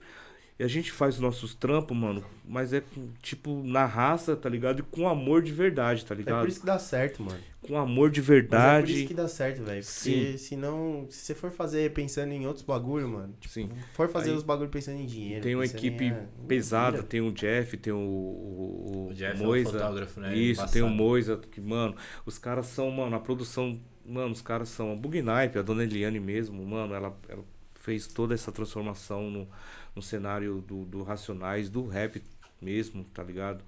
[0.58, 2.82] E a gente faz os nossos trampos, mano, mas é
[3.22, 4.80] tipo na raça, tá ligado?
[4.80, 6.40] E com amor de verdade, tá É ligado?
[6.40, 7.40] por isso que dá certo, mano.
[7.68, 8.94] Com amor de Mas é por verdade.
[8.94, 9.84] isso que dá certo, velho.
[9.84, 9.92] Porque
[10.32, 10.38] Sim.
[10.38, 13.70] senão, se você for fazer pensando em outros bagulho, mano, tipo, Sim.
[13.94, 15.42] for fazer Aí os bagulho pensando em dinheiro.
[15.42, 19.46] Tem uma em, equipe é, pesada, tem o Jeff, tem o, o, O Jeff é
[19.46, 19.70] Moisa.
[19.70, 20.36] um fotógrafo, né?
[20.36, 20.90] Isso, tem o.
[20.90, 25.58] Moisa, que, mano, os caras são, mano, a produção, mano, os caras são a Bugnipe,
[25.58, 27.44] a dona Eliane mesmo, mano, ela, ela
[27.76, 29.48] fez toda essa transformação no,
[29.96, 32.22] no cenário do, do Racionais, do rap
[32.62, 33.64] mesmo, tá ligado?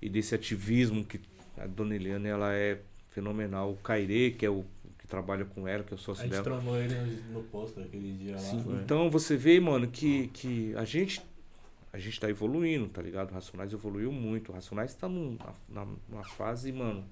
[0.00, 1.20] E desse ativismo que
[1.56, 2.80] a dona Eliane, ela é
[3.14, 3.70] fenomenal.
[3.72, 4.64] O Cairê, que é o
[4.98, 6.78] que trabalha com ela, que é o A sócio gente dela.
[6.78, 8.62] ele no posto aquele dia Sim, lá.
[8.64, 8.74] foi.
[8.76, 11.22] então você vê, mano, que, que a gente
[11.92, 13.30] a gente tá evoluindo, tá ligado?
[13.30, 14.50] O Racionais evoluiu muito.
[14.50, 15.38] O Racionais tá num,
[15.68, 17.04] na, numa fase, mano,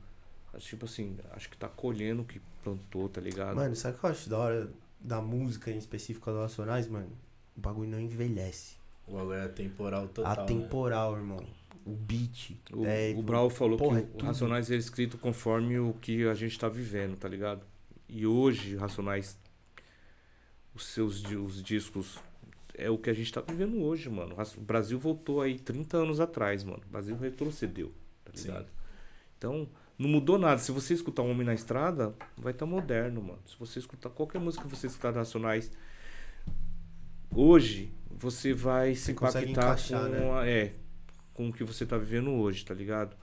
[0.59, 3.55] tipo assim, acho que tá colhendo o que plantou, tá ligado?
[3.55, 7.11] Mano, sabe o que eu acho da hora da música em específico dos Nacionais, mano?
[7.57, 8.75] O bagulho não envelhece.
[9.07, 10.35] O bagulho é temporal total.
[10.35, 10.43] né?
[10.43, 11.45] Atemporal, irmão.
[11.85, 12.57] O beat.
[12.73, 14.27] o, é, o Brau falou porra, que o.
[14.27, 17.65] Racionais é escrito conforme o que a gente tá vivendo, tá ligado?
[18.09, 19.39] E hoje, Racionais,
[20.75, 22.19] os seus os discos
[22.75, 24.37] é o que a gente tá vivendo hoje, mano.
[24.57, 26.83] O Brasil voltou aí 30 anos atrás, mano.
[26.87, 27.93] O Brasil retrocedeu,
[28.25, 28.49] tá Sim.
[28.49, 28.67] ligado?
[29.37, 29.69] Então,
[29.99, 30.59] não mudou nada.
[30.59, 33.41] Se você escutar um Homem na Estrada, vai estar moderno, mano.
[33.47, 35.71] Se você escutar qualquer música que você escutar Racionais,
[37.31, 40.51] hoje, você vai se Você consegue impactar com, né?
[40.51, 40.73] é,
[41.35, 43.17] com o que você tá vivendo hoje, tá ligado?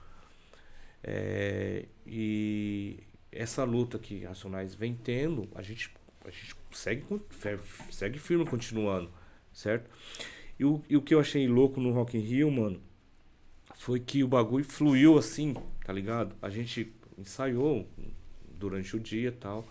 [1.02, 2.98] É, e
[3.32, 5.90] essa luta que Racionais vem tendo, a gente,
[6.24, 7.04] a gente segue,
[7.90, 9.10] segue firme continuando,
[9.52, 9.90] certo?
[10.58, 12.82] E o, e o que eu achei louco no Rock in Rio, mano,
[13.74, 15.54] foi que o bagulho fluiu assim,
[15.84, 16.36] tá ligado?
[16.42, 17.88] A gente ensaiou
[18.58, 19.66] durante o dia e tal,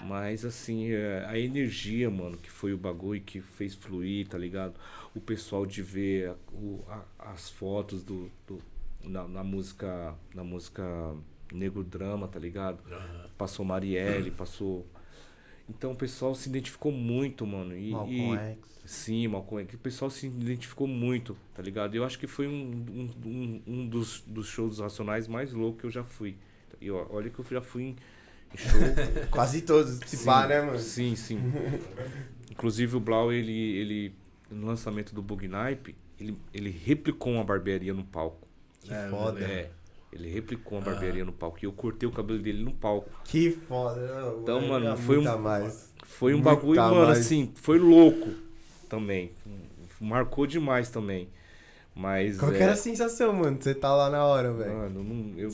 [0.00, 4.74] mas assim, é, a energia, mano, que foi o bagulho que fez fluir, tá ligado?
[5.14, 8.62] O pessoal de ver a- o- a- as fotos do, do-
[9.02, 10.82] na, na música na música
[11.52, 12.80] Negro Drama, tá ligado?
[12.92, 13.26] Aham.
[13.38, 14.86] Passou Marielle, passou.
[15.68, 17.76] Então o pessoal se identificou muito, mano.
[17.76, 18.58] E, Malcolm e- X.
[18.84, 19.74] Sim, Malcolm X.
[19.74, 21.94] O pessoal se identificou muito, tá ligado?
[21.94, 25.86] Eu acho que foi um, um, um, um dos, dos shows racionais mais loucos que
[25.86, 26.36] eu já fui.
[26.80, 27.96] E olha que eu já fui em
[28.56, 28.80] show.
[29.30, 30.78] Quase todos, se pá, né, mano?
[30.78, 31.40] Sim, sim.
[32.50, 34.14] Inclusive o Blau, ele, ele
[34.50, 38.46] no lançamento do Bug Nipe, ele, ele replicou uma barbearia no palco.
[38.80, 39.40] Que É, foda.
[39.40, 39.70] eu É,
[40.12, 40.90] ele replicou uma Ah.
[40.92, 41.58] barbearia no palco.
[41.60, 43.10] E eu cortei o cabelo dele no palco.
[43.24, 44.00] Que foda.
[44.06, 45.92] não, Então, vai mano, dar foi um- mais.
[46.04, 47.18] Foi um Muita bagulho, mano, mais.
[47.18, 48.30] assim, foi louco
[48.88, 49.32] também.
[50.00, 51.28] Marcou demais também.
[51.98, 52.38] Mas.
[52.38, 53.56] Qual que é, era a sensação, mano?
[53.58, 54.76] Você tá lá na hora, velho.
[54.76, 55.48] Mano, não, eu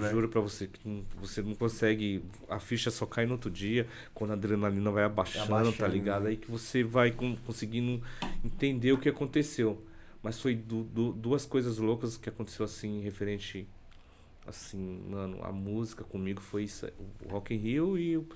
[0.00, 0.10] né?
[0.10, 2.22] juro pra você que não- você não consegue.
[2.48, 6.22] A ficha só cai no outro dia, quando a adrenalina vai abaixando, tá Abaixando, ligado?
[6.22, 6.30] né?
[6.30, 8.00] Aí que você vai com- conseguindo
[8.44, 9.82] entender o que aconteceu.
[10.22, 13.66] Mas foi du- du- duas coisas loucas que aconteceu assim, referente.
[14.46, 16.86] Assim, mano, a música comigo foi isso,
[17.24, 18.26] o Rock in Rio e o,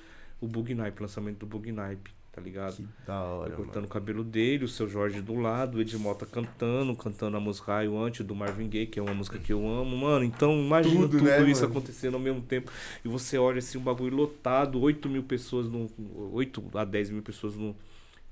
[0.40, 2.76] o Bug Nipe, o lançamento do Bug Nipe, tá ligado?
[2.76, 3.86] Que da hora, Eu cortando mano.
[3.86, 7.96] o cabelo dele, o seu Jorge do lado, o Edmota cantando, cantando a música Raio
[7.96, 10.24] Antes do Marvin Gaye, que é uma música que eu amo, mano.
[10.24, 11.72] Então imagina Tudo, tudo, né, isso mano?
[11.72, 12.70] acontecendo ao mesmo tempo.
[13.04, 15.88] E você olha assim, um bagulho lotado, 8 mil pessoas, no,
[16.32, 17.76] 8 a 10 mil pessoas no.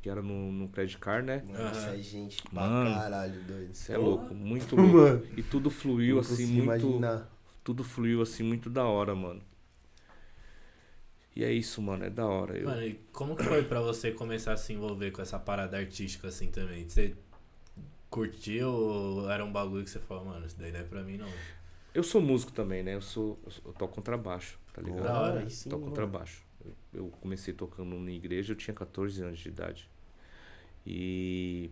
[0.02, 1.44] Que era no, no Credit Card, né?
[1.54, 1.94] Aham.
[1.94, 2.90] é gente pra Mano.
[2.92, 3.70] caralho, doido.
[3.72, 4.96] Isso é louco, muito louco.
[4.96, 6.64] Mano, E tudo fluiu não assim, muito.
[6.64, 7.30] imaginar.
[7.62, 9.40] Tudo fluiu assim, muito da hora, mano.
[11.34, 12.58] E é isso, mano, é da hora.
[12.58, 15.78] Eu, Mano, e como que foi pra você começar a se envolver com essa parada
[15.78, 16.86] artística assim também?
[16.88, 17.14] Você
[18.10, 21.16] curtiu ou era um bagulho que você falou, mano, isso daí não é pra mim
[21.16, 21.28] não.
[21.94, 22.94] eu sou músico também, né?
[22.94, 23.38] Eu sou.
[23.44, 25.04] Eu, sou- eu toco contrabaixo, tá ligado?
[25.04, 25.48] Da hora.
[25.50, 26.42] sim, toco contrabaixo.
[26.64, 29.88] Eu, eu comecei tocando na igreja, eu tinha 14 anos de idade.
[30.86, 31.70] E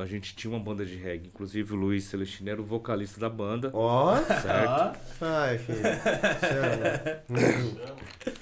[0.00, 1.28] a gente tinha uma banda de reggae.
[1.28, 4.98] Inclusive o Luiz Celestino era o vocalista da banda, Ó, certo?
[5.20, 5.78] ai, filho.
[6.40, 7.22] Chama.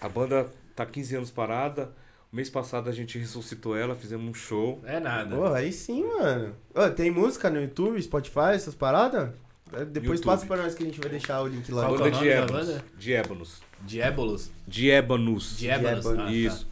[0.00, 1.90] A banda tá 15 anos parada.
[2.32, 4.80] O mês passado a gente ressuscitou ela, fizemos um show.
[4.84, 5.34] É nada.
[5.34, 6.54] Pô, aí sim, mano.
[6.74, 9.30] Ô, tem música no YouTube, Spotify, essas paradas?
[9.72, 10.26] É, Depois YouTube.
[10.26, 11.86] passa pra nós que a gente vai deixar o link lá.
[11.86, 12.66] Qual é banda nome da Diébanos.
[12.68, 12.84] banda?
[12.96, 13.62] Diébanos.
[13.82, 14.50] Diébolos?
[14.66, 15.56] Diébanos.
[15.58, 16.06] Diébanos.
[16.06, 16.30] Ah, tá.
[16.32, 16.68] Isso.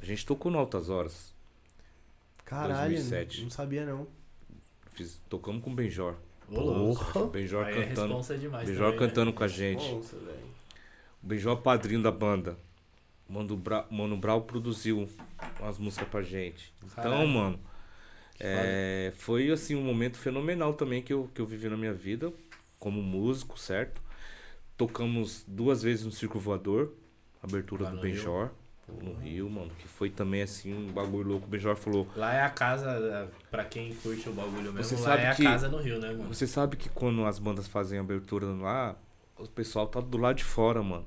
[0.00, 1.31] A gente tocou no Altas Horas.
[2.52, 3.42] Caralho, 2007.
[3.42, 4.06] não sabia não.
[4.92, 6.16] Fiz, tocamos com o Benjor.
[6.48, 7.22] Porra.
[7.22, 8.08] O Benjor Aí é cantando.
[8.08, 9.06] responsa demais Benjor também, né?
[9.06, 9.84] cantando com a gente.
[9.84, 10.52] Velho.
[11.22, 12.56] O Benjó é padrinho da banda.
[13.28, 15.08] Mano, Bra Mano Brau produziu
[15.58, 16.72] umas músicas pra gente.
[16.84, 17.28] Então, Caralho.
[17.28, 17.58] mano,
[18.38, 22.30] é, foi assim um momento fenomenal também que eu, que eu vivi na minha vida,
[22.78, 24.02] como músico, certo?
[24.76, 26.92] Tocamos duas vezes no Circo Voador,
[27.42, 28.50] abertura Lá do Benjor,
[28.88, 31.46] no Rio, mano, que foi também assim um bagulho louco.
[31.46, 35.00] O Benjor falou: Lá é a casa, pra quem curte o bagulho mesmo, Você lá
[35.02, 36.28] sabe é a que- casa no Rio, né, mano?
[36.34, 38.96] Você sabe que quando as bandas fazem abertura lá,
[39.38, 41.06] o pessoal tá do lado de fora, mano.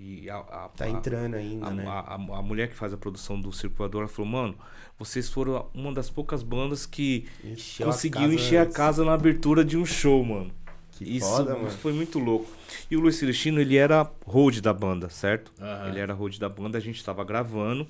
[0.00, 1.84] E a, a- Tá a- entrando ainda, A, né?
[1.86, 4.56] a, a- a mulher que faz a produção do Circulador ela falou, mano,
[4.96, 9.76] vocês foram uma das poucas bandas que Encheu conseguiu encher a casa na abertura de
[9.76, 10.52] um show, mano.
[10.98, 11.70] Que Isso foda, mano.
[11.70, 12.50] foi muito louco.
[12.90, 15.52] E o Luiz Celestino, ele era hold da banda, certo?
[15.60, 15.88] Aham.
[15.88, 17.86] Ele era hold da banda, a gente tava gravando.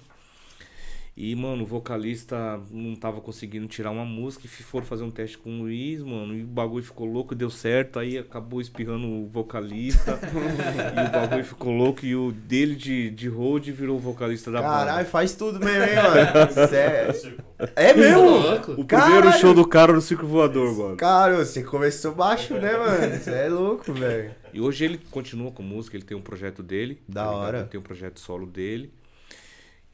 [1.21, 5.37] E, mano, o vocalista não tava conseguindo tirar uma música e foram fazer um teste
[5.37, 6.33] com o Luiz, mano.
[6.33, 7.99] E o bagulho ficou louco, deu certo.
[7.99, 10.17] Aí acabou espirrando o vocalista.
[10.23, 12.07] e o bagulho ficou louco.
[12.07, 15.05] E o dele de, de hold virou o vocalista da Caralho, banda.
[15.07, 16.69] faz tudo mesmo, hein, mano?
[16.69, 17.39] Sério.
[17.75, 18.21] É mesmo?
[18.21, 18.73] louco.
[18.81, 19.41] O primeiro Caralho.
[19.41, 20.97] show do cara no Circo Voador, mano.
[20.99, 23.17] Cara, você começou baixo, né, mano?
[23.17, 24.31] Você é louco, velho.
[24.55, 27.03] E hoje ele continua com música, ele tem um projeto dele.
[27.09, 27.37] Da ligado?
[27.37, 27.59] hora.
[27.59, 28.93] Ele tem um projeto solo dele.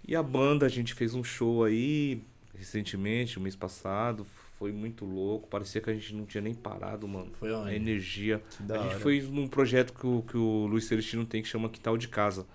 [0.07, 2.23] E a banda, a gente fez um show aí
[2.57, 4.27] recentemente, o mês passado.
[4.59, 5.49] Foi muito louco.
[5.49, 7.33] Parecia que a gente não tinha nem parado, mano.
[7.39, 7.75] Foi A onde?
[7.75, 8.41] energia.
[8.57, 9.01] Que da a gente hora.
[9.01, 12.47] foi num projeto que o, que o Luiz Celestino tem que chama Quintal de Casa.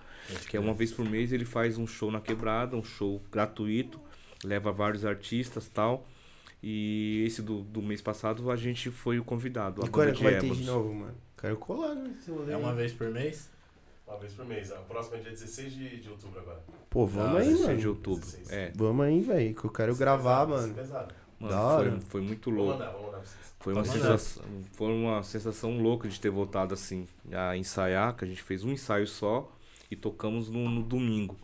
[0.48, 4.00] Que é uma vez por mês ele faz um show na quebrada, um show gratuito,
[4.44, 6.08] leva vários artistas tal.
[6.62, 9.82] E esse do, do mês passado a gente foi o convidado.
[9.82, 11.16] a E quando é que vai ter de novo, mano?
[11.40, 11.96] Quero colar
[12.30, 12.54] rolê.
[12.54, 13.50] É uma vez por mês?
[14.10, 14.72] Uma vez por mês.
[14.72, 16.60] A próxima é dia 16 de, de outubro agora.
[16.90, 17.80] Pô, vamos Ah, aí, 16 mano.
[17.80, 18.20] de outubro.
[18.26, 18.52] 16.
[18.52, 20.74] É, Vamos aí, velho, que eu quero ser gravar, pesado, mano.
[20.74, 21.16] pesado.
[21.40, 21.92] mano, Da hora.
[21.92, 22.74] foi, foi muito louco.
[22.74, 23.50] mandar, vamos mandar pra vocês.
[23.60, 23.94] Foi uma, mandar.
[23.94, 28.64] sensação, foi uma sensação louca de ter voltado assim a ensaiar, que a gente fez
[28.64, 29.52] um ensaio só
[29.92, 31.38] e tocamos no, no domingo.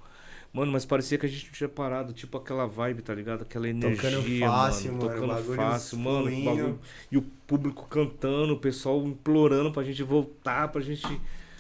[0.54, 3.42] Mano, mas parecia que a gente não tinha parado, tipo aquela vibe, tá ligado?
[3.42, 6.80] Aquela energia, Tocando fácil, mano, mano, tocando bagulho fácil, mano, bagulho-
[7.12, 11.06] e o público cantando, o pessoal implorando pra gente voltar, pra gente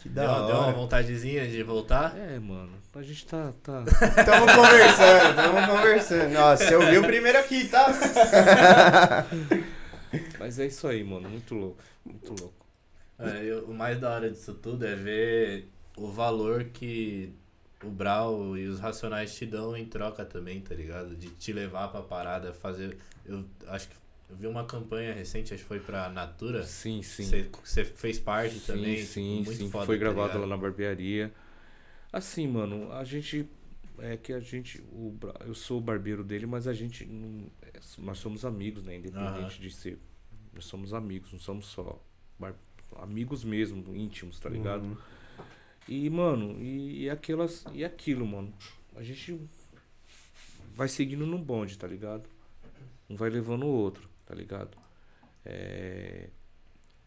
[0.05, 0.73] Que Deu, da deu uma hora.
[0.75, 2.15] vontadezinha de voltar?
[2.15, 3.83] É, mano, a gente tá tá
[4.23, 6.31] Tamo conversando, tamo conversando.
[6.31, 7.87] Nossa, você ouviu primeiro aqui, tá?
[10.39, 12.65] Mas é isso aí, mano, muito louco, muito louco.
[13.17, 17.33] É, eu- o mais da hora disso tudo é ver o valor que
[17.83, 21.15] o Brau e os Racionais te dão em troca também, tá ligado?
[21.15, 22.97] De te levar pra parada, fazer.
[23.25, 23.95] Eu acho que
[24.29, 26.63] eu vi uma campanha recente, acho que foi pra Natura.
[26.63, 27.49] Sim, sim.
[27.63, 28.97] Você, fez parte Sim, também.
[29.05, 29.69] sim, muito sim.
[29.69, 31.33] foda, Foi tá gravado lá na barbearia.
[32.11, 33.47] Assim, mano, a gente.
[33.99, 34.81] É que a gente.
[34.91, 37.05] O, eu sou o barbeiro dele, mas a gente.
[37.05, 38.95] não- é, nós somos amigos, né?
[38.97, 39.19] Independente
[39.57, 39.61] Aham.
[39.61, 39.99] de ser.
[40.53, 42.01] Nós somos amigos, não somos só.
[42.39, 42.55] bar-
[42.97, 44.83] amigos mesmo, íntimos, tá ligado?
[44.83, 44.97] Uhum.
[45.87, 47.63] E, mano, e, e aquelas.
[47.73, 48.53] E aquilo, mano.
[48.95, 49.39] A gente
[50.73, 52.27] vai seguindo no bonde, tá ligado?
[53.09, 54.77] Um vai levando o outro, tá ligado?
[55.45, 56.29] É,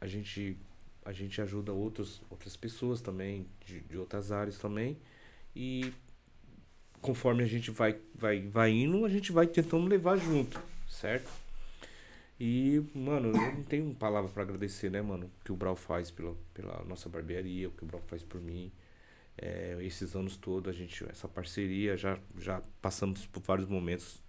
[0.00, 0.56] a gente
[1.04, 4.98] a gente ajuda outros, outras pessoas também, de, de outras áreas também.
[5.56, 5.90] E
[7.00, 11.30] conforme a gente vai, vai, vai indo, a gente vai tentando levar junto, certo?
[12.38, 15.26] E, mano, eu não tenho palavra pra agradecer, né, mano?
[15.26, 18.40] O que o Brau faz pela, pela nossa barbearia, o que o Brau faz por
[18.40, 18.70] mim.
[19.36, 24.22] É, esses anos todos, a gente, essa parceria, já, já passamos por vários momentos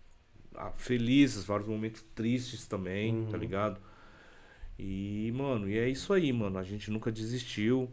[0.76, 3.38] felizes, vários momentos tristes também, tá Uhum.
[3.38, 3.80] ligado?
[4.78, 6.58] E, mano, e é isso aí, mano.
[6.58, 7.90] A gente nunca desistiu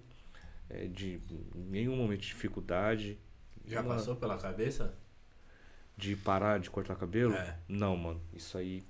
[0.71, 1.21] é, de
[1.55, 3.19] nenhum momento de dificuldade.
[3.67, 4.95] Já Mano, passou pela cabeça?
[5.97, 7.35] De parar de cortar cabelo?
[7.35, 7.59] É.
[7.69, 8.21] Não, mano.
[8.33, 8.83] Isso aí.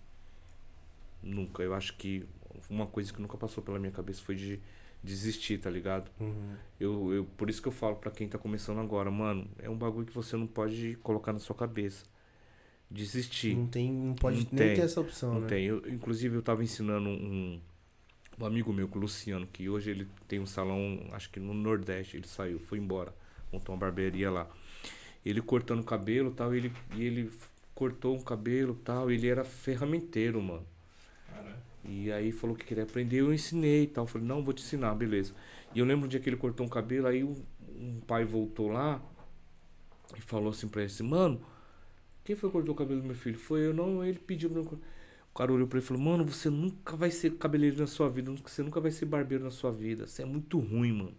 [1.22, 1.62] Nunca.
[1.62, 2.24] Eu acho que
[2.70, 4.60] uma coisa que nunca passou pela minha cabeça foi de
[5.02, 6.10] desistir, tá ligado?
[6.20, 6.56] Uhum.
[6.80, 9.76] Eu, eu, por isso que eu falo pra quem tá começando agora, mano, é um
[9.76, 12.04] bagulho que você não pode colocar na sua cabeça.
[12.90, 13.54] Desistir.
[13.54, 15.46] Não tem, não pode Não nem tem, ter essa opção, Não né?
[15.48, 15.64] tem.
[15.64, 17.60] Eu, inclusive, eu tava ensinando um,
[18.38, 22.16] um amigo meu, o Luciano, que hoje ele tem um salão, acho que no Nordeste,
[22.16, 23.12] ele saiu, foi embora,
[23.52, 24.48] montou uma barbearia lá.
[25.24, 27.30] Ele cortando cabelo e tal, ele, e ele
[27.74, 30.64] cortou um cabelo e tal, ele era ferramenteiro, mano.
[31.84, 34.04] E aí falou que queria aprender, eu ensinei e tal.
[34.04, 35.32] Eu Falei, não, vou te ensinar, beleza.
[35.74, 37.36] E eu lembro um dia que ele cortou um cabelo, aí um,
[37.78, 39.00] um pai voltou lá
[40.16, 41.40] e falou assim pra ele assim, mano,
[42.26, 43.38] quem foi que cortou o cabelo do meu filho?
[43.38, 44.64] Foi eu, não, ele pediu pra eu
[45.32, 48.08] O cara olhou pra ele e falou, mano, você nunca vai ser cabeleireiro na sua
[48.08, 50.06] vida, você nunca vai ser barbeiro na sua vida.
[50.06, 51.14] Você é muito ruim, mano.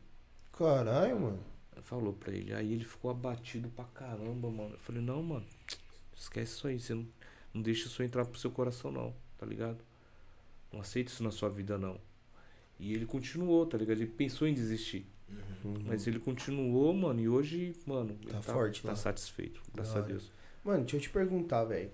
[0.53, 1.39] Caralho, mano.
[1.83, 2.53] Falou pra ele.
[2.53, 4.73] Aí ele ficou abatido pra caramba, mano.
[4.73, 5.45] Eu falei, não, mano,
[6.15, 6.79] esquece isso aí.
[6.79, 7.07] Você não,
[7.53, 9.77] não deixa isso entrar pro seu coração, não, tá ligado?
[10.73, 11.99] Não aceita isso na sua vida, não.
[12.79, 13.97] E ele continuou, tá ligado?
[13.97, 15.05] Ele pensou em desistir.
[15.29, 15.75] Uhum.
[15.85, 18.95] Mas ele continuou, mano, e hoje, mano, ele Tá forte tá lá.
[18.95, 20.01] satisfeito, graças a.
[20.01, 20.31] Deus.
[20.67, 21.89] Mano, deixa eu te perguntar, velho.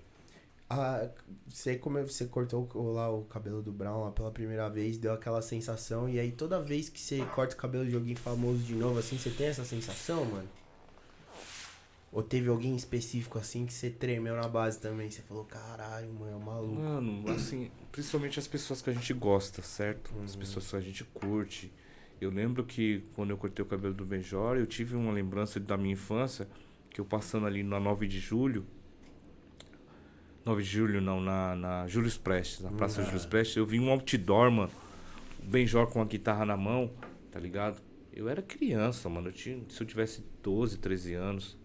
[0.68, 1.08] Ah,
[1.46, 5.12] você, como você cortou o- lá o cabelo do Brown lá pela primeira vez, deu
[5.12, 8.74] aquela sensação, e aí toda vez que você corta o cabelo de alguém famoso de
[8.74, 10.48] novo, assim, você tem essa sensação, mano?
[12.10, 15.08] Ou teve alguém específico assim que você tremeu na base também?
[15.08, 16.74] Você falou, caralho, mano, é um maluco.
[16.80, 20.12] Mano, assim, principalmente as pessoas que a gente gosta, certo?
[20.24, 20.40] As Uhum.
[20.40, 21.72] pessoas que a gente curte.
[22.20, 25.76] Eu lembro que quando eu cortei o cabelo do Benjor, eu tive uma lembrança da
[25.76, 26.48] minha infância,
[26.94, 28.64] que eu passando ali na 9 de julho.
[30.46, 33.06] 9 de julho não, na, na Júlio Prestes, na Praça Hum.
[33.06, 34.70] Júlio Prestes, eu vi um outdoor, mano.
[35.42, 36.90] O Benjor com a guitarra na mão,
[37.30, 37.82] tá ligado?
[38.12, 39.28] Eu era criança, mano.
[39.28, 41.58] Eu tinha, se eu tivesse 12, 13 anos,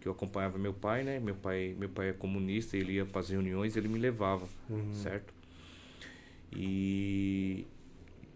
[0.00, 1.20] que eu acompanhava meu pai, né?
[1.20, 4.92] Meu pai, meu pai é comunista, ele ia para as reuniões, ele me levava, Uhum.
[4.94, 5.32] certo?
[6.54, 7.66] E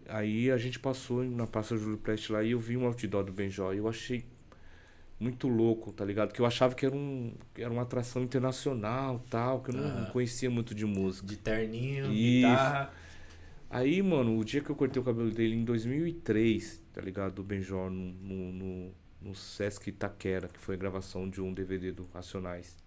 [0.07, 3.33] aí a gente passou na Praça Júlio Prestes lá e eu vi um outdoor do
[3.33, 4.23] Benjó e eu achei
[5.19, 6.31] muito louco, tá ligado?
[6.31, 10.05] Que eu achava que era, um, que era uma atração internacional, tal, que eu não,
[10.05, 11.27] conhecia muito de música.
[11.27, 12.47] De terninho, Isso.
[12.47, 12.93] guitarra.
[13.69, 17.33] Aí, mano, o dia que eu cortei o cabelo dele em 2003, tá ligado?
[17.33, 18.91] Do Benjor no, no, no,
[19.21, 22.77] no Sesc Itaquera, que foi a gravação de um DVD do Racionais.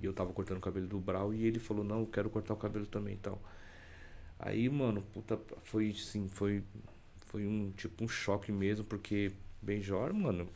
[0.00, 2.54] E eu tava cortando o cabelo do Brau e ele falou: Não, eu quero cortar
[2.54, 3.42] o cabelo também e tal.
[4.38, 6.64] Aí, mano, puta, foi assim, foi,
[7.26, 9.32] foi um tipo um choque mesmo, porque
[9.62, 10.48] Benjor, mano,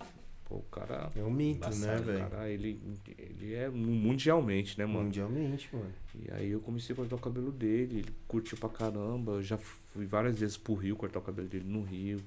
[0.47, 1.11] pô, o cara.
[1.15, 2.43] É um mito, né, velho?
[2.49, 2.81] ele,
[3.19, 5.05] ele é mundialmente, né, mano?
[5.05, 5.93] Mundialmente, mano.
[6.15, 9.33] E aí eu comecei a cortar o cabelo dele, ele curtiu pra caramba.
[9.33, 12.21] Eu já fui várias vezes pro Rio cortar o cabelo dele no Rio,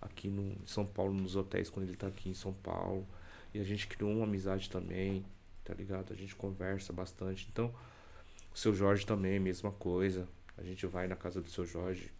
[0.00, 3.06] aqui no em São Paulo, nos hotéis quando ele tá aqui em São Paulo.
[3.52, 5.24] E a gente criou uma amizade também,
[5.64, 6.12] tá ligado?
[6.12, 7.46] A gente conversa bastante.
[7.52, 7.72] Então,
[8.52, 10.26] o seu Jorge também, mesma coisa.
[10.56, 12.10] A gente vai na casa do seu Jorge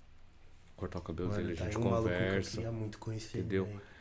[0.76, 2.56] cortar o cabelo Mano, dele, tá a gente um maluco que eu conversa.
[2.56, 3.66] queria muito conhecer, entendeu?
[3.66, 3.93] velho.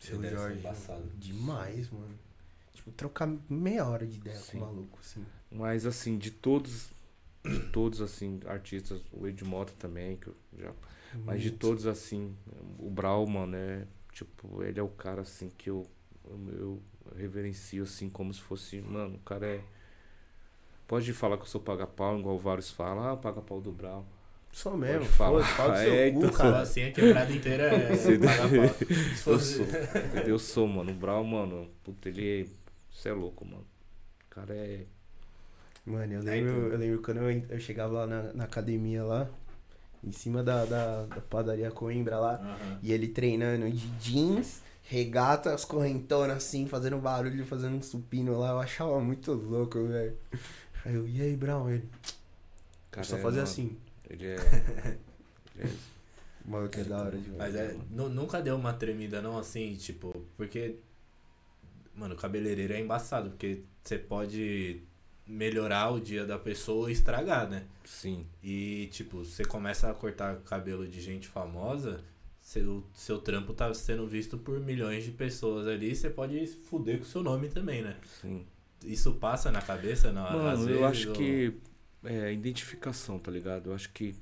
[0.00, 0.58] Seu ser Jorge.
[0.58, 1.08] embaçado.
[1.18, 2.18] Demais, mano.
[2.72, 4.58] Tipo, trocar meia hora de ideia Sim.
[4.58, 5.24] com o maluco, assim.
[5.50, 6.88] Mas assim, de todos,
[7.44, 10.72] de todos assim, artistas, o Ed Mota também, que eu já
[11.24, 11.60] Mas de Muito.
[11.60, 12.34] todos, assim,
[12.78, 13.86] o Brau, mano, é.
[14.12, 15.86] Tipo, ele é o cara, assim, que eu,
[16.24, 16.82] eu,
[17.16, 18.80] reverencio, assim, como se fosse.
[18.80, 19.64] Mano, o cara é.
[20.86, 23.04] Pode falar que eu sou paga-pau, igual vários falam.
[23.04, 24.06] Ah, paga-pau do Brau.
[24.52, 25.44] Só mesmo, Pode falar.
[25.44, 26.60] fala do seu É, cu, então, cara.
[26.60, 28.18] Assim, a quebrada inteira é Você-
[29.30, 29.66] Eu sou.
[30.26, 30.90] Eu sou, mano.
[30.90, 32.46] O Brau, mano, puta, ele é.
[32.90, 33.64] Você é louco, mano.
[34.26, 34.84] O cara é.
[35.86, 36.72] Mano, eu É, lembro, então.
[36.72, 39.28] eu lembro quando eu, eu chegava lá na, na academia lá,
[40.04, 42.80] em cima da, da, da padaria Coimbra lá, Aham.
[42.82, 48.50] e ele treinando de jeans, regata, as correntonas assim, fazendo barulho, fazendo um supino lá.
[48.50, 50.16] Eu achava muito louco, velho.
[50.84, 51.70] Aí eu, e aí, Brown?
[51.70, 51.88] Ele,
[52.90, 53.76] Cara, só é, fazer mano, assim.
[54.10, 54.36] Ele é.
[55.56, 56.00] ele é-
[56.44, 57.38] Mano, que é da hora demais.
[57.38, 60.76] Mas é, nu- nunca deu uma tremida não assim, tipo, porque.
[61.94, 64.80] Mano, cabeleireiro é embaçado, porque você pode
[65.26, 67.64] melhorar o dia da pessoa ou estragar, né?
[67.84, 68.26] Sim.
[68.42, 72.00] E, tipo, você começa a cortar cabelo de gente famosa,
[72.40, 77.04] seu, seu trampo tá sendo visto por milhões de pessoas ali, você pode fuder com
[77.04, 77.96] o seu nome também, né?
[78.20, 78.46] Sim.
[78.84, 80.24] Isso passa na cabeça, não?
[80.26, 81.54] às Mano, eu vezes, acho ou- que
[82.04, 83.70] é identificação, tá ligado?
[83.70, 84.14] Eu acho que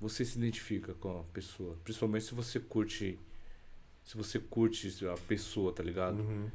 [0.00, 1.76] você se identifica com a pessoa.
[1.84, 3.18] Principalmente se você curte.
[4.04, 6.18] Se você curte a pessoa, tá ligado?
[6.20, 6.50] Uhum,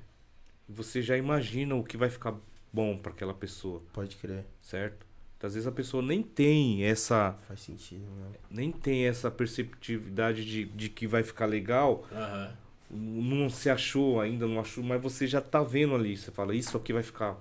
[0.68, 2.36] Você já imagina o que vai ficar
[2.74, 4.44] bom pra aquela pessoa, pode crer.
[4.62, 5.06] certo?
[5.42, 7.34] Às vezes a pessoa nem tem essa.
[7.48, 8.32] Faz sentido, né?
[8.50, 12.06] Nem tem essa perceptividade de, de que vai ficar legal.
[12.12, 12.54] Aham.
[12.90, 16.18] Não se achou ainda, não achou, mas você já tá vendo ali.
[16.18, 17.38] Você fala, isso aqui vai ficar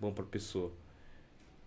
[0.00, 0.70] bom pra pessoa.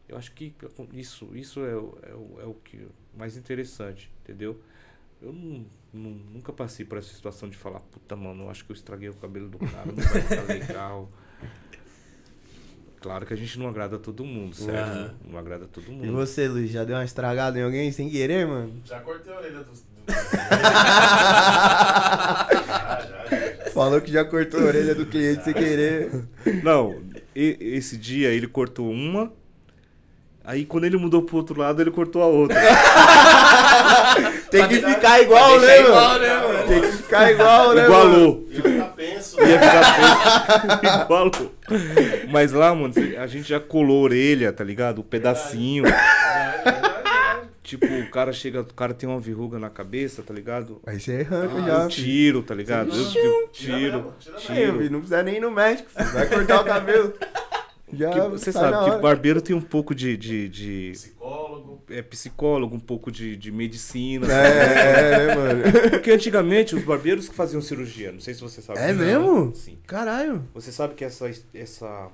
[0.07, 0.53] Eu acho que
[0.93, 2.87] isso, isso é, o- é, o, é o que
[3.17, 4.59] mais interessante, entendeu?
[5.21, 8.71] Eu não, não- nunca passei por essa situação de falar, puta, mano, eu acho que
[8.71, 11.09] eu estraguei o cabelo do cara, não vai ficar legal.
[13.01, 14.89] Claro que a gente não agrada todo mundo, certo?
[14.89, 15.13] Aham.
[15.29, 16.11] Não agrada todo E mundo.
[16.13, 18.81] você, Luiz, já deu uma estragada em alguém sem querer, mano?
[18.85, 19.81] Já cortei a orelha dos.
[19.81, 20.11] do...
[20.11, 20.15] já,
[22.61, 23.71] já, já, já.
[23.71, 26.09] Falou que já cortou a orelha do cliente sem querer.
[26.63, 27.01] Não,
[27.35, 29.31] e- esse dia ele cortou uma,
[30.45, 32.57] aí quando ele mudou pro outro lado, ele cortou a outra.
[34.49, 36.67] Tem que ficar igual, né, mano?
[36.67, 37.83] Tem que ficar igual, né?
[37.85, 38.47] Igualou.
[38.49, 39.41] Eu ficar penso.
[39.41, 41.01] Ia ficar feio.
[41.03, 41.51] Igualou.
[42.31, 44.99] Mas lá, mano, a gente já colou a orelha, tá ligado?
[44.99, 45.83] O pedacinho.
[45.83, 46.95] Verdade, verdade.
[47.63, 50.79] Tipo, o cara chega, o cara tem uma verruga na cabeça, tá ligado?
[50.85, 51.89] Aí você arranca Ah, já, filho.
[51.89, 52.95] tiro, tá ligado?
[52.95, 53.73] Eu, tiro, tira
[54.37, 54.89] tiro.
[54.91, 57.13] não precisa nem ir no médico, vai cortar o cabelo.
[57.93, 61.83] Já Que você sabe que barbeiro tem um pouco de, de, de- Psicólogo.
[61.89, 64.27] é psicólogo, um pouco de, de medicina.
[64.31, 65.63] É, é, mano.
[65.91, 68.79] Porque antigamente os barbeiros que faziam cirurgia, não sei se você sabe.
[68.79, 69.53] É mesmo?
[69.55, 69.77] Sim.
[69.85, 70.47] Caralho.
[70.53, 72.09] Você sabe que essa essa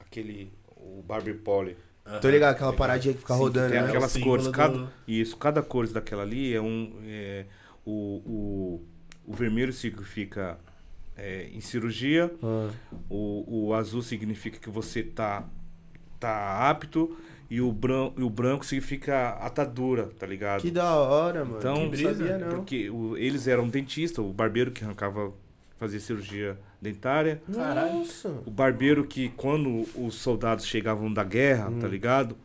[0.00, 2.18] aquele o barber poly, Aham.
[2.20, 3.88] Tô ligado, aquela paradinha que fica Sim, rodando, tem né?
[3.88, 7.46] aquelas É cores, cada isso, cada cor daquela ali é um é,
[7.84, 7.92] o,
[8.26, 8.84] o,
[9.24, 10.58] o vermelho significa
[11.16, 12.70] é, em cirurgia, Ah,
[13.08, 15.44] o, o azul significa que você tá
[16.18, 17.16] tá apto
[17.50, 20.60] e o branco, e o branco significa atadura, tá ligado?
[20.62, 21.58] que da hora, mano.
[21.58, 22.56] Então, não brisa, sabia, não.
[22.56, 25.32] Porque o- eles eram dentistas, o barbeiro que arrancava,
[25.76, 27.98] fazia cirurgia dentária, Caralho.
[27.98, 28.28] Nossa.
[28.46, 31.78] o barbeiro que quando os soldados chegavam da guerra, Hum.
[31.80, 32.36] tá ligado?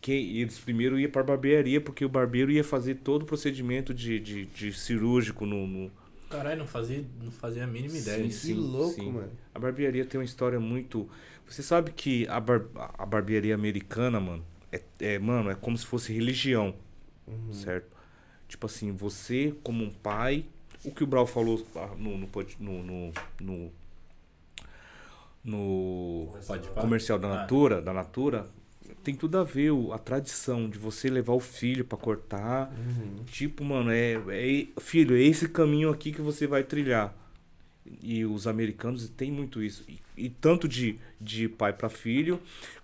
[0.00, 4.18] Que eles primeiro iam pra barbearia, porque o barbeiro ia fazer todo o procedimento de,
[4.20, 5.90] de, de cirúrgico no, no-
[6.36, 8.46] Caralho, não fazia, não fazia a mínima ideia Sim, disso.
[8.46, 9.10] Que louco, sim.
[9.12, 9.30] mano.
[9.54, 11.08] A barbearia tem uma história muito.
[11.48, 12.62] Você sabe que a, bar...
[12.98, 16.74] a barbearia americana, mano, é, é, mano, é como se fosse religião,
[17.26, 17.52] Uhum.
[17.52, 17.86] certo?
[18.48, 20.44] Tipo assim, você como um pai,
[20.84, 22.28] o que o Brau falou ah, no no,
[22.60, 23.72] no, no,
[25.44, 26.60] no, falar.
[26.80, 27.34] comercial da Ah.
[27.40, 28.46] Natura, da Natura,
[29.04, 32.72] tem tudo a ver a tradição de você levar o filho pra cortar.
[32.72, 33.24] Uhum.
[33.26, 37.14] Tipo, mano, é, é filho, é esse caminho aqui que você vai trilhar.
[38.02, 39.84] E os americanos têm muito isso.
[39.88, 42.40] E, e tanto de, de pai pra filho,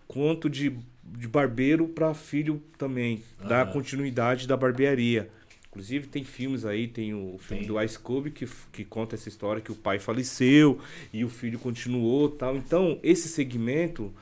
[0.07, 3.23] quanto de, de barbeiro pra filho também.
[3.49, 3.73] Da Aham.
[3.73, 5.31] continuidade da barbearia.
[5.71, 7.73] Inclusive tem filmes aí, tem o filme Tem.
[7.73, 10.81] do Ice Cube que, que conta essa história que o pai faleceu
[11.13, 12.57] e o filho continuou tal.
[12.57, 14.13] Então, esse segmento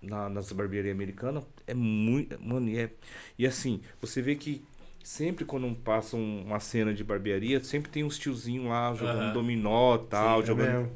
[0.00, 2.40] na, nas barbearias americanas é muito.
[2.42, 2.90] Mano, e, é,
[3.38, 4.62] e assim, você vê que
[5.02, 9.32] sempre quando passa um- uma cena de barbearia, sempre tem uns tiozinhos lá jogando Aham.
[9.32, 10.92] dominó tal, É jogando, mesmo.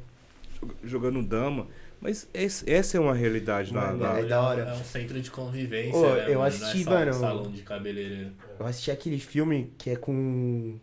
[0.83, 1.67] jogando dama.
[1.99, 4.61] Mas esse- essa é uma realidade na, Mano, na- é da hora.
[4.63, 6.43] É um centro de convivência, Ô, né, eu mano?
[6.47, 8.31] assisti, não é mano, um salão de cabeleireiro.
[8.59, 10.79] Eu assisti aquele filme que é com.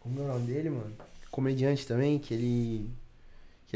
[0.00, 0.92] Como é o nome dele, mano?
[1.30, 2.90] Comediante também, que ele.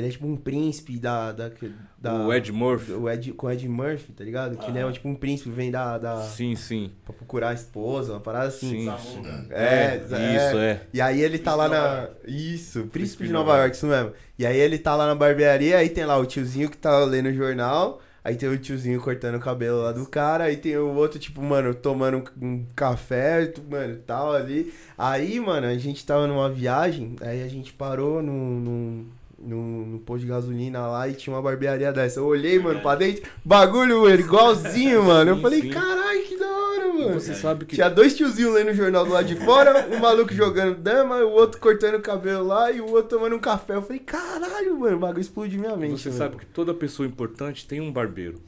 [0.01, 1.31] Ele é tipo um príncipe da.
[1.31, 1.51] da,
[1.98, 2.93] da o Ed Murphy.
[2.93, 4.56] O Ed, com o Ed Murphy, tá ligado?
[4.56, 4.93] Que ele é Aham.
[4.93, 5.98] tipo um príncipe, vem da.
[5.98, 6.90] da Sim, sim.
[7.05, 8.70] pra procurar a esposa, uma parada assim.
[8.70, 9.47] Sim, Zamunda.
[9.51, 10.81] É, isso é.
[10.93, 12.09] E aí ele tá Príncipe lá na.
[12.27, 14.12] Isso, príncipe, de de Nova Nova York, isso mesmo.
[14.39, 17.28] E aí ele tá lá na barbearia, aí tem lá o tiozinho que tá lendo
[17.28, 18.01] o jornal.
[18.22, 21.43] Aí tem o tiozinho cortando o cabelo lá do cara, aí tem o outro, tipo,
[21.43, 24.72] mano, tomando um, café, mano, tal ali.
[24.97, 29.06] Aí, mano, a gente tava numa viagem, aí a gente parou num, num,
[29.40, 32.20] num, num posto de gasolina lá e tinha uma barbearia dessa.
[32.20, 35.30] Eu olhei, mano, pra dentro, bagulho, mano, igualzinho, mano.
[35.30, 35.70] Eu Sim, falei, sim.
[35.70, 37.14] caralho, que da hora, mano.
[37.14, 37.74] Você sabe que.
[37.74, 41.30] Tinha dois tiozinhos lendo o jornal do lado de fora, um maluco jogando dama, o
[41.30, 43.74] outro cortando o cabelo lá e o outro tomando um café.
[43.74, 46.00] Eu falei, caralho, mano, o bagulho explodiu minha mente.
[46.00, 46.18] Você mano.
[46.18, 48.38] sabe que toda pessoa importante tem um barbeiro.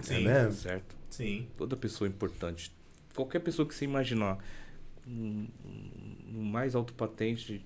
[0.00, 0.16] Sim.
[0.16, 0.52] É mesmo?
[0.52, 0.96] Certo?
[1.08, 1.46] Sim.
[1.56, 2.72] Toda pessoa importante.
[3.14, 4.38] Qualquer pessoa que você imaginar,
[5.06, 5.46] um,
[6.34, 7.64] um mais alto patente,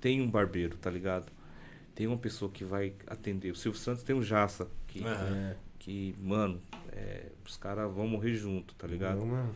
[0.00, 1.35] tem um barbeiro, tá ligado?
[1.96, 3.50] Tem uma pessoa que vai atender.
[3.50, 5.02] O Silvio Santos tem um Jaça, que.
[5.04, 6.60] É, que mano,
[6.92, 9.18] é, os caras vão morrer junto, tá ligado?
[9.18, 9.54] não, mano.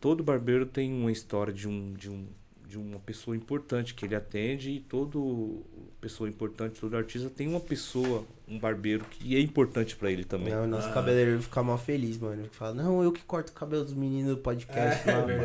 [0.00, 2.26] todo barbeiro tem uma história de um, de um
[2.66, 5.62] de uma pessoa importante que ele atende e todo
[6.00, 10.52] pessoa importante, todo artista tem uma pessoa, um barbeiro que é importante pra ele também.
[10.52, 10.92] Não, nosso Ah.
[10.92, 12.40] cabeleireiro fica mal feliz, mano.
[12.42, 15.42] Ele fala, não, eu que corto o cabelo dos meninos do podcast lá, mano.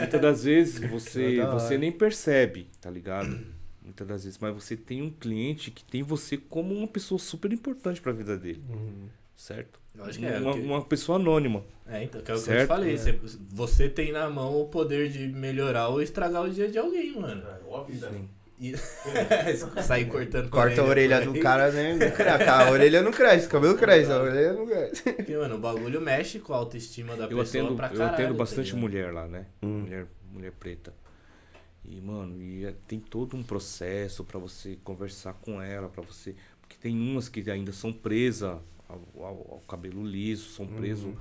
[0.00, 1.58] Muitas das vezes você Da hora.
[1.60, 3.38] você nem percebe, tá ligado?
[3.88, 7.50] Muitas das vezes, mas você tem um cliente que tem você como uma pessoa super
[7.52, 9.08] importante pra vida dele, Uhum.
[9.34, 9.80] certo?
[9.96, 10.38] Eu acho que é.
[10.38, 11.64] uma, que- uma pessoa anônima.
[11.86, 12.64] É, então, que é o que eu Certo?
[12.64, 12.92] te falei.
[12.94, 12.96] É.
[12.98, 13.18] Você,
[13.50, 17.42] você tem na mão o poder de melhorar ou estragar o dia de alguém, mano.
[17.42, 18.20] É, ou a vida, né?
[18.60, 18.74] E...
[19.82, 21.96] Sair cortando Corta a orelha do cara, né?
[22.46, 25.02] A orelha não cresce, o cabelo cresce, a orelha não cresce.
[25.12, 28.14] Porque, mano, o bagulho mexe com a autoestima da Eu pessoa atendo, pra eu caralho.
[28.14, 29.46] atendo tá bastante mulher lá, né?
[29.62, 29.80] Hum.
[29.80, 30.92] Mulher, mulher preta.
[31.90, 36.34] E, mano, e é- tem todo um processo pra você conversar com ela, pra você.
[36.60, 38.58] Porque tem umas que ainda são presas
[38.88, 41.14] ao, ao- ao cabelo liso, são presas.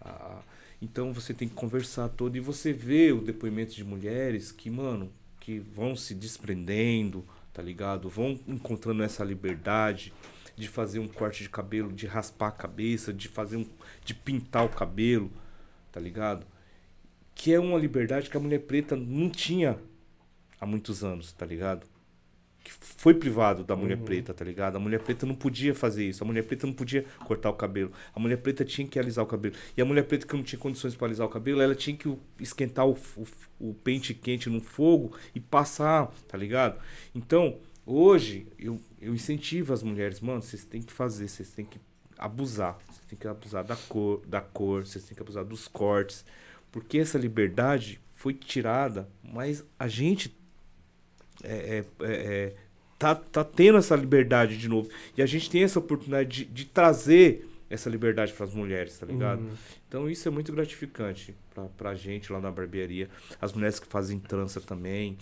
[0.00, 0.42] a-
[0.82, 2.36] então você tem que conversar todo.
[2.36, 8.08] E você vê o depoimento de mulheres que, mano, que vão se desprendendo, tá ligado?
[8.08, 10.12] Vão encontrando essa liberdade
[10.56, 13.66] de fazer um corte de cabelo, de raspar a cabeça, de fazer um.
[14.04, 15.30] de pintar o cabelo,
[15.92, 16.46] tá ligado?
[17.34, 19.78] Que é uma liberdade que a mulher preta não tinha
[20.60, 21.86] há muitos anos, tá ligado?
[22.62, 24.76] Que foi privado da mulher preta, tá ligado?
[24.76, 26.22] A mulher preta não podia fazer isso.
[26.22, 27.90] A mulher preta não podia cortar o cabelo.
[28.14, 29.54] A mulher preta tinha que alisar o cabelo.
[29.74, 32.14] E a mulher preta que não tinha condições para alisar o cabelo, ela tinha que
[32.38, 33.26] esquentar o, o
[33.60, 36.80] o pente quente no fogo e passar, tá ligado?
[37.14, 41.78] Então, hoje, eu, eu incentivo as mulheres, mano, vocês têm que fazer, vocês têm que
[42.16, 42.78] abusar.
[42.86, 46.24] Vocês têm que abusar da cor, da cor, vocês têm que abusar dos cortes.
[46.72, 50.34] Porque essa liberdade foi tirada, mas a gente
[51.44, 52.54] é, é, é, é,
[52.98, 54.88] tá, tá tendo essa liberdade de novo.
[55.16, 59.06] E a gente tem essa oportunidade de, de trazer essa liberdade para as mulheres, tá
[59.06, 59.40] ligado?
[59.42, 59.50] Uhum.
[59.88, 63.08] Então isso é muito gratificante pra, pra gente lá na barbearia.
[63.40, 65.16] As mulheres que fazem trança também,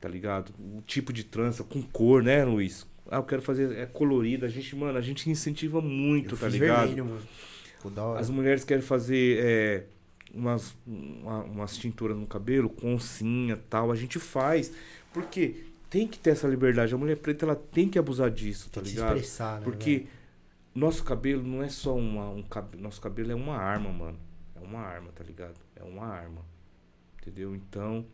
[0.00, 0.52] tá ligado?
[0.58, 2.86] O tipo de trança com cor, né, Luiz?
[3.10, 4.46] Ah, eu quero fazer é colorida.
[4.46, 6.86] A gente, mano, a gente incentiva muito, Eu tá ligado?
[6.86, 7.22] vermelho, mano.
[8.18, 9.84] As mulheres querem fazer é,
[10.34, 13.92] umas, uma- umas tinturas no cabelo, com oncinha tal.
[13.92, 14.72] A gente faz.
[15.16, 16.94] Porque tem que ter essa liberdade.
[16.94, 19.16] A mulher preta, ela tem que abusar disso, tá Tem que se ligado?
[19.16, 19.64] expressar, né?
[19.64, 20.08] Porque velho?
[20.74, 22.82] nosso cabelo não é só uma, um cabelo.
[22.82, 24.18] Nosso cabelo é uma arma, mano.
[24.54, 25.58] É uma arma, tá ligado?
[25.74, 26.44] É uma arma.
[27.18, 27.56] Entendeu?
[27.56, 28.04] Então,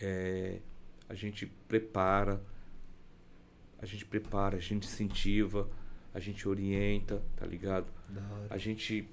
[0.00, 0.60] é,
[1.06, 2.40] a gente prepara.
[3.78, 5.68] A gente prepara, a gente incentiva,
[6.14, 7.92] a gente orienta, tá ligado?
[8.48, 9.06] A gente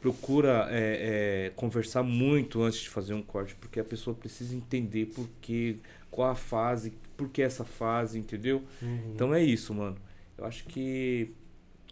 [0.00, 5.06] procura é, é, conversar muito antes de fazer um corte, porque a pessoa precisa entender
[5.06, 5.76] por quê,
[6.10, 8.64] qual a fase, por que essa fase, entendeu?
[8.80, 9.12] Uhum.
[9.14, 9.96] Então é isso, mano.
[10.38, 11.32] Eu acho que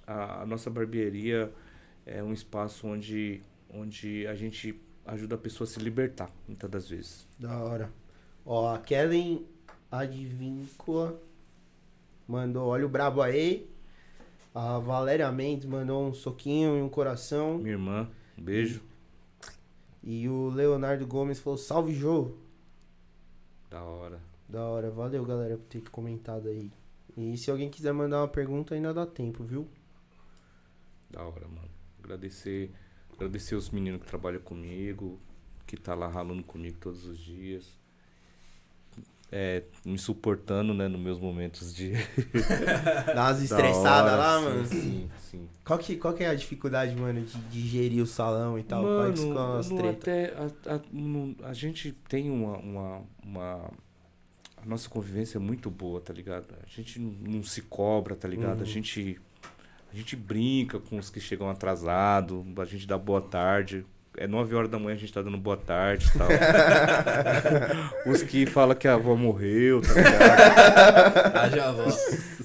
[0.07, 1.53] a, a nossa barbearia
[2.07, 4.75] é um espaço onde, onde a gente
[5.05, 7.27] ajuda a pessoa a se libertar, muitas das vezes.
[7.39, 7.93] Da hora.
[8.45, 9.45] Ó, a Kellen
[9.91, 11.21] Advíncula
[12.27, 13.69] mandou olha o brabo aí.
[14.55, 17.59] A Valéria Mendes mandou um soquinho e um coração.
[17.59, 18.83] Minha irmã, um beijo.
[20.03, 22.33] E o Leonardo Gomes falou: Salve, Jô.
[23.71, 24.21] Da hora.
[24.49, 24.91] Da hora.
[24.91, 26.71] Valeu, galera, por ter comentado aí.
[27.17, 29.69] E se alguém quiser mandar uma pergunta, ainda dá tempo, viu?
[31.11, 31.69] Da hora, mano.
[32.03, 32.71] Agradecer,
[33.13, 35.21] agradecer os meninos que trabalham comigo,
[35.67, 37.78] que tá lá ralando comigo todos os dias.
[39.31, 41.93] É, me suportando, né, nos meus momentos de.
[43.15, 44.67] Dá umas da estressadas lá, sim, mano.
[44.67, 45.49] Sim, sim.
[45.65, 48.83] Qual que, qual que é a dificuldade, mano, de, de gerir o salão e tal?
[48.83, 49.27] Quais que
[49.69, 53.71] são até a, a, no- a gente tem uma, uma, uma-
[54.63, 56.47] A nossa convivência é muito boa, tá ligado?
[56.63, 58.57] A gente não, não se cobra, tá ligado?
[58.59, 58.63] Uhum.
[58.63, 59.21] A gente.
[59.93, 63.85] A gente brinca com os que chegam atrasados, a gente dá boa tarde.
[64.21, 66.29] É 9 horas da manhã a gente tá dando boa tarde e tal.
[68.13, 71.37] os que falam que a avó morreu, tá ligado?
[71.37, 72.39] Haja voz.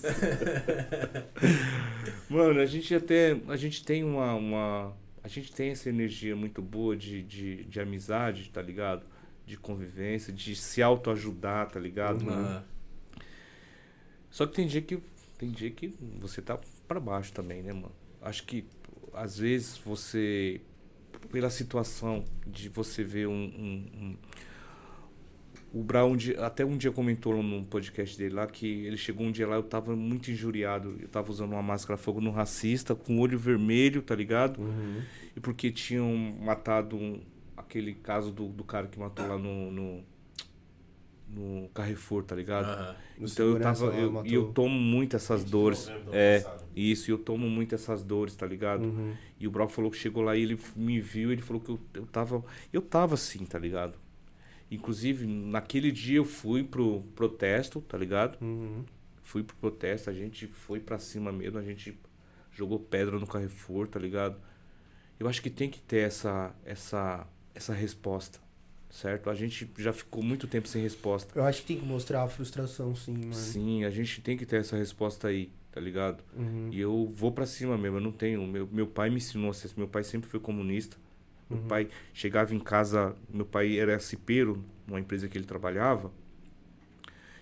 [2.30, 3.38] Mano, a gente até.
[3.48, 4.36] A gente tem uma.
[4.36, 4.94] uma
[5.24, 9.04] a gente tem essa energia muito boa de, de, de amizade, tá ligado?
[9.46, 12.30] De convivência, de se autoajudar, tá ligado?
[12.30, 12.64] Aham.
[14.30, 15.00] Só que tem dia que.
[15.40, 17.92] Tem dia que você tá pra baixo também, né, mano?
[18.22, 18.64] Acho que
[19.14, 20.62] às vezes você
[21.32, 23.34] pela situação de você ver um.
[23.34, 24.18] um- um-
[25.74, 29.48] o Brown até um dia comentou num podcast dele lá que ele chegou um dia
[29.48, 30.96] lá, eu tava muito injuriado.
[31.02, 34.62] Eu tava usando uma máscara fogo no racista, com olho vermelho, tá ligado?
[34.62, 35.02] Uhum.
[35.36, 37.20] E porque tinham matado um-
[37.58, 40.04] aquele caso do, do cara que matou lá no, no,
[41.36, 42.96] no Carrefour, tá ligado?
[43.20, 43.86] O Então eu tava.
[43.88, 45.92] lá Eu, matou- e eu tomo muito essas 20 de dores.
[46.12, 46.64] É, passado.
[46.76, 48.84] isso, e eu tomo muito essas dores, tá ligado?
[48.86, 49.14] Uhum.
[49.40, 51.80] E o Brown falou que chegou lá e ele me viu, ele falou que eu,
[51.94, 52.44] eu tava.
[52.72, 53.98] Eu tava assim, tá ligado?
[54.72, 58.38] Inclusive, naquele dia eu fui pro protesto, tá ligado?
[58.42, 58.84] Uhum.
[59.22, 61.98] Fui pro protesto, a gente foi pra cima mesmo, a gente
[62.52, 64.38] jogou pedra no Carrefour, tá ligado?
[65.20, 68.40] Eu acho que tem que ter essa, essa, essa resposta,
[68.94, 69.28] certo?
[69.30, 71.38] A gente já ficou muito tempo sem resposta.
[71.38, 73.34] Eu acho que tem que mostrar a frustração, sim, mano.
[73.34, 76.24] Sim, a gente tem que ter essa resposta aí, tá ligado?
[76.38, 76.70] Uhum.
[76.72, 78.46] E eu vou pra cima mesmo, eu não tenho.
[78.46, 79.72] Meu, meu pai me ensinou a ser.
[79.76, 80.96] Meu pai sempre foi comunista.
[81.50, 81.68] Meu Uhum.
[81.68, 86.12] pai chegava em casa, meu pai era cipeiro, numa empresa que ele trabalhava.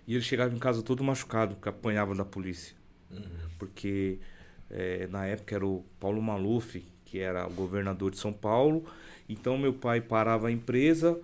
[0.07, 2.75] E ele chegava em casa todo machucado, porque apanhava da polícia.
[3.11, 3.19] Uhum.
[3.59, 4.19] Porque
[4.69, 8.85] eh, na época era o Paulo Maluf, que era o governador de São Paulo.
[9.29, 11.19] Então meu pai parava a empresa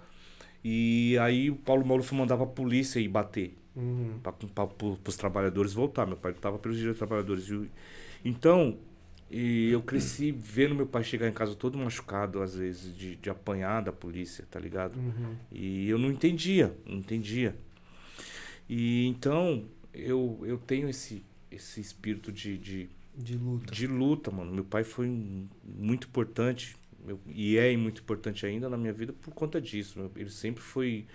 [0.69, 4.19] e aí o Paulo Maluf mandava a polícia ir bater Uhum.
[4.23, 4.34] para
[5.07, 6.06] os trabalhadores voltar.
[6.07, 7.48] Meu pai lutava pelos direitos dos trabalhadores.
[8.26, 8.80] Então,
[9.30, 13.30] e eu cresci vendo meu pai chegar em casa todo machucado, às vezes, de, de
[13.30, 14.98] apanhar da polícia, tá ligado?
[14.98, 15.35] Uhum.
[15.52, 17.56] E eu não entendia, não entendia.
[18.68, 23.72] E então, eu, eu tenho esse, esse espírito de, de, De luta.
[23.73, 24.52] de luta, mano.
[24.53, 26.76] Meu pai foi um- muito importante
[27.07, 29.97] meu- e é muito importante ainda na minha vida por conta disso.
[29.97, 30.11] meu.
[30.15, 31.05] Ele sempre foi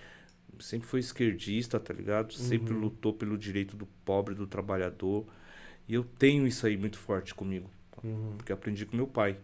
[0.61, 2.33] sempre foi esquerdista, tá ligado?
[2.35, 2.81] Sempre Uhum.
[2.81, 5.25] lutou pelo direito do pobre, do trabalhador.
[5.89, 7.71] E eu tenho isso aí muito forte comigo,
[8.05, 8.35] Uhum.
[8.37, 9.37] porque aprendi com meu pai.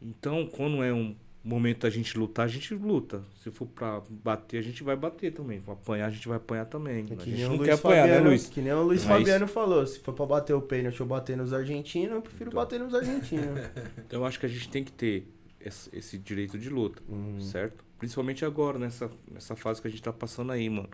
[0.00, 3.22] Então, quando é um momento da gente lutar, a gente luta.
[3.42, 5.60] Se for pra bater, a gente vai bater também.
[5.62, 7.06] For apanhar, a gente vai apanhar também.
[7.08, 8.46] É a que gente nem, o não Luiz quer apanhar, Fabiano, né, Luiz?
[8.48, 9.86] que nem o Luiz Mas- Fabiano falou.
[9.86, 12.62] Se for pra bater o pênalti ou bater nos argentinos, eu prefiro Então.
[12.62, 13.44] bater nos argentinos.
[14.06, 15.26] Então, eu acho que a gente tem que ter
[15.64, 17.02] esse, esse direito de luta.
[17.08, 17.40] Uhum.
[17.40, 17.84] certo?
[17.98, 20.88] Principalmente agora, nessa, nessa fase que a gente tá passando aí, mano.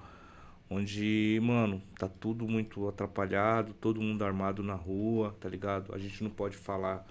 [0.73, 5.93] Onde, mano, tá tudo muito atrapalhado, todo mundo armado na rua, tá ligado?
[5.93, 7.05] A gente não pode falar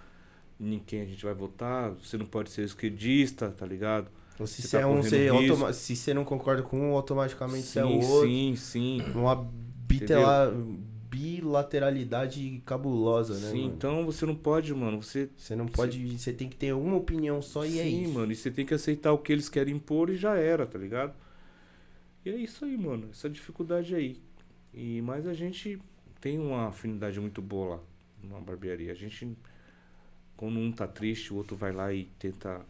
[0.58, 4.10] em quem a gente vai votar, você não pode ser esquerdista, tá ligado?
[4.40, 7.64] Ou se Você tá é um, você automa- se você não concorda com um, automaticamente
[7.64, 8.28] você é sim, outro.
[8.30, 9.02] sim, sim.
[9.14, 10.54] Uma bitela-
[11.10, 13.52] bilateralidade cabulosa, né?
[13.52, 13.74] sim, mano?
[13.76, 15.02] então você não pode, mano.
[15.02, 15.30] Você.
[15.36, 16.18] Você não pode.
[16.18, 18.14] Você tem que ter uma opinião só e sim, é isso.
[18.14, 18.32] mano.
[18.32, 21.14] E você tem que aceitar o que eles querem impor e já era, tá ligado?
[22.24, 23.10] E é isso aí, mano.
[23.12, 24.22] Essa dificuldade aí.
[24.74, 25.82] E, mas a gente
[26.22, 27.80] tem uma afinidade muito boa lá
[28.24, 28.92] na barbearia.
[28.92, 29.36] A gente,
[30.38, 32.62] quando um tá triste, o outro vai lá e tenta.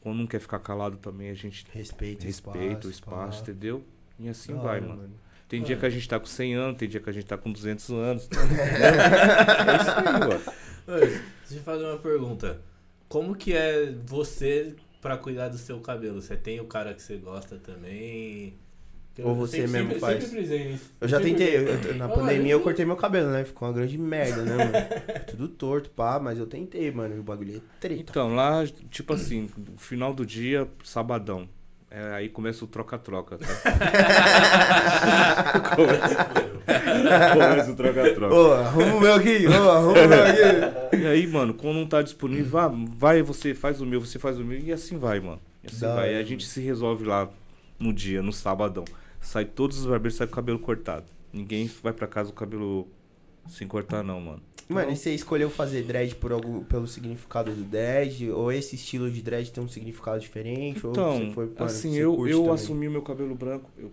[0.00, 3.50] Quando um quer ficar calado também, a gente Respeita, respeita o espaço, espaço, pá.
[3.50, 3.82] entendeu?
[4.18, 5.14] E assim vai, hora, mano.
[5.48, 7.36] Tem dia que a gente tá com 100 anos, tem dia que a gente tá
[7.36, 8.28] com 200 anos.
[8.32, 10.40] é isso aí, mano.
[10.86, 12.60] Oi, deixa eu fazer uma pergunta.
[13.08, 16.20] Como que é você pra cuidar do seu cabelo?
[16.20, 18.54] Você tem o cara que você gosta também?
[19.16, 20.24] Eu Ou você mesmo sempre- faz?
[20.24, 20.80] Sempre.
[21.00, 23.30] Eu já Sempre tentei, eu- eu- na Ô, pandemia mas eu não- cortei meu cabelo,
[23.30, 23.44] né?
[23.44, 24.72] Ficou uma grande merda, né, mano?
[25.30, 27.14] Tudo torto, pá, mas eu tentei, mano.
[27.14, 28.10] E o bagulho é treta.
[28.10, 31.48] Então, lá, tipo assim, no final do dia, sabadão.
[31.96, 33.46] É, aí começa o troca-troca, tá?
[37.32, 38.34] começa, o troca-troca.
[38.34, 40.40] Ô, arruma o meu aqui, ô, arruma o meu aqui.
[41.04, 44.40] E aí, mano, quando não tá disponível, vá, vai você faz o meu, você faz
[44.40, 45.40] o meu, e assim vai, mano.
[45.62, 46.14] E assim Da vai.
[46.14, 47.30] E a gente se resolve lá
[47.78, 48.84] no dia, no sabadão.
[49.20, 51.04] Sai todos os barbeiros, sai com o cabelo cortado.
[51.32, 52.88] Ninguém vai pra casa com o cabelo
[53.48, 54.42] sem cortar, não, mano.
[54.68, 58.30] Mano, e você escolheu fazer dread por algum, pelo significado do dread?
[58.30, 60.84] Ou esse estilo de dread tem um significado diferente?
[60.86, 62.54] ou Então, você foi, assim, eu, eu também?
[62.54, 63.92] assumi meu cabelo branco, eu,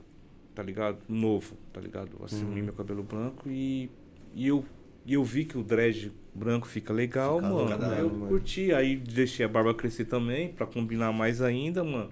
[0.56, 0.98] tá ligado?
[1.10, 2.10] Novo, tá ligado?
[2.18, 2.65] Eu assumi Uhum.
[2.65, 3.89] meu cabelo branco e,
[4.34, 4.64] e, eu,
[5.06, 7.69] e eu vi que o dread branco fica legal, Fica mano.
[7.69, 8.27] louco, eu mano.
[8.27, 12.11] curti, aí deixei a barba crescer também, pra combinar mais ainda, mano.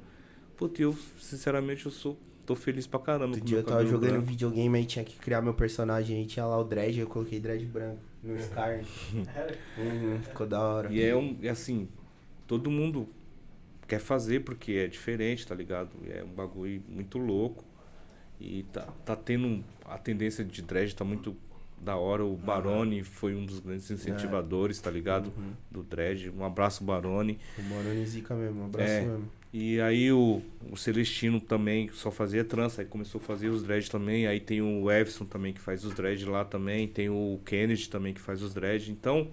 [0.57, 2.17] Puta, eu, sinceramente, eu sou.
[2.45, 3.27] tô feliz pra caramba.
[3.27, 4.25] Outro dia eu tava jogando branco.
[4.25, 7.65] videogame aí tinha que criar meu personagem aí, tinha lá o dread, eu coloquei dread
[7.65, 8.81] branco no Scar.
[9.77, 10.91] uhum, ficou da hora.
[10.91, 11.87] E é um, é assim,
[12.47, 13.07] todo mundo
[13.87, 15.89] quer fazer porque é diferente, tá ligado?
[16.09, 17.63] É um bagulho muito louco.
[18.39, 19.63] E tá, tá tendo.
[19.85, 21.35] A tendência de dread tá muito
[21.81, 22.23] da hora.
[22.25, 25.31] O Barone foi um dos grandes incentivadores, tá ligado?
[25.37, 25.51] Uhum.
[25.69, 26.29] Do dread.
[26.29, 27.37] Um abraço, Barone.
[27.57, 29.01] O Moroni zica mesmo, um abraço É.
[29.01, 29.29] mesmo.
[29.51, 33.89] E aí o, o Celestino também só fazia trança, aí começou a fazer os dread
[33.89, 34.27] também.
[34.27, 36.87] Aí tem o Everson também que faz os dread lá também.
[36.87, 38.91] Tem o Kennedy também que faz os dread.
[38.91, 39.31] Então,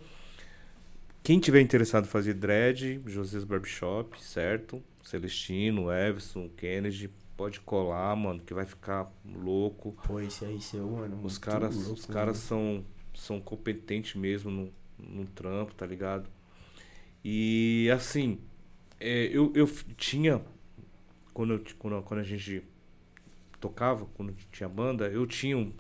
[1.23, 4.83] Quem tiver interessado em fazer dread, José Barbershop, certo?
[5.03, 9.97] Celestino, Everson, Kennedy, pode colar, mano, que vai ficar louco.
[10.03, 11.17] Pô, esse aí seu, mano.
[11.23, 12.37] Os muito caras, louco, os caras mano.
[12.39, 12.85] são,
[13.15, 16.29] são competentes mesmo no, no trampo, tá ligado?
[17.25, 18.39] E assim,
[18.99, 20.41] é, eu, eu tinha,
[21.33, 22.63] quando, eu, quando, quando a gente
[23.61, 25.73] tocava, quando tinha banda, eu tinha um.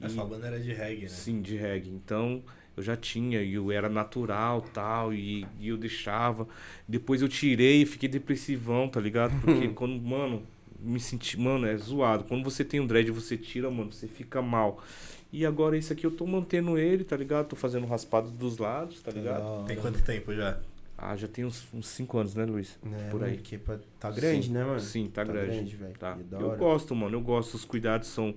[0.00, 1.08] A sua banda era de reggae, né?
[1.08, 1.90] Sim, de reggae.
[1.90, 2.42] Então
[2.76, 6.46] eu já tinha, e eu era natural tal, e, e eu deixava.
[6.86, 9.38] Depois eu tirei e fiquei depressivão, tá ligado?
[9.40, 10.44] Porque quando, mano,
[10.78, 12.24] me senti, mano, é zoado.
[12.24, 14.82] Quando você tem um dread, você tira, mano, você fica mal.
[15.32, 17.48] E agora esse aqui eu tô mantendo ele, tá ligado?
[17.48, 19.66] Tô fazendo raspado dos lados, tá ligado?
[19.66, 20.58] Tem quanto tempo já?
[21.00, 22.76] Ah, já tem uns 5 anos, né, Luiz?
[22.82, 23.38] Né, Por aí.
[23.64, 24.80] pra- tá grande, Sim, né, mano?
[24.80, 25.76] Sim, tá, grande.
[25.76, 25.94] velho.
[25.96, 26.18] Tá.
[26.28, 27.54] Da Eu gosto, mano, eu gosto.
[27.54, 28.34] Os cuidados são.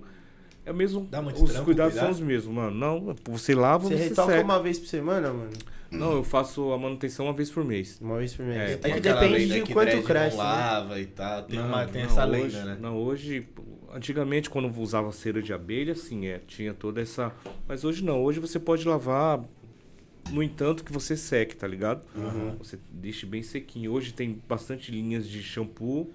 [0.64, 1.04] É o mesmo.
[1.10, 2.06] Dá muito os trampo cuidados cuidar?
[2.06, 2.70] são os mesmos, mano.
[2.70, 4.44] Não, você lava, Você você, retoca seca.
[4.44, 5.50] uma vez por semana, mano?
[5.90, 7.98] Não, eu faço a manutenção uma vez por mês.
[8.00, 8.56] Uma vez por mês.
[8.58, 10.50] É, É, que depende de que quanto cresce, não né?
[10.50, 11.42] lava e tal.
[11.42, 12.78] Tem, Não, uma, tem não, essa hoje, lenda, né?
[12.80, 13.46] Não, hoje,
[13.92, 17.32] antigamente quando usava cera de abelha, assim, é, tinha toda essa.
[17.68, 19.40] Mas hoje não, hoje você pode lavar,
[20.30, 22.02] no entanto que você seque, tá ligado?
[22.14, 22.56] Uhum.
[22.56, 23.92] Você deixe bem sequinho.
[23.92, 26.10] Hoje tem bastante linhas de shampoo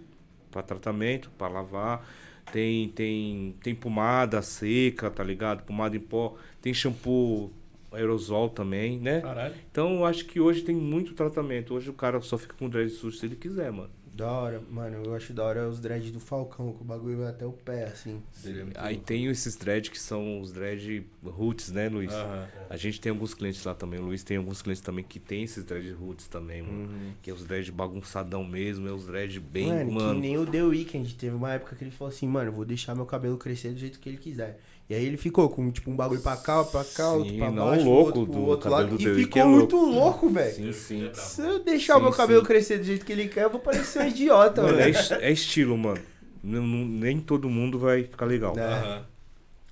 [0.52, 2.08] para tratamento, para lavar.
[2.52, 5.64] Tem, tem, tem pomada seca, tá ligado?
[5.64, 6.36] Pomada em pó.
[6.62, 7.52] Tem shampoo
[7.92, 9.22] aerosol também, né?
[9.22, 9.56] Caralho.
[9.72, 11.74] Então eu acho que hoje tem muito tratamento.
[11.74, 13.90] Hoje o cara só fica com dread sujo se ele quiser, mano.
[14.18, 15.04] Da hora, mano.
[15.06, 17.84] Eu acho da hora os dreads do Falcão, que o bagulho vai até o pé,
[17.84, 18.20] assim.
[18.44, 19.06] Muito Aí louco.
[19.06, 22.12] tem esses dread que são os dread roots, né, Luiz?
[22.12, 22.48] Aham.
[22.68, 24.00] A gente tem alguns clientes lá também.
[24.00, 26.90] O Luiz tem alguns clientes também que tem esses dread roots também, mano.
[26.90, 27.14] Uhum.
[27.22, 30.16] Que é os dread bagunçadão mesmo, é os dread bem, mano, mano.
[30.16, 31.14] que nem o The Weeknd.
[31.14, 33.78] Teve uma época que ele falou assim, mano, eu vou deixar meu cabelo crescer do
[33.80, 34.60] jeito que ele quiser.
[34.90, 37.52] E aí ele ficou com, tipo, um bagulho pra cá, pra cá, outro Sim, pra
[37.52, 38.98] não, baixo, louco outro pro do outro lado.
[38.98, 40.54] do E ficou é muito louco, velho.
[40.56, 41.10] Sim, sim.
[41.14, 42.46] Se eu deixar o Sim, meu cabelo sim.
[42.48, 44.90] crescer do jeito que ele quer, eu vou parecer um idiota, Mano, é,
[45.22, 46.00] é estilo, mano.
[46.42, 48.56] Não- não- nem todo mundo vai ficar legal.
[48.58, 49.02] É.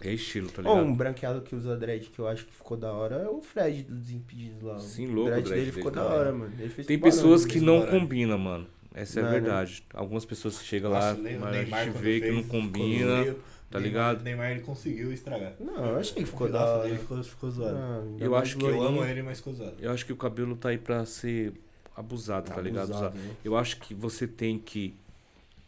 [0.01, 0.85] É estilo, tá Ó, ligado?
[0.87, 3.83] um branqueado que usa dread que eu acho que ficou da hora é o Fred
[3.83, 4.77] dos Desimpedidos lá.
[4.79, 6.19] Sim, o louco o dread, dread dele ficou dele da também.
[6.19, 6.53] hora, mano.
[6.59, 8.67] Ele fez Tem pessoas ele que não combinam, mano.
[8.93, 9.31] Essa é a né?
[9.31, 9.83] verdade.
[9.93, 13.35] Algumas pessoas que chegam lá, o mas a gente vê que não ficou combina.
[13.69, 13.81] Tá Neymar-
[14.11, 14.23] ligado?
[14.23, 15.53] Neymar ele conseguiu estragar.
[15.59, 16.83] Não, eu achei que ficou da hora.
[16.87, 17.77] dele ficou, ficou zoado.
[17.77, 19.75] Ah, Eu acho que eu amo ele, mas ficou zoado.
[19.79, 21.53] Eu acho que o cabelo tá aí pra ser
[21.95, 22.91] abusado, tá ligado?
[22.91, 23.27] Abusado, Usado.
[23.27, 23.35] né?
[23.43, 24.93] Eu acho que você tem que.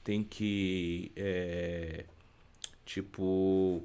[0.04, 1.12] Tem que.
[1.16, 2.06] é,
[2.86, 3.84] tipo.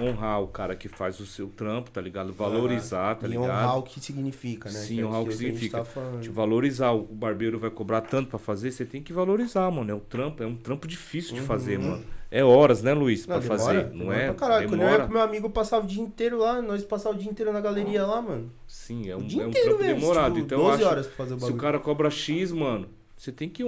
[0.00, 2.32] Honrar o cara que faz o seu trampo, tá ligado?
[2.32, 3.44] Valorizar, tá e ligado?
[3.44, 4.78] honrar o que significa, né?
[4.78, 5.78] Sim, Que é honrar o que gente significa.
[5.80, 6.22] tá falando.
[6.22, 6.92] Te valorizar.
[6.92, 9.90] O barbeiro vai cobrar tanto pra fazer, você tem que valorizar, mano.
[9.90, 11.90] É um trampo, é um trampo difícil de fazer, Uhum.
[11.90, 12.04] mano.
[12.34, 13.90] É horas, né, Luiz, demora, fazer.
[13.90, 14.24] Não demora é?
[14.26, 14.68] Pra caralho.
[14.68, 15.06] Quando eu ia Demora.
[15.06, 17.60] com meu amigo, eu passava o dia inteiro lá, nós passava o dia inteiro na
[17.60, 18.50] galeria lá, mano.
[18.66, 20.00] Sim, é o um, dia é um inteiro trampo mesmo.
[20.00, 20.34] demorado.
[20.36, 21.60] tipo, então eu 12 acho, horas pra fazer o se o bagulho.
[21.62, 23.62] cara cobra X, mano, você tem que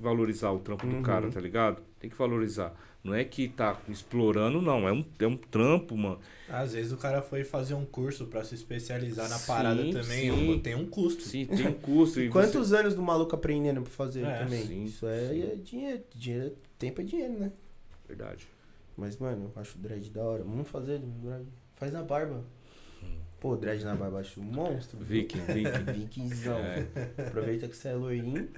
[0.00, 0.96] valorizar o trampo Uhum.
[0.96, 1.82] do cara, tá ligado?
[2.00, 2.74] Tem que valorizar.
[3.04, 4.88] Não é que tá explorando, não.
[4.88, 6.18] É um, é um trampo, mano.
[6.48, 10.02] Às vezes o cara foi fazer um curso pra se especializar na Sim, parada também.
[10.32, 10.60] sim.
[10.60, 11.22] Tem um custo.
[11.22, 12.18] Sim, tem um custo.
[12.22, 14.66] e Quantos anos do maluco aprendendo pra fazer É, também?
[14.66, 14.84] sim.
[14.84, 16.52] Isso é, é dinheiro, dinheiro.
[16.78, 17.52] Tempo é dinheiro, né?
[18.08, 18.46] Verdade.
[18.96, 20.42] Mas, mano, eu acho o dread da hora.
[20.42, 21.44] Vamos fazer, dread.
[21.76, 22.42] faz na barba.
[23.40, 24.98] Pô, dread na barba, acho um monstro.
[24.98, 25.84] Viking, Viking.
[25.92, 26.58] Vikingzão.
[26.58, 26.86] É.
[27.26, 28.48] Aproveita que você é loirinho.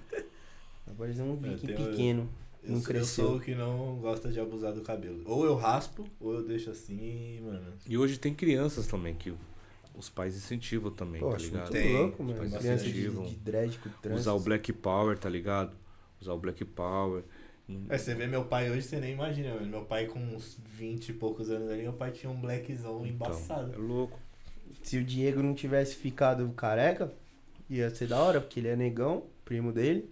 [0.87, 2.29] Agora é um viking tenho- pequeno.
[2.63, 3.27] Eu, Não sou- eu cresceu.
[3.27, 5.23] sou o que não gosta de abusar do cabelo.
[5.27, 6.99] Ou eu raspo, ou eu deixo assim
[7.39, 7.73] e, mano.
[7.87, 9.33] E hoje tem crianças também que
[9.95, 11.61] os pais incentivam também, Pô, tá acho ligado?
[11.71, 12.39] muito Tem, louco, mano.
[12.39, 13.27] faz Criança de, sentido.
[13.29, 14.21] de dread com trans.
[14.21, 15.77] Usar o Black Power, tá ligado?
[16.21, 17.23] Usar o Black Power.
[17.89, 19.55] É, você vê meu pai hoje, você nem imagina.
[19.55, 19.67] mano.
[19.67, 23.75] Meu pai com uns 20 e poucos anos ali, meu pai tinha um blackzão embaçado.
[23.75, 24.19] É louco.
[24.83, 27.13] Se o Diego não tivesse ficado careca,
[27.69, 30.09] ia ser da hora, porque ele é negão, primo dele.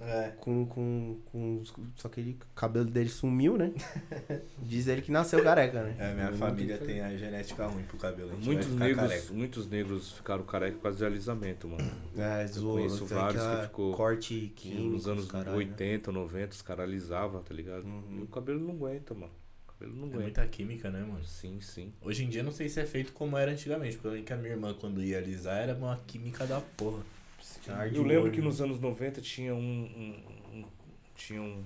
[0.00, 0.32] É.
[0.40, 1.62] Com, com, com.
[1.94, 3.72] Só que ele, o cabelo dele sumiu, né?
[4.60, 5.94] Diz ele que nasceu careca, né?
[5.98, 8.32] É, minha Não família tem a genética ruim pro cabelo.
[8.32, 9.32] A gente Muitos vai ficar negros, careca.
[9.34, 11.90] muitos negros ficaram careca por causa de alisamento, mano.
[12.18, 12.74] É, zoou.
[12.76, 14.82] conheço vários que ficou- Corte químico.
[14.82, 15.56] nos anos caralho.
[15.58, 17.84] 80, 90, os caras alisavam, tá ligado?
[17.84, 18.18] Uhum.
[18.18, 19.32] E o cabelo não aguenta, mano.
[19.68, 20.22] O cabelo não É aguenta.
[20.22, 21.24] muita química, né, mano?
[21.24, 21.92] Sim, sim.
[22.02, 24.32] Hoje em dia não sei se é feito como era antigamente, porque eu lembro que
[24.32, 27.00] a minha irmã, quando ia alisar, era uma química da porra.
[27.92, 28.44] Eu lembro que né?
[28.44, 29.58] nos anos 90 tinha um.
[29.58, 30.64] um- um-
[31.16, 31.62] tinha um,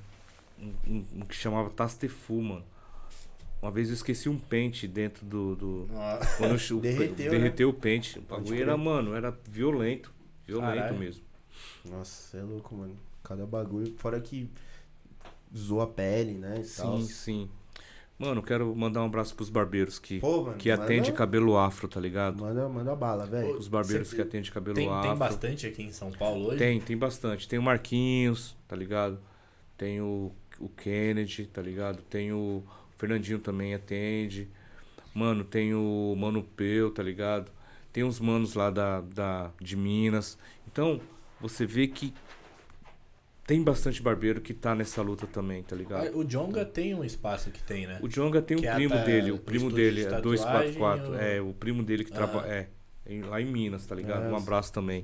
[0.86, 2.64] um, que chamava Tastefu, mano.
[3.60, 5.56] Uma vez eu esqueci um pente dentro do.
[5.56, 5.88] do
[6.36, 8.18] quando o- o- Derreteu, derreteu o pente.
[8.18, 10.12] O bagulho era, mano, era violento.
[10.46, 10.98] Violento Caralho.
[10.98, 11.24] mesmo.
[11.84, 12.96] Nossa, você é louco, mano.
[13.24, 13.92] Cada bagulho.
[13.98, 14.48] Fora que
[15.56, 16.62] zoa a pele, né?
[16.76, 16.98] tal.
[17.00, 17.50] Sim, sim.
[18.18, 20.58] Mano, quero mandar um abraço pros barbeiros que, Pô, mano.
[20.58, 22.40] que atende manda, cabelo afro, tá ligado?
[22.40, 23.56] Manda, manda bala, velho.
[23.56, 25.08] Os barbeiros que atendem cabelo Tem, afro.
[25.08, 26.58] tem bastante aqui em São Paulo hoje?
[26.58, 27.46] Tem, tem bastante.
[27.46, 29.20] Tem o Marquinhos, tá ligado?
[29.76, 32.02] Tem o, o Kennedy, tá ligado?
[32.02, 32.64] Tem o
[32.96, 34.48] Fernandinho também atende.
[35.14, 37.52] Mano, tem o Mano Peu, tá ligado?
[37.92, 40.36] Tem uns manos lá da, da, de Minas.
[40.66, 41.00] Então,
[41.40, 42.12] você vê que
[43.48, 46.16] tem bastante barbeiro que tá nessa luta também, tá ligado?
[46.18, 47.98] O Jonga tem um espaço que tem, né?
[48.02, 51.08] O Jonga tem um Que é primo dele, o primo dele, de é tatuagem 244.
[51.12, 52.16] ou- É, o primo dele que Ah.
[52.16, 52.46] trabalha.
[52.46, 52.68] É,
[53.06, 54.24] em- lá em Minas, tá ligado?
[54.26, 55.02] É, Um abraço também.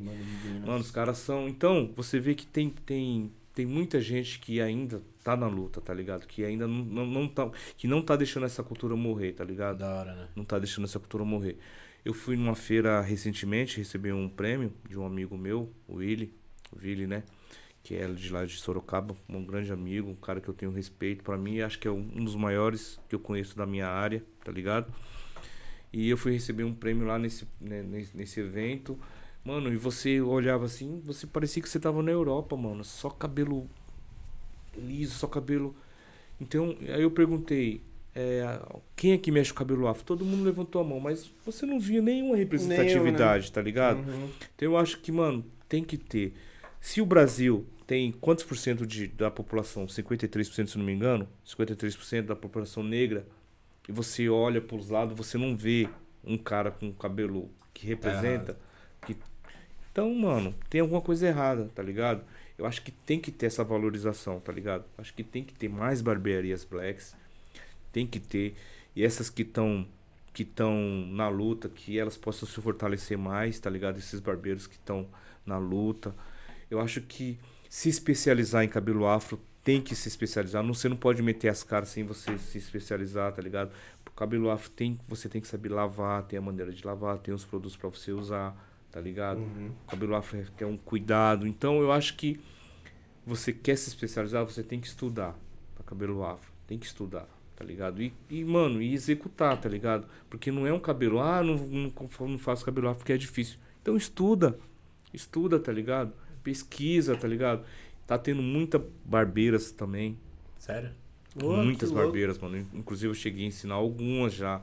[0.64, 1.48] Mano, os caras são.
[1.48, 5.94] Então, você vê que tem, tem, tem muita gente que ainda tá na luta, tá
[5.94, 6.26] ligado?
[6.26, 7.50] Que ainda não, não, não tá.
[7.78, 9.78] Que não tá deixando essa cultura morrer, tá ligado?
[9.78, 10.28] Da hora, né?
[10.36, 11.56] Não tá deixando essa cultura morrer.
[12.04, 16.30] Eu fui numa feira recentemente, recebi um prêmio de um amigo meu, o Willy,
[16.70, 17.22] o Willy, né?
[17.84, 21.22] Que é de lá de Sorocaba, um grande amigo, um cara que eu tenho respeito.
[21.22, 24.50] Pra mim, acho que é um dos maiores que eu conheço da minha área, tá
[24.50, 24.92] ligado?
[25.92, 28.98] E eu fui receber um prêmio lá nesse, né, nesse, nesse evento.
[29.44, 32.82] Mano, e você olhava assim, você parecia que você tava na Europa, mano.
[32.82, 33.68] Só cabelo
[34.76, 35.76] liso, só cabelo.
[36.40, 37.80] Então, aí eu perguntei,
[38.14, 38.60] é,
[38.96, 40.04] quem é que mexe o cabelo afro?
[40.04, 43.98] Todo mundo levantou a mão, mas você não via nenhuma representatividade, tá ligado?
[43.98, 44.30] Uhum.
[44.54, 46.32] Então eu acho que, mano, tem que ter.
[46.80, 49.86] Se o Brasil tem quantos por cento de, da população?
[49.86, 51.28] 53%, se não me engano?
[51.46, 53.26] 53% da população negra.
[53.88, 55.88] E você olha pros lados, você não vê
[56.24, 58.58] um cara com cabelo que representa.
[59.06, 59.16] que...
[59.92, 62.24] Então, mano, tem alguma coisa errada, tá ligado?
[62.56, 64.84] Eu acho que tem que ter essa valorização, tá ligado?
[64.96, 67.14] Acho que tem que ter mais barbearias blacks.
[67.92, 68.54] Tem que ter.
[68.96, 69.86] E essas que estão
[70.32, 70.74] que estão
[71.12, 73.98] na luta, que elas possam se fortalecer mais, tá ligado?
[73.98, 75.06] Esses barbeiros que estão
[75.46, 76.12] na luta.
[76.68, 77.38] Eu acho que
[77.74, 80.62] se especializar em cabelo afro tem que se especializar.
[80.62, 83.72] Não, você não pode meter as caras sem você se especializar, tá ligado?
[84.06, 87.34] O cabelo afro tem, você tem que saber lavar, tem a maneira de lavar, tem
[87.34, 88.54] os produtos para você usar,
[88.92, 89.38] tá ligado?
[89.40, 89.72] Uhum.
[89.86, 91.48] O cabelo afro é um cuidado.
[91.48, 92.38] Então eu acho que
[93.26, 95.36] você quer se especializar, você tem que estudar
[95.74, 96.52] pra cabelo afro.
[96.68, 97.26] Tem que estudar,
[97.56, 98.00] tá ligado?
[98.00, 100.06] E, e, mano, e executar, tá ligado?
[100.30, 103.58] Porque não é um cabelo, ah, não, não, não faço cabelo afro porque é difícil.
[103.82, 104.60] Então estuda.
[105.12, 106.12] Estuda, tá ligado?
[106.44, 107.64] Pesquisa, tá ligado?
[108.06, 110.16] Tá tendo muita barbeiras também.
[110.58, 110.90] Sério?
[111.42, 112.04] Ô, Muitas louco.
[112.04, 112.58] barbeiras, mano.
[112.74, 114.62] Inclusive eu cheguei a ensinar algumas já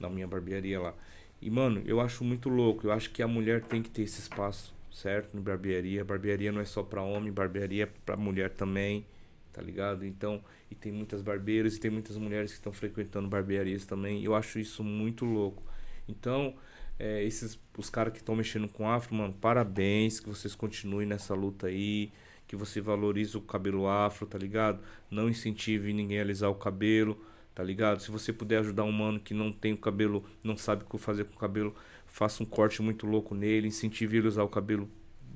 [0.00, 0.94] na minha barbearia lá.
[1.40, 2.86] E, mano, eu acho muito louco.
[2.86, 5.34] Eu acho que a mulher tem que ter esse espaço, certo?
[5.34, 6.04] No barbearia.
[6.04, 9.04] Barbearia não é só pra homem, barbearia é pra mulher também,
[9.52, 10.06] tá ligado?
[10.06, 14.22] Então, e tem muitas barbeiras e tem muitas mulheres que estão frequentando barbearias também.
[14.24, 15.62] Eu acho isso muito louco.
[16.08, 16.54] Então,
[17.02, 21.34] é, esses os caras que estão mexendo com afro, mano, parabéns, que vocês continuem nessa
[21.34, 22.12] luta aí,
[22.46, 24.78] que você valorize o cabelo afro, tá ligado?
[25.10, 27.20] Não incentive ninguém a alisar o cabelo,
[27.56, 28.00] tá ligado?
[28.00, 30.96] Se você puder ajudar um mano que não tem o cabelo, não sabe o que
[30.96, 31.74] fazer com o cabelo,
[32.06, 34.88] faça um corte muito louco nele, incentive ele a usar o cabelo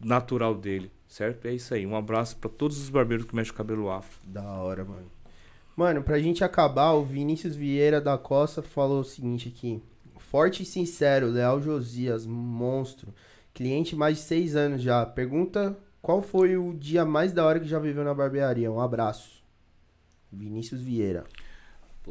[0.05, 1.47] natural dele, certo?
[1.47, 1.85] É isso aí.
[1.85, 4.21] Um abraço pra todos os barbeiros que mexem o cabelo afro.
[4.25, 5.11] Da hora, mano.
[5.75, 9.83] Mano, pra gente acabar, o Vinícius Vieira da Costa falou o seguinte aqui.
[10.37, 13.15] Forte e sincero, Leal Josias, monstro.
[13.55, 15.07] Cliente mais de seis anos já.
[15.07, 18.71] Pergunta qual foi o dia mais da hora que já viveu na barbearia.
[18.71, 19.43] Um abraço.
[20.31, 21.25] Vinícius Vieira.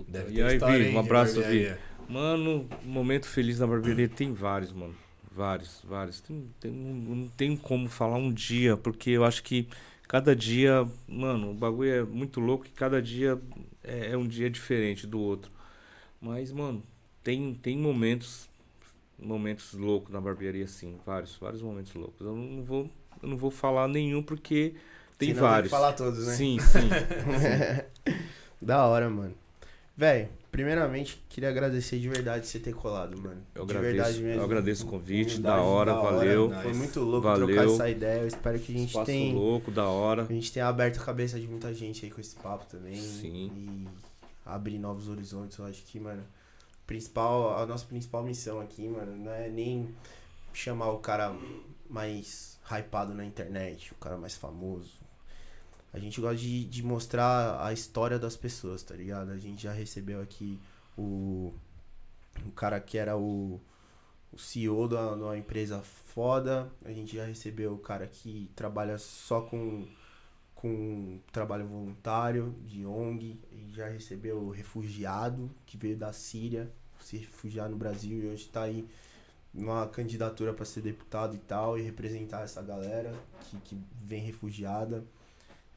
[0.08, 1.72] Deve e ter aí, história, Vi, um abraço, Vi.
[2.10, 4.96] Mano, momento feliz na barbearia tem vários, mano.
[5.32, 6.20] Vários, vários.
[6.20, 9.68] Tem, tem, não não tem como falar um dia, porque eu acho que
[10.08, 13.40] cada dia, mano, o bagulho é muito louco e cada dia
[13.84, 15.52] é, é um dia diferente do outro.
[16.20, 16.82] Mas, mano,
[17.26, 18.48] tem, tem momentos
[19.18, 20.98] momentos loucos na barbearia, sim.
[21.06, 22.22] Vários, vários momentos loucos.
[22.22, 22.90] Eu não vou,
[23.22, 24.76] eu não vou falar nenhum porque
[25.18, 25.72] tem Senão vários.
[25.72, 26.34] falar todos, né?
[26.36, 26.88] Sim, sim.
[28.62, 29.34] da hora, mano.
[29.98, 33.42] Véi, primeiramente, queria agradecer de verdade você ter colado, mano.
[33.56, 34.42] Eu de agradeço, verdade mesmo.
[34.42, 36.52] eu agradeço o convite, Humildade, da hora, valeu.
[36.62, 37.48] Foi muito louco Valeu.
[37.48, 38.22] trocar essa ideia.
[38.22, 39.34] Eu espero que a gente Espaço tenha.
[39.34, 40.24] louco, da hora.
[40.30, 42.96] A gente tem aberto a cabeça de muita gente aí com esse papo também.
[42.96, 43.50] Sim.
[43.56, 43.88] E
[44.46, 45.58] abrir novos horizontes.
[45.58, 46.22] Eu acho que, mano,
[46.86, 49.94] principal, a nossa principal missão aqui, mano, não é nem
[50.54, 51.36] chamar o cara
[51.90, 54.94] mais hypado na internet, o cara mais famoso.
[55.94, 59.32] A gente gosta de, de mostrar a história das pessoas, tá ligado?
[59.32, 60.60] A gente já recebeu aqui
[60.98, 61.54] o,
[62.46, 63.62] o cara que era o,
[64.32, 66.70] o CEO da, de uma empresa foda.
[66.84, 69.88] A gente já recebeu o cara que trabalha só com
[70.66, 77.18] com trabalho voluntário de ONG e já recebeu o refugiado que veio da Síria se
[77.18, 78.84] refugiar no Brasil e hoje está aí
[79.54, 83.14] numa candidatura para ser deputado e tal e representar essa galera
[83.48, 85.06] que, que vem refugiada.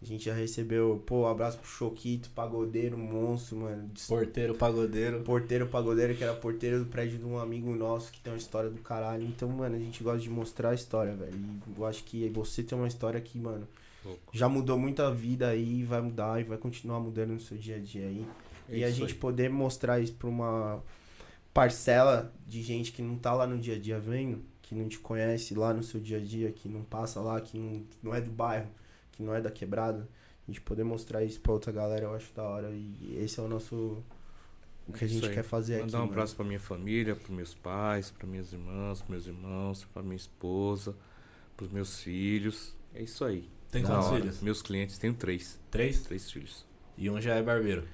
[0.00, 3.90] A gente já recebeu, pô, abraço pro Choquito, pagodeiro, monstro, mano.
[4.06, 5.20] Porteiro, pagodeiro.
[5.22, 8.70] Porteiro pagodeiro, que era porteiro do prédio de um amigo nosso que tem uma história
[8.70, 9.24] do caralho.
[9.24, 11.34] Então, mano, a gente gosta de mostrar a história, velho.
[11.34, 13.66] E eu acho que você tem uma história que, mano,
[14.32, 17.78] Já mudou muita vida aí, vai mudar e vai continuar mudando no seu dia a
[17.78, 18.26] dia aí.
[18.68, 19.18] É e a gente aí.
[19.18, 20.82] poder mostrar isso pra uma
[21.52, 24.98] parcela de gente que não tá lá no dia a dia vendo, que não te
[24.98, 28.20] conhece lá no seu dia a dia, que não passa lá, que não, não é
[28.20, 28.68] do bairro,
[29.12, 30.08] que não é da quebrada.
[30.46, 32.70] A gente poder mostrar isso pra outra galera, eu acho da hora.
[32.70, 34.02] E esse é o nosso.
[34.86, 35.34] O que a Isso gente aí.
[35.34, 35.84] quer fazer aqui.
[35.84, 36.12] Mandar um mano.
[36.12, 40.16] abraço pra minha família, pros meus pais, para minhas irmãs, pros meus irmãos, pra minha
[40.16, 40.96] esposa,
[41.54, 42.74] pros meus filhos.
[42.94, 43.46] É isso aí.
[43.70, 44.20] Tem quantos hora.
[44.20, 44.40] filhos?
[44.40, 45.58] Meus clientes, tenho três.
[45.70, 46.02] Três?
[46.02, 46.64] Três filhos.
[46.96, 47.86] E um já é barbeiro.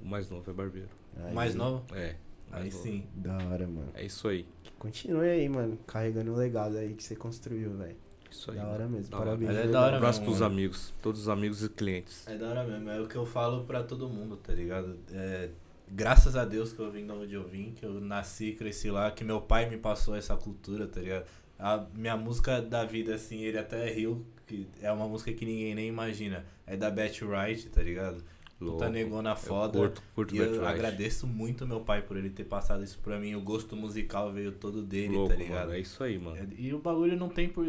[0.00, 0.88] O mais novo é barbeiro.
[1.16, 1.84] Aí, O mais novo?
[1.94, 2.16] É.
[2.52, 2.82] Aí novo.
[2.82, 3.06] sim.
[3.14, 3.88] Da hora, mano.
[3.94, 4.46] É isso aí.
[4.78, 5.78] Continue aí, mano.
[5.86, 7.96] Carregando o legado aí que você construiu, velho.
[8.30, 8.58] Isso aí.
[8.58, 9.10] Da hora mesmo.
[9.10, 9.26] Da hora.
[9.26, 9.50] Parabéns.
[9.50, 9.94] Mas é da hora?
[9.94, 10.52] Um abraço mesmo, pros mano.
[10.54, 12.26] amigos, todos os amigos e clientes.
[12.28, 14.98] É da hora mesmo, é o que eu falo pra todo mundo, tá ligado?
[15.12, 15.50] É,
[15.88, 19.10] graças a Deus que eu vim de onde eu vim, que eu nasci, cresci lá,
[19.10, 21.24] que meu pai me passou essa cultura, tá ligado?
[21.58, 25.74] A minha música da vida, assim, ele até riu, que é uma música que ninguém
[25.74, 26.44] nem imagina.
[26.66, 28.22] É da Betty Wright, tá ligado?
[28.58, 29.78] Puta negona Eu foda.
[29.78, 30.64] curto, curto E eu Wright.
[30.64, 33.34] agradeço muito meu pai por ele ter passado isso pra mim.
[33.34, 35.60] O gosto musical veio todo dele, Louco, tá ligado?
[35.66, 35.72] mano.
[35.74, 36.36] É isso aí, mano.
[36.36, 37.66] É, E o bagulho não tem por.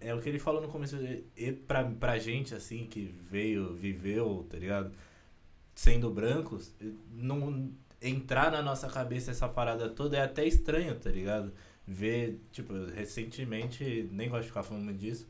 [0.00, 0.96] É o que ele falou no começo.
[0.96, 4.92] é- E pra, pra gente, assim, que veio, viveu, tá ligado?
[5.74, 6.74] Sendo brancos,
[7.12, 7.70] não
[8.00, 11.52] entrar na nossa cabeça essa parada toda é até estranho, tá ligado?
[11.86, 15.26] Ver, tipo, recentemente, nem gosto de ficar falando disso,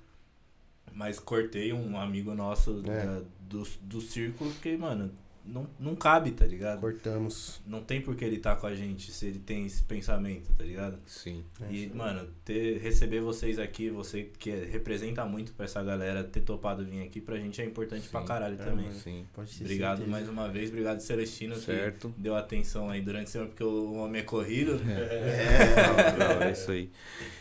[0.94, 3.05] mas cortei um amigo nosso É.
[3.06, 5.10] da- do, do círculo, porque, mano,
[5.43, 6.78] não, não cabe, tá ligado?
[6.81, 7.62] Cortamos.
[7.66, 10.62] Não tem por que ele tá com a gente se ele tem esse pensamento, tá
[10.62, 10.98] ligado?
[11.06, 11.43] Sim.
[11.62, 11.97] É E, isso.
[11.97, 16.85] mano, ter, receber vocês aqui, você que é- representa muito pra essa galera, ter topado
[16.85, 18.10] vir aqui pra gente é importante Sim.
[18.10, 18.85] pra caralho É, também.
[18.89, 18.98] mano.
[18.98, 19.24] Sim.
[19.32, 20.10] Pode ser Obrigado certeza.
[20.10, 22.10] mais uma vez, obrigado Celestino Certo.
[22.10, 24.73] que deu atenção aí durante a semana, porque o homem é corrido.
[24.86, 26.90] É, Da hora, é isso aí.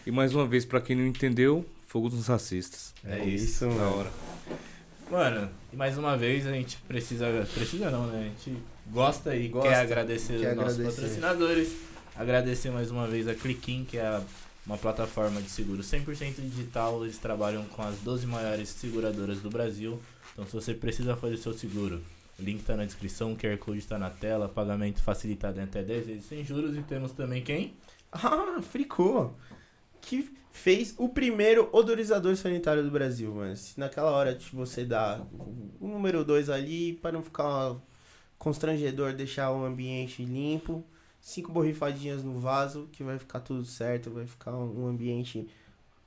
[0.06, 2.94] E mais uma vez, pra quem não entendeu, fogo dos racistas.
[3.04, 3.46] É é isso.
[3.46, 3.98] isso, Da mano.
[3.98, 4.12] hora.
[5.10, 7.26] Mano, e mais uma vez a gente precisa.
[7.54, 8.20] Precisa não, né?
[8.20, 8.62] A gente
[8.92, 11.02] gosta e Gosta, quer agradecer quer os nossos agradecer.
[11.02, 11.70] patrocinadores.
[12.16, 14.22] Agradecer mais uma vez a Clickin, que é a-
[14.66, 17.04] uma plataforma de seguro 100% digital.
[17.06, 19.98] Eles trabalham com as 12 maiores seguradoras do Brasil.
[20.34, 22.02] Então, se você precisa fazer seu seguro,
[22.38, 25.82] o link tá na descrição, o QR Code tá na tela, pagamento facilitado em até
[25.84, 26.76] 10 vezes sem juros.
[26.78, 27.74] E temos também quem?
[28.12, 29.32] Ah, Fricô.
[30.02, 33.56] Que fez o primeiro odorizador sanitário do Brasil, mano.
[33.56, 35.22] Se naquela hora de você dar
[35.80, 37.76] o número 2 ali, para não ficar
[38.38, 40.84] constrangedor, deixar o ambiente limpo.
[41.22, 45.48] Cinco borrifadinhas no vaso, que vai ficar tudo certo, vai ficar um ambiente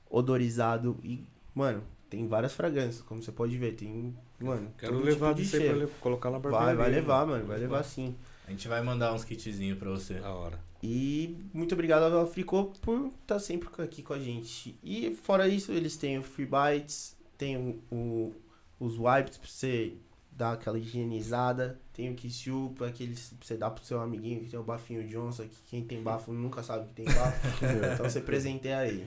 [0.09, 0.99] odorizado.
[1.03, 1.25] E,
[1.55, 3.73] mano, tem várias fragrâncias, como você pode ver.
[3.77, 6.67] Tem, mano, Quero todo levar tipo de aí pra colocar na barbearia.
[6.67, 7.33] Vai, vai levar, mano.
[7.33, 8.15] mano, vai levar sim.
[8.47, 10.15] A gente vai mandar uns kitzinhos pra você.
[10.15, 10.70] Da hora.
[10.83, 14.79] E muito obrigado ao Fricô por estar sempre aqui com a gente.
[14.83, 18.35] E fora isso, eles têm o Free Bites, tem o, o-
[18.79, 19.93] os wipes pra você
[20.33, 24.49] dar aquela higienizada, tem o Kissu pra, aqueles, pra você dar pro seu amiguinho que
[24.49, 27.47] tem o bafinho Johnson, que quem tem bafo nunca sabe que tem bafo.
[27.93, 29.07] então você presenteia aí.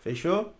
[0.00, 0.54] Fechou?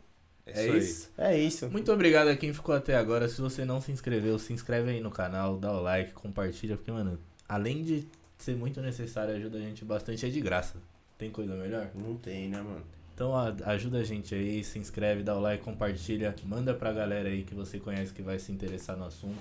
[0.45, 1.11] É, É isso isso?
[1.17, 1.71] É isso.
[1.71, 3.29] Muito obrigado a quem ficou até agora.
[3.31, 6.91] Se você não se inscreveu, se inscreve aí no canal, dá o like, compartilha, porque,
[6.93, 7.19] mano,
[7.49, 8.07] além de
[8.43, 10.77] ser muito necessário, ajuda a gente bastante, é de graça.
[11.19, 11.91] Tem coisa melhor?
[11.95, 12.83] Não tem, né, mano?
[13.15, 17.29] Então a- ajuda a gente aí, se inscreve, dá o like, compartilha, manda pra galera
[17.29, 19.37] aí que você conhece que vai se interessar no assunto.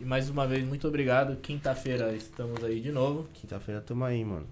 [0.00, 1.36] E mais uma vez, muito obrigado.
[1.36, 3.28] Quinta-feira estamos aí de novo.
[3.32, 4.46] Quinta-feira tamo aí, mano.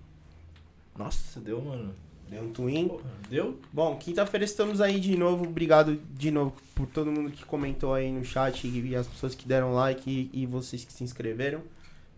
[0.97, 1.93] Nossa, deu, mano.
[2.31, 2.91] Deu um twin.
[3.29, 3.59] Deu?
[3.73, 5.45] Bom, quinta-feira estamos aí de novo.
[5.45, 9.47] Obrigado de novo por todo mundo que comentou aí no chat e as pessoas que
[9.49, 11.61] deram like e, e vocês que se inscreveram.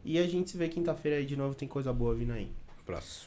[0.05, 2.49] E a gente se vê quinta-feira aí de novo, tem coisa boa vindo aí.
[2.87, 3.27] Abraço.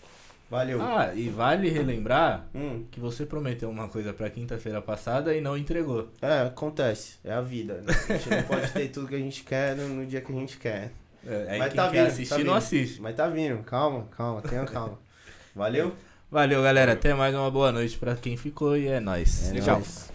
[0.50, 0.82] Valeu.
[0.82, 5.58] Ah, e vale relembrar Hum, que você prometeu uma coisa pra quinta-feira passada e não
[5.58, 6.08] entregou.
[6.22, 7.18] é, acontece.
[7.24, 7.82] É a vida.
[7.86, 7.94] né?
[8.10, 10.36] A gente não pode ter tudo que a gente quer no, no dia que a
[10.36, 10.92] gente quer.
[11.26, 12.54] É, aí Mas quem tá quer vindo, assistir, tá não vindo.
[12.56, 13.02] assiste.
[13.02, 13.62] Mas tá vindo.
[13.64, 14.42] Calma, calma.
[14.42, 14.98] Tenha calma.
[15.54, 15.94] Valeu?
[16.32, 16.94] Valeu, galera.
[16.94, 19.52] Até mais uma boa noite pra quem ficou e é nóis.
[19.52, 19.76] É Tchau.
[19.80, 20.10] nóis.